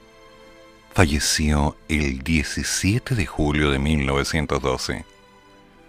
falleció 0.94 1.76
el 1.88 2.22
17 2.22 3.14
de 3.14 3.26
julio 3.26 3.70
de 3.70 3.78
1912. 3.78 5.04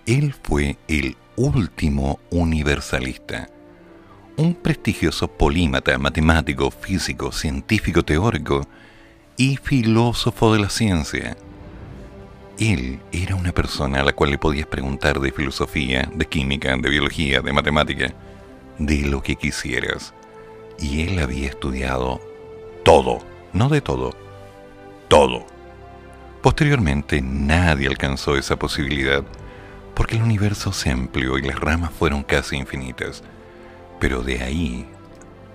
Él 0.05 0.33
fue 0.41 0.77
el 0.87 1.15
último 1.35 2.19
universalista, 2.31 3.49
un 4.37 4.55
prestigioso 4.55 5.27
polímata, 5.27 5.97
matemático, 5.97 6.71
físico, 6.71 7.31
científico 7.31 8.03
teórico 8.03 8.67
y 9.37 9.57
filósofo 9.57 10.53
de 10.53 10.59
la 10.59 10.69
ciencia. 10.69 11.37
Él 12.59 12.99
era 13.11 13.35
una 13.35 13.51
persona 13.51 14.01
a 14.01 14.03
la 14.03 14.13
cual 14.13 14.31
le 14.31 14.37
podías 14.37 14.67
preguntar 14.67 15.19
de 15.19 15.31
filosofía, 15.31 16.09
de 16.13 16.25
química, 16.25 16.75
de 16.77 16.89
biología, 16.89 17.41
de 17.41 17.53
matemática, 17.53 18.13
de 18.77 19.01
lo 19.03 19.21
que 19.21 19.35
quisieras. 19.35 20.13
Y 20.79 21.03
él 21.03 21.19
había 21.19 21.47
estudiado 21.47 22.21
todo, 22.83 23.19
no 23.53 23.69
de 23.69 23.81
todo, 23.81 24.13
todo. 25.07 25.45
Posteriormente 26.41 27.21
nadie 27.21 27.87
alcanzó 27.87 28.35
esa 28.35 28.57
posibilidad 28.57 29.23
porque 29.93 30.15
el 30.15 30.23
universo 30.23 30.73
se 30.73 30.89
amplió 30.89 31.37
y 31.37 31.43
las 31.43 31.59
ramas 31.59 31.91
fueron 31.91 32.23
casi 32.23 32.57
infinitas. 32.57 33.23
Pero 33.99 34.23
de 34.23 34.43
ahí 34.43 34.87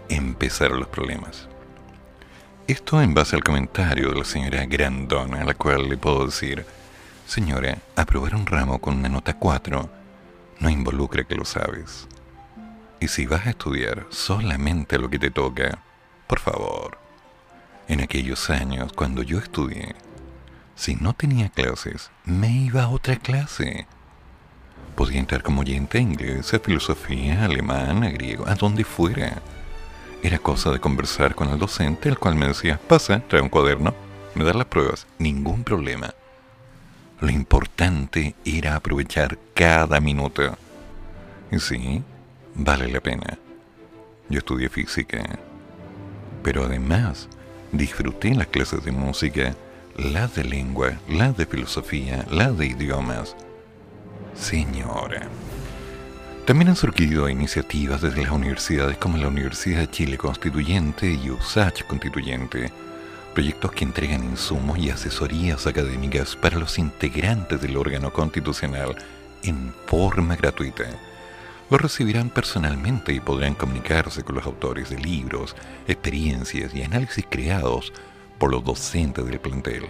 empezaron 0.09 0.81
los 0.81 0.89
problemas. 0.89 1.49
Esto 2.67 3.01
en 3.03 3.15
base 3.15 3.37
al 3.37 3.45
comentario 3.45 4.11
de 4.11 4.19
la 4.19 4.25
señora 4.25 4.67
Grandona, 4.67 5.41
a 5.41 5.45
la 5.45 5.55
cual 5.55 5.89
le 5.89 5.97
puedo 5.97 6.27
decir, 6.27 6.65
señora, 7.27 7.79
aprobar 7.97 8.35
un 8.35 8.47
ramo 8.47 8.79
con 8.79 8.99
una 8.99 9.09
nota 9.09 9.35
4 9.39 9.91
no 10.61 10.71
involucra 10.71 11.25
que 11.25 11.35
lo 11.35 11.45
sabes. 11.45 12.07
Y 13.01 13.09
si 13.09 13.27
vas 13.27 13.47
a 13.47 13.51
estudiar 13.51 14.07
solamente 14.11 14.99
lo 14.99 15.09
que 15.09 15.19
te 15.19 15.31
toca, 15.31 15.79
por 16.27 16.41
favor, 16.41 16.99
en 17.87 18.01
aquellos 18.01 18.51
años 18.51 18.93
cuando 18.93 19.23
yo 19.23 19.39
estudié, 19.39 19.95
si 20.75 20.97
no 20.97 21.13
tenía 21.13 21.49
clases, 21.49 22.11
me 22.25 22.51
iba 22.51 22.85
a 22.85 22.89
otra 22.89 23.17
clase. 23.17 23.87
Podía 24.95 25.21
entrar 25.21 25.43
como 25.43 25.61
oyente 25.63 25.99
a 25.99 26.01
inglés, 26.01 26.53
a 26.55 26.59
filosofía, 26.59 27.45
alemán, 27.45 28.01
griego, 28.13 28.47
a 28.49 28.55
donde 28.55 28.85
fuera. 28.85 29.43
Era 30.23 30.39
cosa 30.39 30.71
de 30.71 30.81
conversar 30.81 31.35
con 31.35 31.51
el 31.51 31.59
docente, 31.59 32.09
el 32.09 32.19
cual 32.19 32.35
me 32.35 32.49
decía, 32.49 32.81
pasa, 32.89 33.21
trae 33.29 33.41
un 33.41 33.49
cuaderno, 33.49 33.95
me 34.35 34.45
da 34.45 34.53
las 34.53 34.67
pruebas, 34.67 35.07
ningún 35.19 35.63
problema. 35.63 36.15
Lo 37.21 37.31
importante 37.31 38.35
era 38.45 38.77
aprovechar 38.77 39.39
cada 39.55 40.01
minuto. 40.01 40.57
Y 41.51 41.59
sí, 41.59 42.03
vale 42.59 42.89
la 42.89 43.01
pena. 43.01 43.39
Yo 44.29 44.39
estudié 44.39 44.69
física, 44.69 45.23
pero 46.43 46.65
además 46.65 47.29
disfruté 47.73 48.35
las 48.35 48.49
clases 48.49 48.85
de 48.85 48.93
música, 48.93 49.55
las 49.97 50.35
de 50.35 50.45
lengua, 50.45 50.99
las 51.09 51.37
de 51.37 51.47
filosofía, 51.47 52.27
las 52.31 52.59
de 52.59 52.67
idiomas. 52.67 53.35
Señora. 54.35 55.29
También 56.45 56.71
han 56.71 56.77
surgido 56.77 57.29
iniciativas 57.29 58.01
desde 58.01 58.23
las 58.23 58.33
universidades 58.33 58.97
como 58.97 59.19
la 59.19 59.29
Universidad 59.29 59.81
de 59.81 59.91
Chile 59.91 60.19
Constituyente 60.19 61.13
y 61.13 61.31
USACH 61.31 61.85
Constituyente, 61.87 62.73
proyectos 63.35 63.73
que 63.73 63.85
entregan 63.85 64.25
insumos 64.25 64.79
y 64.79 64.91
asesorías 64.91 65.67
académicas 65.67 66.35
para 66.35 66.59
los 66.59 66.79
integrantes 66.79 67.61
del 67.61 67.77
órgano 67.77 68.13
constitucional 68.13 68.97
en 69.43 69.73
forma 69.87 70.37
gratuita. 70.37 71.08
Los 71.71 71.81
recibirán 71.81 72.31
personalmente 72.31 73.13
y 73.13 73.21
podrán 73.21 73.55
comunicarse 73.55 74.23
con 74.23 74.37
los 74.37 74.47
autores 74.47 74.89
de 74.91 74.99
libros, 74.99 75.55
experiencias 75.87 76.75
y 76.75 76.83
análisis 76.83 77.27
creados 77.29 77.93
por 78.39 78.51
los 78.51 78.65
docentes 78.65 79.27
del 79.27 79.39
plantel. 79.39 79.89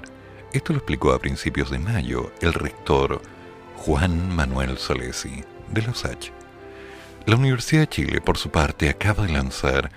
Esto 0.53 0.73
lo 0.73 0.79
explicó 0.79 1.13
a 1.13 1.21
principios 1.21 1.71
de 1.71 1.79
mayo 1.79 2.33
el 2.41 2.53
rector 2.55 3.23
Juan 3.77 4.35
Manuel 4.35 4.79
Solesi 4.79 5.45
de 5.71 5.83
los 5.83 6.05
H. 6.05 6.33
La 7.27 7.37
Universidad 7.37 7.83
de 7.83 7.89
Chile, 7.89 8.21
por 8.21 8.39
su 8.39 8.51
parte, 8.51 8.89
acaba 8.89 9.27
de 9.27 9.33
lanzar 9.33 9.91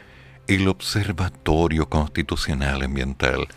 el 0.48 0.68
Observatorio 0.68 1.88
Constitucional 1.88 2.84
Ambiental 2.84 3.48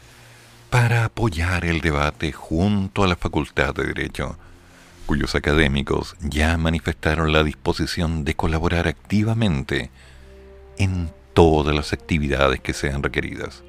para 0.71 1.05
apoyar 1.05 1.65
el 1.65 1.81
debate 1.81 2.33
junto 2.33 3.03
a 3.03 3.09
la 3.09 3.17
Facultad 3.17 3.75
de 3.75 3.87
Derecho, 3.87 4.39
cuyos 5.07 5.35
académicos 5.35 6.17
ya 6.21 6.57
manifestaron 6.57 7.33
la 7.33 7.45
disposición 7.45 8.25
de 8.25 8.35
colaborar 8.35 8.89
activamente 8.89 9.91
en 10.79 11.11
todas 11.35 11.75
las 11.75 11.93
actividades 11.93 12.61
que 12.61 12.73
sean 12.73 13.03
requeridas. 13.03 13.63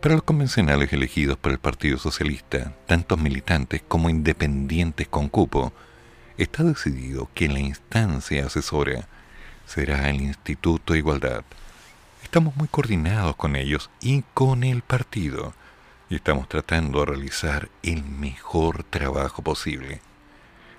Para 0.00 0.16
los 0.16 0.24
convencionales 0.24 0.92
elegidos 0.92 1.38
por 1.38 1.52
el 1.52 1.58
Partido 1.58 1.96
Socialista, 1.96 2.74
tantos 2.86 3.18
militantes 3.18 3.82
como 3.86 4.10
independientes 4.10 5.06
con 5.08 5.28
cupo, 5.28 5.72
está 6.36 6.64
decidido 6.64 7.30
que 7.34 7.48
la 7.48 7.60
instancia 7.60 8.46
asesora 8.46 9.06
será 9.66 10.10
el 10.10 10.20
Instituto 10.20 10.92
de 10.92 10.98
Igualdad. 10.98 11.44
Estamos 12.22 12.56
muy 12.56 12.68
coordinados 12.68 13.36
con 13.36 13.56
ellos 13.56 13.90
y 14.00 14.24
con 14.34 14.64
el 14.64 14.82
partido 14.82 15.54
y 16.12 16.16
estamos 16.16 16.46
tratando 16.46 17.00
de 17.00 17.06
realizar 17.06 17.70
el 17.82 18.04
mejor 18.04 18.84
trabajo 18.84 19.40
posible. 19.40 20.02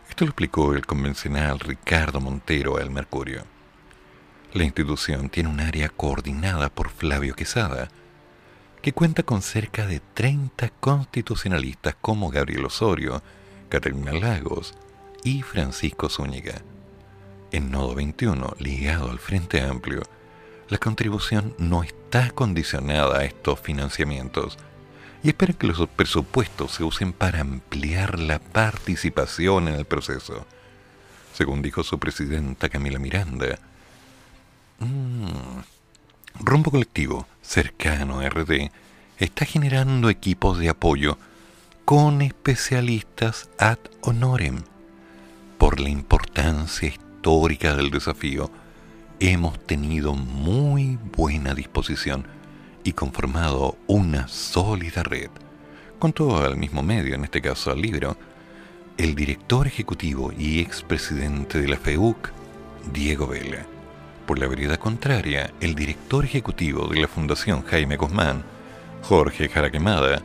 Esto 0.08 0.26
lo 0.26 0.30
explicó 0.30 0.76
el 0.76 0.86
convencional 0.86 1.60
Ricardo 1.60 2.22
Montero 2.22 2.78
al 2.78 2.92
Mercurio. 2.92 3.44
La 4.54 4.64
institución 4.64 5.30
tiene 5.30 5.50
un 5.50 5.60
área 5.60 5.90
coordinada 5.90 6.70
por 6.70 6.92
Flavio 6.92 7.34
Quesada, 7.34 7.88
que 8.84 8.94
cuenta 8.94 9.24
con 9.24 9.42
cerca 9.42 9.88
de 9.88 10.02
30 10.14 10.70
constitucionalistas 10.80 11.96
como 12.00 12.30
Gabriel 12.30 12.66
Osorio, 12.66 13.24
Catalina 13.70 14.12
Lagos, 14.12 14.76
y 15.24 15.42
Francisco 15.42 16.10
Zúñiga. 16.10 16.62
En 17.52 17.72
Nodo 17.72 17.96
21, 17.96 18.58
ligado 18.60 19.10
al 19.10 19.18
Frente 19.18 19.62
Amplio, 19.62 20.04
la 20.70 20.78
contribución 20.78 21.56
no 21.58 21.82
está 21.82 22.30
condicionada 22.30 23.18
a 23.18 23.26
estos 23.26 23.60
financiamientos 23.60 24.60
y 25.24 25.30
espera 25.30 25.54
que 25.54 25.68
los 25.68 25.88
presupuestos 25.88 26.74
se 26.74 26.84
usen 26.84 27.14
para 27.14 27.40
ampliar 27.40 28.20
la 28.20 28.40
participación 28.40 29.70
en 29.70 29.76
el 29.76 29.86
proceso. 29.86 30.46
Según 31.34 31.62
dijo 31.62 31.84
su 31.84 31.98
presidenta 31.98 32.68
Camila 32.68 33.00
Miranda, 33.00 33.58
mm, 34.80 35.62
Rumbo 36.42 36.72
Colectivo, 36.72 37.26
cercano 37.42 38.20
a 38.20 38.26
RD, 38.30 38.72
está 39.18 39.46
generando 39.46 40.10
equipos 40.10 40.60
de 40.60 40.70
apoyo 40.70 41.18
con 41.86 42.22
especialistas 42.22 43.50
ad 43.58 43.78
honorem 44.02 44.64
por 45.58 45.80
la 45.80 45.90
importancia 45.90 46.90
histórica 46.90 47.76
del 47.76 47.92
desafío, 47.92 48.52
hemos 49.22 49.66
tenido 49.66 50.14
muy 50.14 50.98
buena 51.16 51.54
disposición 51.54 52.26
y 52.84 52.94
conformado 52.94 53.78
una 53.88 54.28
sólida 54.28 55.04
red, 55.04 55.30
con 56.00 56.14
todo 56.14 56.44
al 56.44 56.58
mismo 56.58 56.84
medio, 56.84 57.16
en 57.16 57.24
este 57.24 57.42
caso 57.42 57.72
al 57.72 57.82
libro, 57.82 58.18
el 58.98 59.16
director 59.16 59.68
ejecutivo 59.68 60.32
y 60.38 60.60
expresidente 60.60 61.62
de 61.62 61.68
la 61.68 61.78
FEUC, 61.78 62.30
Diego 62.92 63.28
Vela. 63.28 63.66
Por 64.26 64.40
la 64.40 64.48
vereda 64.48 64.78
contraria, 64.78 65.52
el 65.60 65.76
director 65.76 66.26
ejecutivo 66.26 66.88
de 66.88 67.02
la 67.02 67.08
Fundación 67.08 67.64
Jaime 67.64 67.98
Guzmán, 67.98 68.44
Jorge 69.04 69.50
Jaraquemada, 69.50 70.22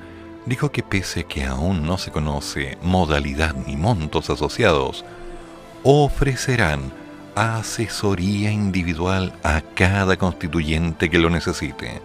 dijo 0.46 0.70
que 0.70 0.82
pese 0.82 1.20
a 1.20 1.24
que 1.24 1.44
aún 1.44 1.84
no 1.84 1.98
se 1.98 2.10
conoce 2.10 2.78
modalidad 2.82 3.54
ni 3.66 3.76
montos 3.76 4.30
asociados 4.30 5.04
ofrecerán 5.82 6.92
asesoría 7.34 8.50
individual 8.50 9.32
a 9.42 9.60
cada 9.60 10.16
constituyente 10.16 11.08
que 11.08 11.18
lo 11.18 11.30
necesite. 11.30 12.00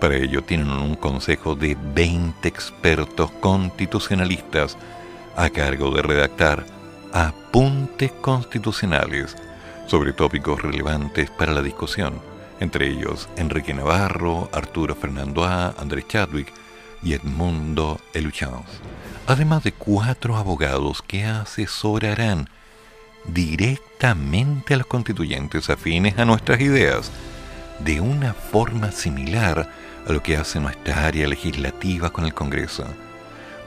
Para 0.00 0.16
ello 0.16 0.42
tienen 0.42 0.70
un 0.70 0.94
consejo 0.94 1.54
de 1.54 1.76
20 1.94 2.48
expertos 2.48 3.30
constitucionalistas 3.32 4.78
a 5.36 5.50
cargo 5.50 5.90
de 5.90 6.00
redactar 6.00 6.64
apuntes 7.12 8.10
constitucionales 8.12 9.36
sobre 9.86 10.14
tópicos 10.14 10.62
relevantes 10.62 11.30
para 11.30 11.52
la 11.52 11.60
discusión, 11.60 12.14
entre 12.60 12.88
ellos 12.88 13.28
Enrique 13.36 13.74
Navarro, 13.74 14.48
Arturo 14.52 14.94
Fernando 14.94 15.44
A., 15.44 15.74
Andrés 15.78 16.06
Chadwick 16.08 16.50
y 17.02 17.12
Edmundo 17.12 18.00
Eluchans, 18.14 18.68
además 19.26 19.64
de 19.64 19.72
cuatro 19.72 20.36
abogados 20.36 21.02
que 21.02 21.24
asesorarán 21.24 22.48
directamente 23.26 24.74
a 24.74 24.78
los 24.78 24.86
constituyentes 24.86 25.68
afines 25.68 26.18
a 26.18 26.24
nuestras 26.24 26.60
ideas, 26.60 27.10
de 27.84 28.00
una 28.00 28.34
forma 28.34 28.92
similar 28.92 29.68
a 30.06 30.12
lo 30.12 30.22
que 30.22 30.36
hace 30.36 30.60
nuestra 30.60 31.06
área 31.06 31.26
legislativa 31.26 32.10
con 32.10 32.24
el 32.24 32.34
Congreso. 32.34 32.84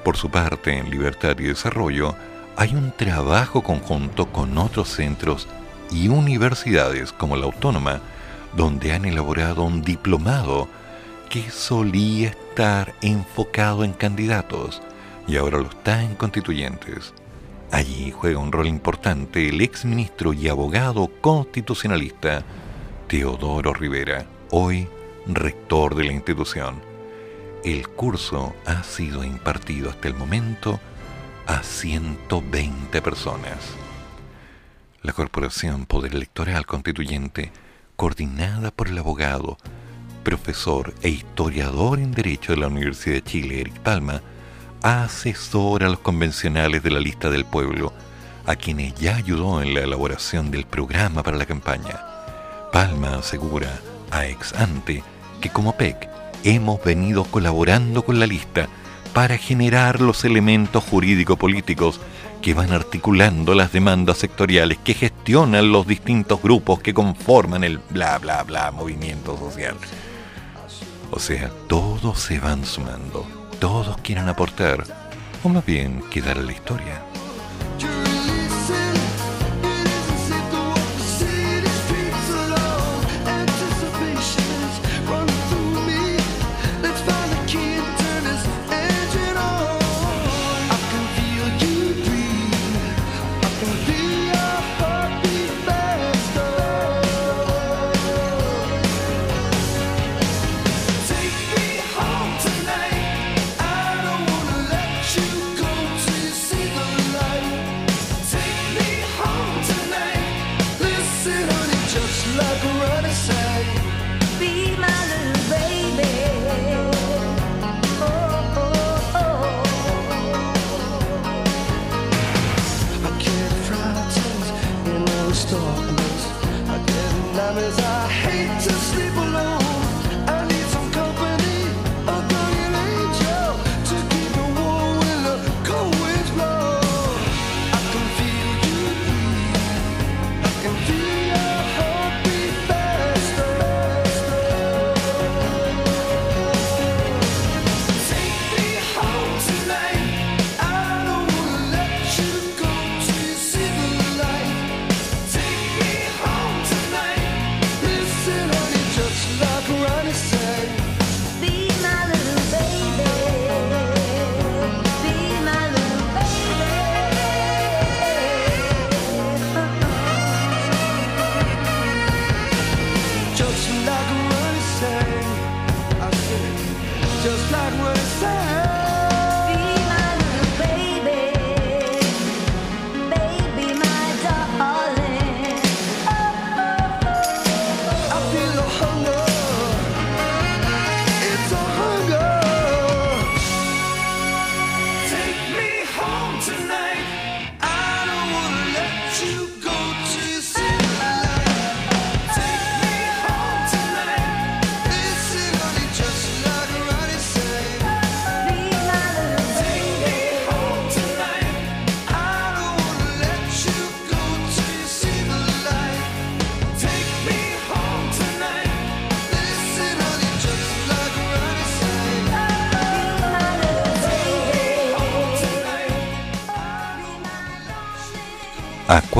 Por 0.04 0.18
su 0.18 0.30
parte, 0.30 0.78
en 0.78 0.90
Libertad 0.90 1.38
y 1.40 1.44
Desarrollo, 1.44 2.16
hay 2.56 2.76
un 2.76 2.92
trabajo 2.92 3.64
conjunto 3.64 4.32
con 4.32 4.58
otros 4.58 4.90
centros 4.90 5.48
y 5.92 6.08
universidades 6.08 7.12
como 7.12 7.36
la 7.36 7.46
Autónoma, 7.46 8.02
donde 8.56 8.94
han 8.94 9.06
elaborado 9.06 9.64
un 9.64 9.82
diplomado 9.82 10.68
que 11.30 11.50
solía 11.50 12.30
estar 12.30 12.94
enfocado 13.02 13.84
en 13.84 13.94
candidatos 13.94 14.82
y 15.28 15.38
ahora 15.38 15.58
lo 15.58 15.70
está 15.70 16.04
en 16.04 16.16
constituyentes. 16.16 17.14
Allí 17.72 18.12
juega 18.12 18.38
un 18.38 18.52
rol 18.52 18.68
importante 18.68 19.50
el 19.50 19.62
exministro 19.62 20.34
y 20.34 20.48
abogado 20.48 21.10
constitucionalista 21.22 22.44
Teodoro 23.14 23.76
Rivera, 23.76 24.26
hoy 24.50 24.88
rector 25.28 25.94
de 25.94 26.04
la 26.04 26.14
institución. 26.14 26.82
El 27.64 27.88
curso 27.88 28.56
ha 28.66 28.82
sido 28.82 29.24
impartido 29.24 29.92
hasta 29.92 30.08
el 30.08 30.16
momento 30.16 30.80
a 31.46 31.62
120 31.62 33.04
personas. 33.04 33.60
La 35.04 35.14
Corporación 35.14 35.86
Poder 35.86 36.16
Electoral 36.16 36.66
Constituyente, 36.66 37.52
coordinada 37.96 38.72
por 38.72 38.88
el 38.88 38.98
abogado, 38.98 39.60
profesor 40.24 40.92
e 41.04 41.10
historiador 41.10 42.00
en 42.00 42.14
Derecho 42.14 42.54
de 42.54 42.62
la 42.62 42.68
Universidad 42.68 43.18
de 43.18 43.24
Chile, 43.24 43.62
Eric 43.62 43.80
Palma, 43.82 44.24
asesora 44.82 45.86
a 45.86 45.92
los 45.92 46.00
convencionales 46.00 46.82
de 46.82 46.90
la 46.90 47.00
lista 47.00 47.30
del 47.30 47.46
pueblo, 47.46 47.94
a 48.48 48.56
quienes 48.56 48.96
ya 48.96 49.18
ayudó 49.18 49.62
en 49.62 49.76
la 49.76 49.82
elaboración 49.82 50.50
del 50.50 50.66
programa 50.66 51.22
para 51.22 51.38
la 51.38 51.46
campaña. 51.46 52.13
Palma 52.74 53.18
asegura 53.18 53.80
a 54.10 54.26
ex 54.26 54.52
ante 54.54 55.04
que 55.40 55.52
como 55.52 55.78
PEC 55.78 56.10
hemos 56.44 56.84
venido 56.84 57.24
colaborando 57.24 58.04
con 58.04 58.20
la 58.20 58.26
lista 58.26 58.68
para 59.14 59.38
generar 59.38 60.02
los 60.02 60.26
elementos 60.26 60.84
jurídico-políticos 60.84 62.02
que 62.42 62.56
van 62.56 62.74
articulando 62.74 63.54
las 63.54 63.72
demandas 63.72 64.18
sectoriales 64.18 64.80
que 64.80 64.96
gestionan 64.96 65.72
los 65.72 65.86
distintos 65.86 66.42
grupos 66.42 66.80
que 66.80 66.96
conforman 66.96 67.64
el 67.64 67.78
bla 67.78 68.18
bla 68.18 68.42
bla 68.42 68.72
movimiento 68.72 69.38
social. 69.38 69.76
O 71.12 71.20
sea, 71.20 71.52
todos 71.68 72.20
se 72.20 72.40
van 72.40 72.66
sumando, 72.66 73.24
todos 73.60 73.98
quieren 73.98 74.30
aportar, 74.30 74.84
o 75.44 75.50
más 75.50 75.64
bien 75.64 76.02
quedar 76.10 76.40
en 76.40 76.48
la 76.48 76.54
historia. 76.54 77.13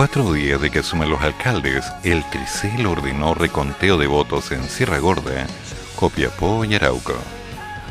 Cuatro 0.06 0.34
días 0.34 0.60
de 0.60 0.70
que 0.70 0.80
asumen 0.80 1.10
los 1.10 1.22
alcaldes, 1.22 1.86
el 2.04 2.30
Tricel 2.30 2.86
ordenó 2.88 3.34
reconteo 3.34 3.98
de 3.98 4.06
votos 4.06 4.52
en 4.52 4.62
Sierra 4.68 5.00
Gorda, 5.00 5.48
Copiapó 5.96 6.66
y 6.66 6.76
Arauco. 6.76 7.16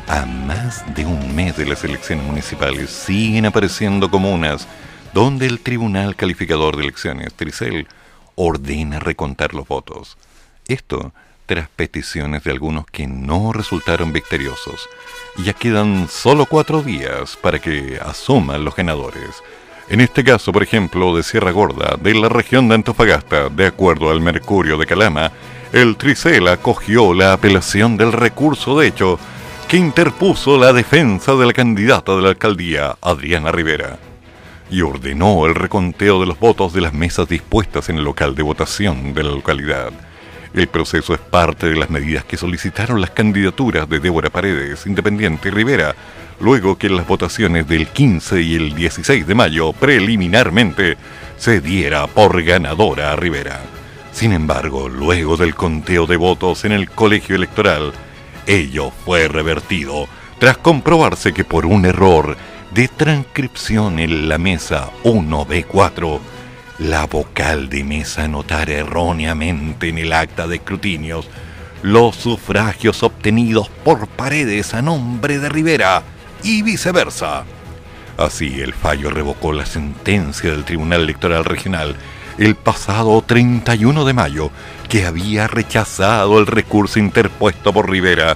A 0.07 0.23
más 0.23 0.83
de 0.93 1.07
un 1.07 1.35
mes 1.35 1.57
de 1.57 1.65
las 1.65 1.83
elecciones 1.83 2.23
municipales 2.23 2.91
siguen 2.91 3.47
apareciendo 3.47 4.11
comunas 4.11 4.67
donde 5.11 5.47
el 5.47 5.59
Tribunal 5.61 6.15
Calificador 6.15 6.77
de 6.77 6.83
Elecciones, 6.83 7.33
Tricel, 7.33 7.87
ordena 8.35 8.99
recontar 8.99 9.55
los 9.55 9.67
votos. 9.67 10.15
Esto 10.67 11.13
tras 11.47 11.67
peticiones 11.67 12.43
de 12.43 12.51
algunos 12.51 12.85
que 12.85 13.07
no 13.07 13.53
resultaron 13.53 14.13
victoriosos. 14.13 14.87
Ya 15.43 15.53
quedan 15.53 16.07
solo 16.07 16.45
cuatro 16.45 16.83
días 16.83 17.35
para 17.41 17.57
que 17.57 17.99
asuman 17.99 18.63
los 18.63 18.75
ganadores 18.75 19.41
en 19.89 20.01
este 20.01 20.23
caso, 20.23 20.51
por 20.51 20.63
ejemplo, 20.63 21.15
de 21.15 21.23
Sierra 21.23 21.51
Gorda, 21.51 21.97
de 22.01 22.13
la 22.15 22.29
región 22.29 22.67
de 22.67 22.75
Antofagasta, 22.75 23.49
de 23.49 23.67
acuerdo 23.67 24.11
al 24.11 24.21
Mercurio 24.21 24.77
de 24.77 24.85
Calama, 24.85 25.31
el 25.73 25.97
Tricel 25.97 26.47
acogió 26.47 27.13
la 27.13 27.33
apelación 27.33 27.97
del 27.97 28.11
recurso 28.11 28.79
de 28.79 28.87
hecho 28.87 29.19
que 29.67 29.77
interpuso 29.77 30.57
la 30.57 30.71
defensa 30.71 31.33
de 31.35 31.45
la 31.45 31.53
candidata 31.53 32.15
de 32.15 32.21
la 32.21 32.29
alcaldía, 32.29 32.95
Adriana 33.01 33.51
Rivera, 33.51 33.97
y 34.69 34.81
ordenó 34.81 35.45
el 35.45 35.55
reconteo 35.55 36.19
de 36.19 36.27
los 36.27 36.39
votos 36.39 36.73
de 36.73 36.81
las 36.81 36.93
mesas 36.93 37.27
dispuestas 37.27 37.89
en 37.89 37.97
el 37.97 38.03
local 38.03 38.35
de 38.35 38.43
votación 38.43 39.13
de 39.13 39.23
la 39.23 39.31
localidad. 39.31 39.91
El 40.53 40.67
proceso 40.67 41.15
es 41.15 41.19
parte 41.19 41.67
de 41.67 41.75
las 41.75 41.89
medidas 41.89 42.23
que 42.23 42.37
solicitaron 42.37 43.01
las 43.01 43.09
candidaturas 43.09 43.89
de 43.89 43.99
Débora 43.99 44.29
Paredes, 44.29 44.85
Independiente 44.85 45.49
Rivera, 45.49 45.95
luego 46.43 46.77
que 46.77 46.89
las 46.89 47.07
votaciones 47.07 47.69
del 47.69 47.87
15 47.87 48.41
y 48.41 48.55
el 48.55 48.75
16 48.75 49.25
de 49.25 49.33
mayo 49.33 49.71
preliminarmente 49.71 50.97
se 51.37 51.61
diera 51.61 52.05
por 52.07 52.43
ganadora 52.43 53.13
a 53.13 53.15
Rivera. 53.15 53.61
Sin 54.11 54.33
embargo, 54.33 54.89
luego 54.89 55.37
del 55.37 55.55
conteo 55.55 56.05
de 56.05 56.17
votos 56.17 56.65
en 56.65 56.73
el 56.73 56.89
colegio 56.89 57.37
electoral, 57.37 57.93
ello 58.45 58.91
fue 59.05 59.29
revertido 59.29 60.07
tras 60.37 60.57
comprobarse 60.57 61.31
que 61.31 61.45
por 61.45 61.65
un 61.65 61.85
error 61.85 62.35
de 62.71 62.89
transcripción 62.89 63.99
en 63.99 64.27
la 64.27 64.37
mesa 64.37 64.89
1B4, 65.05 66.19
la 66.79 67.05
vocal 67.05 67.69
de 67.69 67.85
mesa 67.85 68.25
anotara 68.25 68.73
erróneamente 68.73 69.87
en 69.87 69.97
el 69.97 70.11
acta 70.11 70.45
de 70.47 70.57
escrutinios 70.57 71.29
los 71.83 72.15
sufragios 72.17 73.01
obtenidos 73.01 73.69
por 73.69 74.07
paredes 74.07 74.73
a 74.73 74.81
nombre 74.81 75.39
de 75.39 75.49
Rivera 75.49 76.03
y 76.43 76.61
viceversa. 76.61 77.45
Así, 78.17 78.61
el 78.61 78.73
fallo 78.73 79.09
revocó 79.09 79.53
la 79.53 79.65
sentencia 79.65 80.51
del 80.51 80.65
Tribunal 80.65 81.01
Electoral 81.01 81.45
Regional 81.45 81.95
el 82.37 82.55
pasado 82.55 83.21
31 83.21 84.05
de 84.05 84.13
mayo, 84.13 84.51
que 84.89 85.05
había 85.05 85.47
rechazado 85.47 86.39
el 86.39 86.47
recurso 86.47 86.99
interpuesto 86.99 87.73
por 87.73 87.89
Rivera 87.89 88.35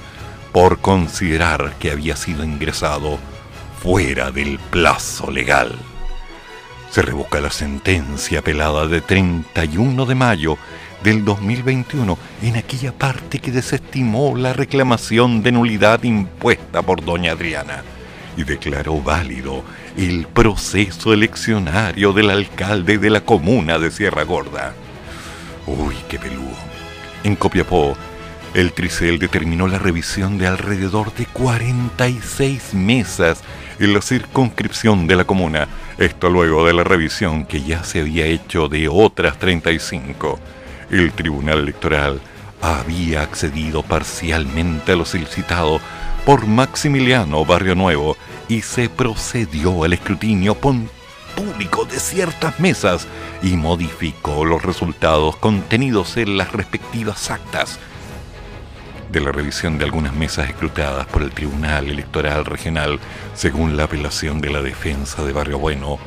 por 0.51 0.79
considerar 0.79 1.73
que 1.79 1.91
había 1.91 2.15
sido 2.15 2.43
ingresado 2.43 3.19
fuera 3.81 4.31
del 4.31 4.59
plazo 4.59 5.31
legal. 5.31 5.75
Se 6.91 7.01
revoca 7.01 7.41
la 7.41 7.51
sentencia 7.51 8.39
apelada 8.39 8.87
de 8.87 9.01
31 9.01 10.05
de 10.05 10.15
mayo 10.15 10.57
del 11.03 11.25
2021 11.25 12.17
en 12.41 12.55
aquella 12.55 12.91
parte 12.91 13.39
que 13.39 13.51
desestimó 13.51 14.35
la 14.35 14.53
reclamación 14.53 15.43
de 15.43 15.51
nulidad 15.51 16.03
impuesta 16.03 16.81
por 16.81 17.03
doña 17.03 17.33
Adriana 17.33 17.83
y 18.37 18.43
declaró 18.43 19.01
válido 19.01 19.63
el 19.97 20.27
proceso 20.27 21.11
eleccionario 21.11 22.13
del 22.13 22.29
alcalde 22.29 22.99
de 22.99 23.09
la 23.09 23.21
comuna 23.21 23.79
de 23.79 23.91
Sierra 23.91 24.23
Gorda. 24.23 24.73
Uy, 25.65 25.95
qué 26.07 26.19
peludo. 26.19 26.55
En 27.23 27.35
Copiapó, 27.35 27.97
el 28.53 28.71
Tricel 28.71 29.19
determinó 29.19 29.67
la 29.67 29.79
revisión 29.79 30.37
de 30.37 30.47
alrededor 30.47 31.13
de 31.15 31.25
46 31.25 32.73
mesas 32.75 33.41
en 33.79 33.93
la 33.93 34.01
circunscripción 34.01 35.07
de 35.07 35.15
la 35.15 35.25
comuna, 35.25 35.67
esto 35.97 36.29
luego 36.29 36.65
de 36.65 36.73
la 36.73 36.83
revisión 36.83 37.45
que 37.45 37.61
ya 37.61 37.83
se 37.83 38.01
había 38.01 38.25
hecho 38.25 38.69
de 38.69 38.87
otras 38.87 39.37
35. 39.39 40.39
El 40.89 41.11
Tribunal 41.11 41.59
Electoral 41.59 42.21
había 42.61 43.21
accedido 43.21 43.83
parcialmente 43.83 44.93
a 44.93 44.95
lo 44.95 45.05
solicitado 45.05 45.79
por 46.25 46.45
Maximiliano 46.45 47.45
Barrio 47.45 47.75
Nuevo 47.75 48.17
y 48.47 48.61
se 48.61 48.89
procedió 48.89 49.83
al 49.83 49.93
escrutinio 49.93 50.55
público 50.55 51.85
de 51.85 51.99
ciertas 51.99 52.59
mesas 52.59 53.07
y 53.41 53.55
modificó 53.55 54.45
los 54.45 54.63
resultados 54.63 55.35
contenidos 55.37 56.17
en 56.17 56.37
las 56.37 56.51
respectivas 56.51 57.29
actas 57.29 57.79
de 59.11 59.21
la 59.21 59.31
revisión 59.31 59.77
de 59.77 59.85
algunas 59.85 60.13
mesas 60.13 60.49
escrutadas 60.49 61.05
por 61.07 61.21
el 61.21 61.31
Tribunal 61.31 61.89
Electoral 61.89 62.45
Regional. 62.45 62.99
Según 63.35 63.77
la 63.77 63.83
apelación 63.83 64.41
de 64.41 64.49
la 64.49 64.61
defensa 64.61 65.23
de 65.23 65.31
Barrio 65.31 65.59
Bueno, 65.59 65.97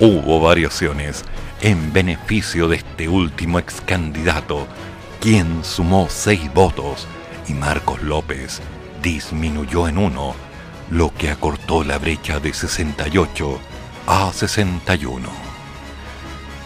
hubo 0.00 0.40
variaciones 0.40 1.24
en 1.60 1.92
beneficio 1.92 2.68
de 2.68 2.76
este 2.76 3.08
último 3.08 3.58
ex 3.58 3.80
candidato, 3.80 4.66
quien 5.20 5.64
sumó 5.64 6.08
seis 6.08 6.52
votos 6.52 7.06
y 7.48 7.54
Marcos 7.54 8.02
López 8.02 8.60
disminuyó 9.04 9.86
en 9.86 9.98
uno 9.98 10.34
lo 10.90 11.12
que 11.14 11.30
acortó 11.30 11.84
la 11.84 11.98
brecha 11.98 12.40
de 12.40 12.54
68 12.54 13.60
a 14.06 14.32
61. 14.32 15.28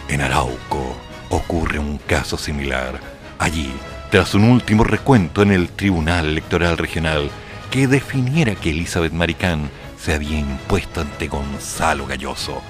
En 0.07 0.21
Arauco 0.21 0.95
ocurre 1.29 1.79
un 1.79 1.97
caso 1.97 2.37
similar. 2.37 3.01
Allí, 3.39 3.73
tras 4.09 4.35
un 4.35 4.45
último 4.45 4.85
recuento 4.85 5.41
en 5.41 5.51
el 5.51 5.67
Tribunal 5.67 6.27
Electoral 6.27 6.77
Regional 6.77 7.29
que 7.69 7.87
definiera 7.87 8.55
que 8.55 8.69
Elizabeth 8.69 9.11
Maricán 9.13 9.69
se 9.99 10.13
había 10.13 10.39
impuesto 10.39 11.01
ante 11.01 11.27
Gonzalo 11.27 12.07
Galloso, 12.07 12.61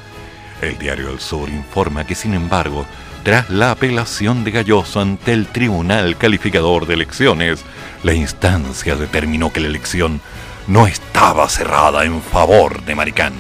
el 0.64 0.80
diario 0.80 1.12
El 1.12 1.20
Sur 1.20 1.48
informa 1.48 2.06
que, 2.06 2.16
sin 2.16 2.34
embargo, 2.34 2.88
tras 3.24 3.50
la 3.50 3.72
apelación 3.72 4.44
de 4.44 4.52
Galloso 4.52 5.02
ante 5.02 5.34
el 5.34 5.48
Tribunal 5.48 6.18
Calificador 6.18 6.86
de 6.86 6.94
Elecciones, 6.94 7.64
la 8.04 8.14
instancia 8.14 8.96
determinó 8.96 9.52
que 9.52 9.60
la 9.60 9.68
elección 9.68 10.22
no 10.68 10.88
estaba 10.88 11.50
cerrada 11.50 12.06
en 12.06 12.22
favor 12.22 12.84
de 12.84 12.96
Maricán. 12.96 13.34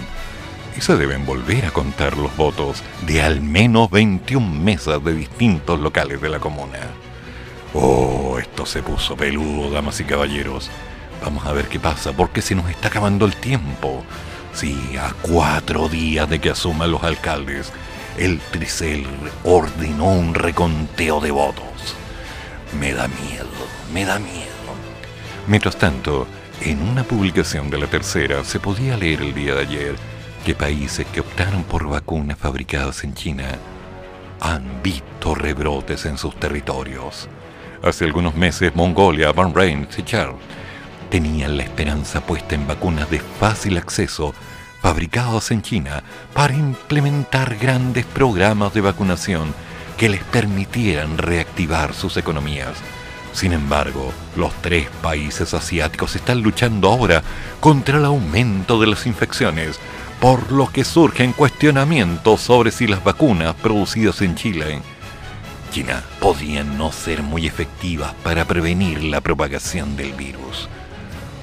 Y 0.77 0.81
se 0.81 0.97
deben 0.97 1.25
volver 1.25 1.65
a 1.65 1.71
contar 1.71 2.17
los 2.17 2.35
votos 2.35 2.83
de 3.05 3.21
al 3.21 3.41
menos 3.41 3.89
21 3.89 4.45
mesas 4.47 5.03
de 5.03 5.13
distintos 5.13 5.79
locales 5.79 6.21
de 6.21 6.29
la 6.29 6.39
comuna. 6.39 6.79
Oh, 7.73 8.37
esto 8.39 8.65
se 8.65 8.83
puso 8.83 9.15
peludo, 9.15 9.71
damas 9.71 9.99
y 9.99 10.03
caballeros. 10.03 10.69
Vamos 11.23 11.45
a 11.45 11.53
ver 11.53 11.67
qué 11.67 11.79
pasa, 11.79 12.13
porque 12.13 12.41
se 12.41 12.55
nos 12.55 12.69
está 12.69 12.87
acabando 12.87 13.25
el 13.25 13.35
tiempo. 13.35 14.03
Sí, 14.53 14.97
a 14.97 15.13
cuatro 15.21 15.87
días 15.87 16.29
de 16.29 16.39
que 16.39 16.49
asuman 16.49 16.91
los 16.91 17.03
alcaldes, 17.03 17.71
el 18.19 18.39
Tricel 18.51 19.07
ordenó 19.45 20.11
un 20.11 20.33
reconteo 20.33 21.21
de 21.21 21.31
votos. 21.31 21.63
Me 22.77 22.93
da 22.93 23.07
miedo, 23.07 23.47
me 23.93 24.03
da 24.03 24.19
miedo. 24.19 24.49
Mientras 25.47 25.77
tanto, 25.77 26.27
en 26.61 26.81
una 26.81 27.05
publicación 27.05 27.69
de 27.69 27.77
la 27.77 27.87
tercera 27.87 28.43
se 28.43 28.59
podía 28.59 28.97
leer 28.97 29.21
el 29.21 29.33
día 29.33 29.55
de 29.55 29.61
ayer 29.61 29.95
que 30.45 30.53
países 30.53 31.07
que 31.07 31.21
optaron 31.21 31.63
por 31.63 31.87
vacunas 31.87 32.37
fabricadas 32.37 33.05
en 33.05 33.13
China 33.13 33.47
han 34.41 34.83
visto 34.83 35.33
rebrotes 35.33 36.05
en 36.05 36.17
sus 36.17 36.35
territorios. 36.35 37.29
Hace 37.81 38.03
algunos 38.03 38.35
meses 38.35 38.75
Mongolia, 38.75 39.31
Bahrein 39.31 39.87
y 39.97 40.03
Chad 40.03 40.31
tenían 41.09 41.55
la 41.55 41.63
esperanza 41.63 42.19
puesta 42.19 42.55
en 42.55 42.67
vacunas 42.67 43.09
de 43.09 43.19
fácil 43.19 43.77
acceso 43.77 44.33
fabricadas 44.81 45.51
en 45.51 45.61
China 45.61 46.03
para 46.33 46.53
implementar 46.53 47.57
grandes 47.57 48.05
programas 48.05 48.73
de 48.73 48.81
vacunación 48.81 49.53
que 49.97 50.09
les 50.09 50.23
permitieran 50.23 51.17
reactivar 51.17 51.93
sus 51.93 52.17
economías. 52.17 52.73
Sin 53.33 53.53
embargo, 53.53 54.11
los 54.35 54.53
tres 54.61 54.89
países 55.01 55.53
asiáticos 55.53 56.15
están 56.15 56.41
luchando 56.41 56.89
ahora 56.89 57.21
contra 57.59 57.97
el 57.97 58.05
aumento 58.05 58.79
de 58.79 58.87
las 58.87 59.05
infecciones, 59.05 59.79
por 60.19 60.51
lo 60.51 60.71
que 60.71 60.83
surgen 60.83 61.33
cuestionamientos 61.33 62.41
sobre 62.41 62.71
si 62.71 62.87
las 62.87 63.03
vacunas 63.03 63.55
producidas 63.55 64.21
en 64.21 64.35
Chile 64.35 64.81
China 65.71 66.03
podían 66.19 66.77
no 66.77 66.91
ser 66.91 67.21
muy 67.21 67.45
efectivas 67.45 68.13
para 68.23 68.45
prevenir 68.45 69.03
la 69.03 69.21
propagación 69.21 69.95
del 69.95 70.13
virus. 70.13 70.67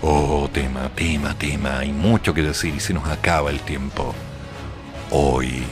Oh, 0.02 0.48
tema, 0.52 0.90
tema, 0.94 1.34
tema, 1.38 1.78
hay 1.78 1.90
mucho 1.90 2.34
que 2.34 2.42
decir 2.42 2.74
y 2.74 2.80
se 2.80 2.92
nos 2.92 3.08
acaba 3.08 3.50
el 3.50 3.60
tiempo. 3.60 4.14
Hoy, 5.10 5.64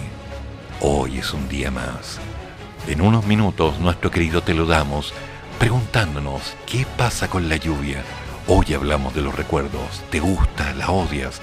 hoy 0.81 1.19
es 1.19 1.33
un 1.35 1.47
día 1.49 1.71
más. 1.71 2.19
En 2.89 3.03
unos 3.03 3.27
minutos 3.27 3.79
nuestro 3.81 4.11
querido 4.11 4.43
te 4.43 4.55
lo 4.55 4.65
damos 4.65 5.13
preguntándonos 5.59 6.55
qué 6.67 6.87
pasa 6.97 7.29
con 7.29 7.49
la 7.49 7.57
lluvia. 7.57 8.03
Hoy 8.47 8.73
hablamos 8.75 9.15
de 9.15 9.21
los 9.21 9.35
recuerdos. 9.35 10.03
¿Te 10.11 10.21
gusta? 10.21 10.73
¿La 10.75 10.91
odias? 10.91 11.41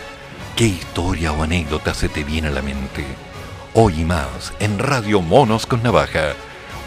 ¿Qué 0.56 0.66
historia 0.66 1.34
o 1.34 1.44
anécdota 1.44 1.94
se 1.94 2.10
te 2.10 2.24
viene 2.24 2.48
a 2.48 2.52
la 2.52 2.62
mente? 2.64 3.06
Hoy 3.76 4.02
y 4.02 4.06
más 4.06 4.54
en 4.60 4.80
Radio 4.80 5.22
Monos 5.22 5.66
con 5.68 5.84
Navaja, 5.84 6.34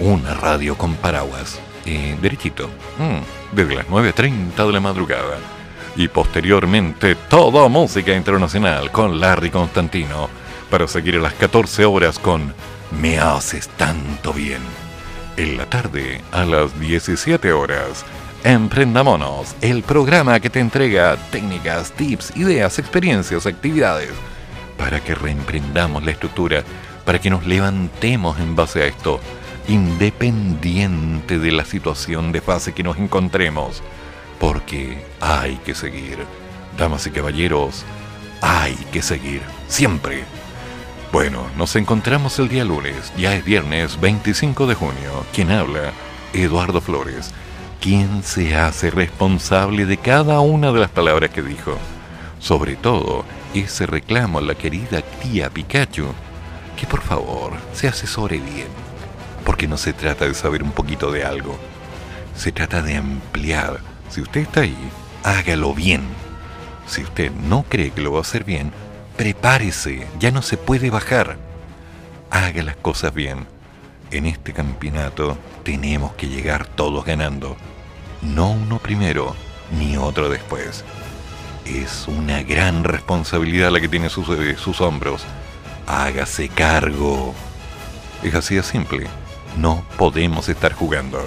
una 0.00 0.34
radio 0.34 0.76
con 0.76 0.94
paraguas. 0.96 1.60
Eh, 1.86 2.16
derechito, 2.20 2.68
mm, 2.98 3.54
desde 3.56 3.76
las 3.76 3.86
9.30 3.86 4.66
de 4.66 4.72
la 4.72 4.80
madrugada. 4.80 5.53
Y 5.96 6.08
posteriormente 6.08 7.14
toda 7.14 7.68
música 7.68 8.14
internacional 8.14 8.90
con 8.90 9.20
Larry 9.20 9.50
Constantino 9.50 10.28
para 10.70 10.88
seguir 10.88 11.16
a 11.16 11.20
las 11.20 11.34
14 11.34 11.84
horas 11.84 12.18
con 12.18 12.52
Me 13.00 13.18
haces 13.18 13.68
tanto 13.68 14.32
bien 14.32 14.60
en 15.36 15.56
la 15.56 15.66
tarde 15.66 16.20
a 16.32 16.44
las 16.44 16.78
17 16.78 17.52
horas. 17.52 18.04
Emprendamonos, 18.42 19.54
el 19.60 19.82
programa 19.82 20.38
que 20.40 20.50
te 20.50 20.60
entrega 20.60 21.16
técnicas, 21.30 21.92
tips, 21.92 22.36
ideas, 22.36 22.78
experiencias, 22.78 23.46
actividades 23.46 24.10
para 24.76 25.00
que 25.00 25.14
reemprendamos 25.14 26.04
la 26.04 26.10
estructura, 26.10 26.62
para 27.04 27.20
que 27.20 27.30
nos 27.30 27.46
levantemos 27.46 28.38
en 28.38 28.54
base 28.56 28.82
a 28.82 28.86
esto, 28.86 29.20
independiente 29.68 31.38
de 31.38 31.52
la 31.52 31.64
situación 31.64 32.32
de 32.32 32.40
fase 32.40 32.72
que 32.72 32.82
nos 32.82 32.98
encontremos, 32.98 33.82
porque 34.38 35.04
hay 35.20 35.56
que 35.64 35.74
seguir. 35.74 36.18
Damas 36.78 37.06
y 37.06 37.10
caballeros, 37.10 37.84
hay 38.40 38.74
que 38.92 39.02
seguir, 39.02 39.42
siempre 39.68 40.24
bueno, 41.14 41.46
nos 41.56 41.76
encontramos 41.76 42.40
el 42.40 42.48
día 42.48 42.64
lunes, 42.64 43.12
ya 43.16 43.36
es 43.36 43.44
viernes 43.44 44.00
25 44.00 44.66
de 44.66 44.74
junio. 44.74 45.24
Quien 45.32 45.52
habla, 45.52 45.92
Eduardo 46.32 46.80
Flores, 46.80 47.30
quien 47.80 48.24
se 48.24 48.56
hace 48.56 48.90
responsable 48.90 49.86
de 49.86 49.96
cada 49.96 50.40
una 50.40 50.72
de 50.72 50.80
las 50.80 50.90
palabras 50.90 51.30
que 51.30 51.40
dijo. 51.40 51.78
Sobre 52.40 52.74
todo, 52.74 53.24
ese 53.54 53.86
reclamo 53.86 54.38
a 54.38 54.42
la 54.42 54.56
querida 54.56 55.02
tía 55.22 55.50
Pikachu, 55.50 56.08
que 56.76 56.88
por 56.88 57.00
favor 57.00 57.52
se 57.72 57.86
asesore 57.86 58.38
bien, 58.38 58.66
porque 59.44 59.68
no 59.68 59.76
se 59.76 59.92
trata 59.92 60.26
de 60.26 60.34
saber 60.34 60.64
un 60.64 60.72
poquito 60.72 61.12
de 61.12 61.22
algo, 61.22 61.56
se 62.34 62.50
trata 62.50 62.82
de 62.82 62.96
ampliar. 62.96 63.78
Si 64.14 64.20
usted 64.20 64.42
está 64.42 64.60
ahí, 64.60 64.76
hágalo 65.24 65.74
bien. 65.74 66.02
Si 66.86 67.02
usted 67.02 67.32
no 67.32 67.64
cree 67.68 67.90
que 67.90 68.00
lo 68.00 68.12
va 68.12 68.18
a 68.18 68.20
hacer 68.20 68.44
bien, 68.44 68.70
prepárese, 69.16 70.06
ya 70.20 70.30
no 70.30 70.40
se 70.40 70.56
puede 70.56 70.88
bajar. 70.88 71.36
Haga 72.30 72.62
las 72.62 72.76
cosas 72.76 73.12
bien, 73.12 73.48
en 74.12 74.26
este 74.26 74.52
campeonato 74.52 75.36
tenemos 75.64 76.12
que 76.12 76.28
llegar 76.28 76.64
todos 76.64 77.04
ganando. 77.04 77.56
No 78.22 78.52
uno 78.52 78.78
primero, 78.78 79.34
ni 79.76 79.96
otro 79.96 80.28
después. 80.28 80.84
Es 81.66 82.06
una 82.06 82.44
gran 82.44 82.84
responsabilidad 82.84 83.72
la 83.72 83.80
que 83.80 83.88
tiene 83.88 84.10
sus, 84.10 84.28
eh, 84.28 84.54
sus 84.56 84.80
hombros. 84.80 85.24
Hágase 85.88 86.48
cargo. 86.50 87.34
Es 88.22 88.32
así 88.36 88.54
de 88.54 88.62
simple. 88.62 89.08
No 89.58 89.84
podemos 89.98 90.48
estar 90.48 90.72
jugando. 90.72 91.18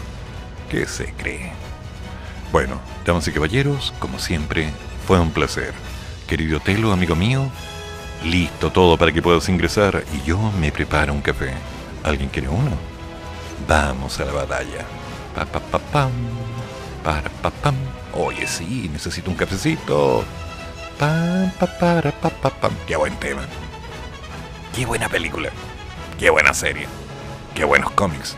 ¿Qué 0.70 0.86
se 0.86 1.12
cree? 1.12 1.57
Bueno, 2.52 2.80
damas 3.06 3.28
y 3.28 3.32
caballeros, 3.32 3.94
como 4.00 4.20
siempre, 4.20 4.72
fue 5.06 5.20
un 5.20 5.32
placer. 5.32 5.74
Querido 6.28 6.60
Telo, 6.60 6.92
amigo 6.92 7.16
mío, 7.16 7.50
listo 8.24 8.72
todo 8.72 8.98
para 8.98 9.12
que 9.12 9.22
puedas 9.22 9.50
ingresar 9.50 10.04
y 10.14 10.26
yo 10.28 10.40
me 10.60 10.72
preparo 10.72 11.14
un 11.14 11.22
café. 11.22 11.54
¿Alguien 12.04 12.30
quiere 12.30 12.48
uno? 12.48 12.72
Vamos 13.68 14.20
a 14.20 14.26
la 14.26 14.32
batalla. 14.32 14.86
Pa, 15.36 15.46
pa, 15.46 15.60
pa, 15.60 15.80
pam. 15.80 16.12
Para, 17.04 17.30
pa, 17.30 17.50
pam. 17.50 17.76
Oye, 18.14 18.48
sí, 18.48 18.90
necesito 18.92 19.30
un 19.30 19.36
cafecito. 19.36 20.24
Pam, 20.98 21.52
pa, 21.60 21.68
para, 21.68 22.12
pa, 22.12 22.30
pa, 22.30 22.50
pam. 22.50 22.74
Qué 22.88 22.96
buen 22.96 23.16
tema. 23.18 23.42
Qué 24.74 24.86
buena 24.86 25.10
película. 25.10 25.50
Qué 26.18 26.30
buena 26.30 26.54
serie. 26.54 26.88
Qué 27.58 27.66
buenos 27.66 27.90
cómics. 27.94 28.38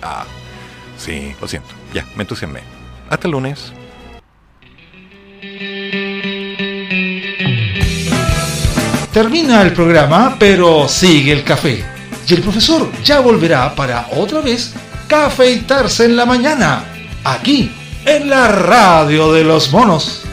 Ah, 0.00 0.24
sí, 0.96 1.36
lo 1.38 1.46
siento. 1.46 1.68
Ya, 1.92 2.06
me 2.16 2.22
entusiasmé. 2.22 2.60
Hasta 3.10 3.28
el 3.28 3.32
lunes. 3.32 3.74
Termina 9.12 9.60
el 9.60 9.74
programa, 9.74 10.36
pero 10.38 10.88
sigue 10.88 11.32
el 11.32 11.44
café. 11.44 11.84
Y 12.26 12.32
el 12.32 12.40
profesor 12.40 12.90
ya 13.04 13.20
volverá 13.20 13.74
para 13.74 14.08
otra 14.12 14.40
vez 14.40 14.72
cafeitarse 15.06 16.06
en 16.06 16.16
la 16.16 16.24
mañana, 16.24 16.82
aquí, 17.24 17.70
en 18.06 18.30
la 18.30 18.48
radio 18.48 19.34
de 19.34 19.44
los 19.44 19.70
monos. 19.70 20.24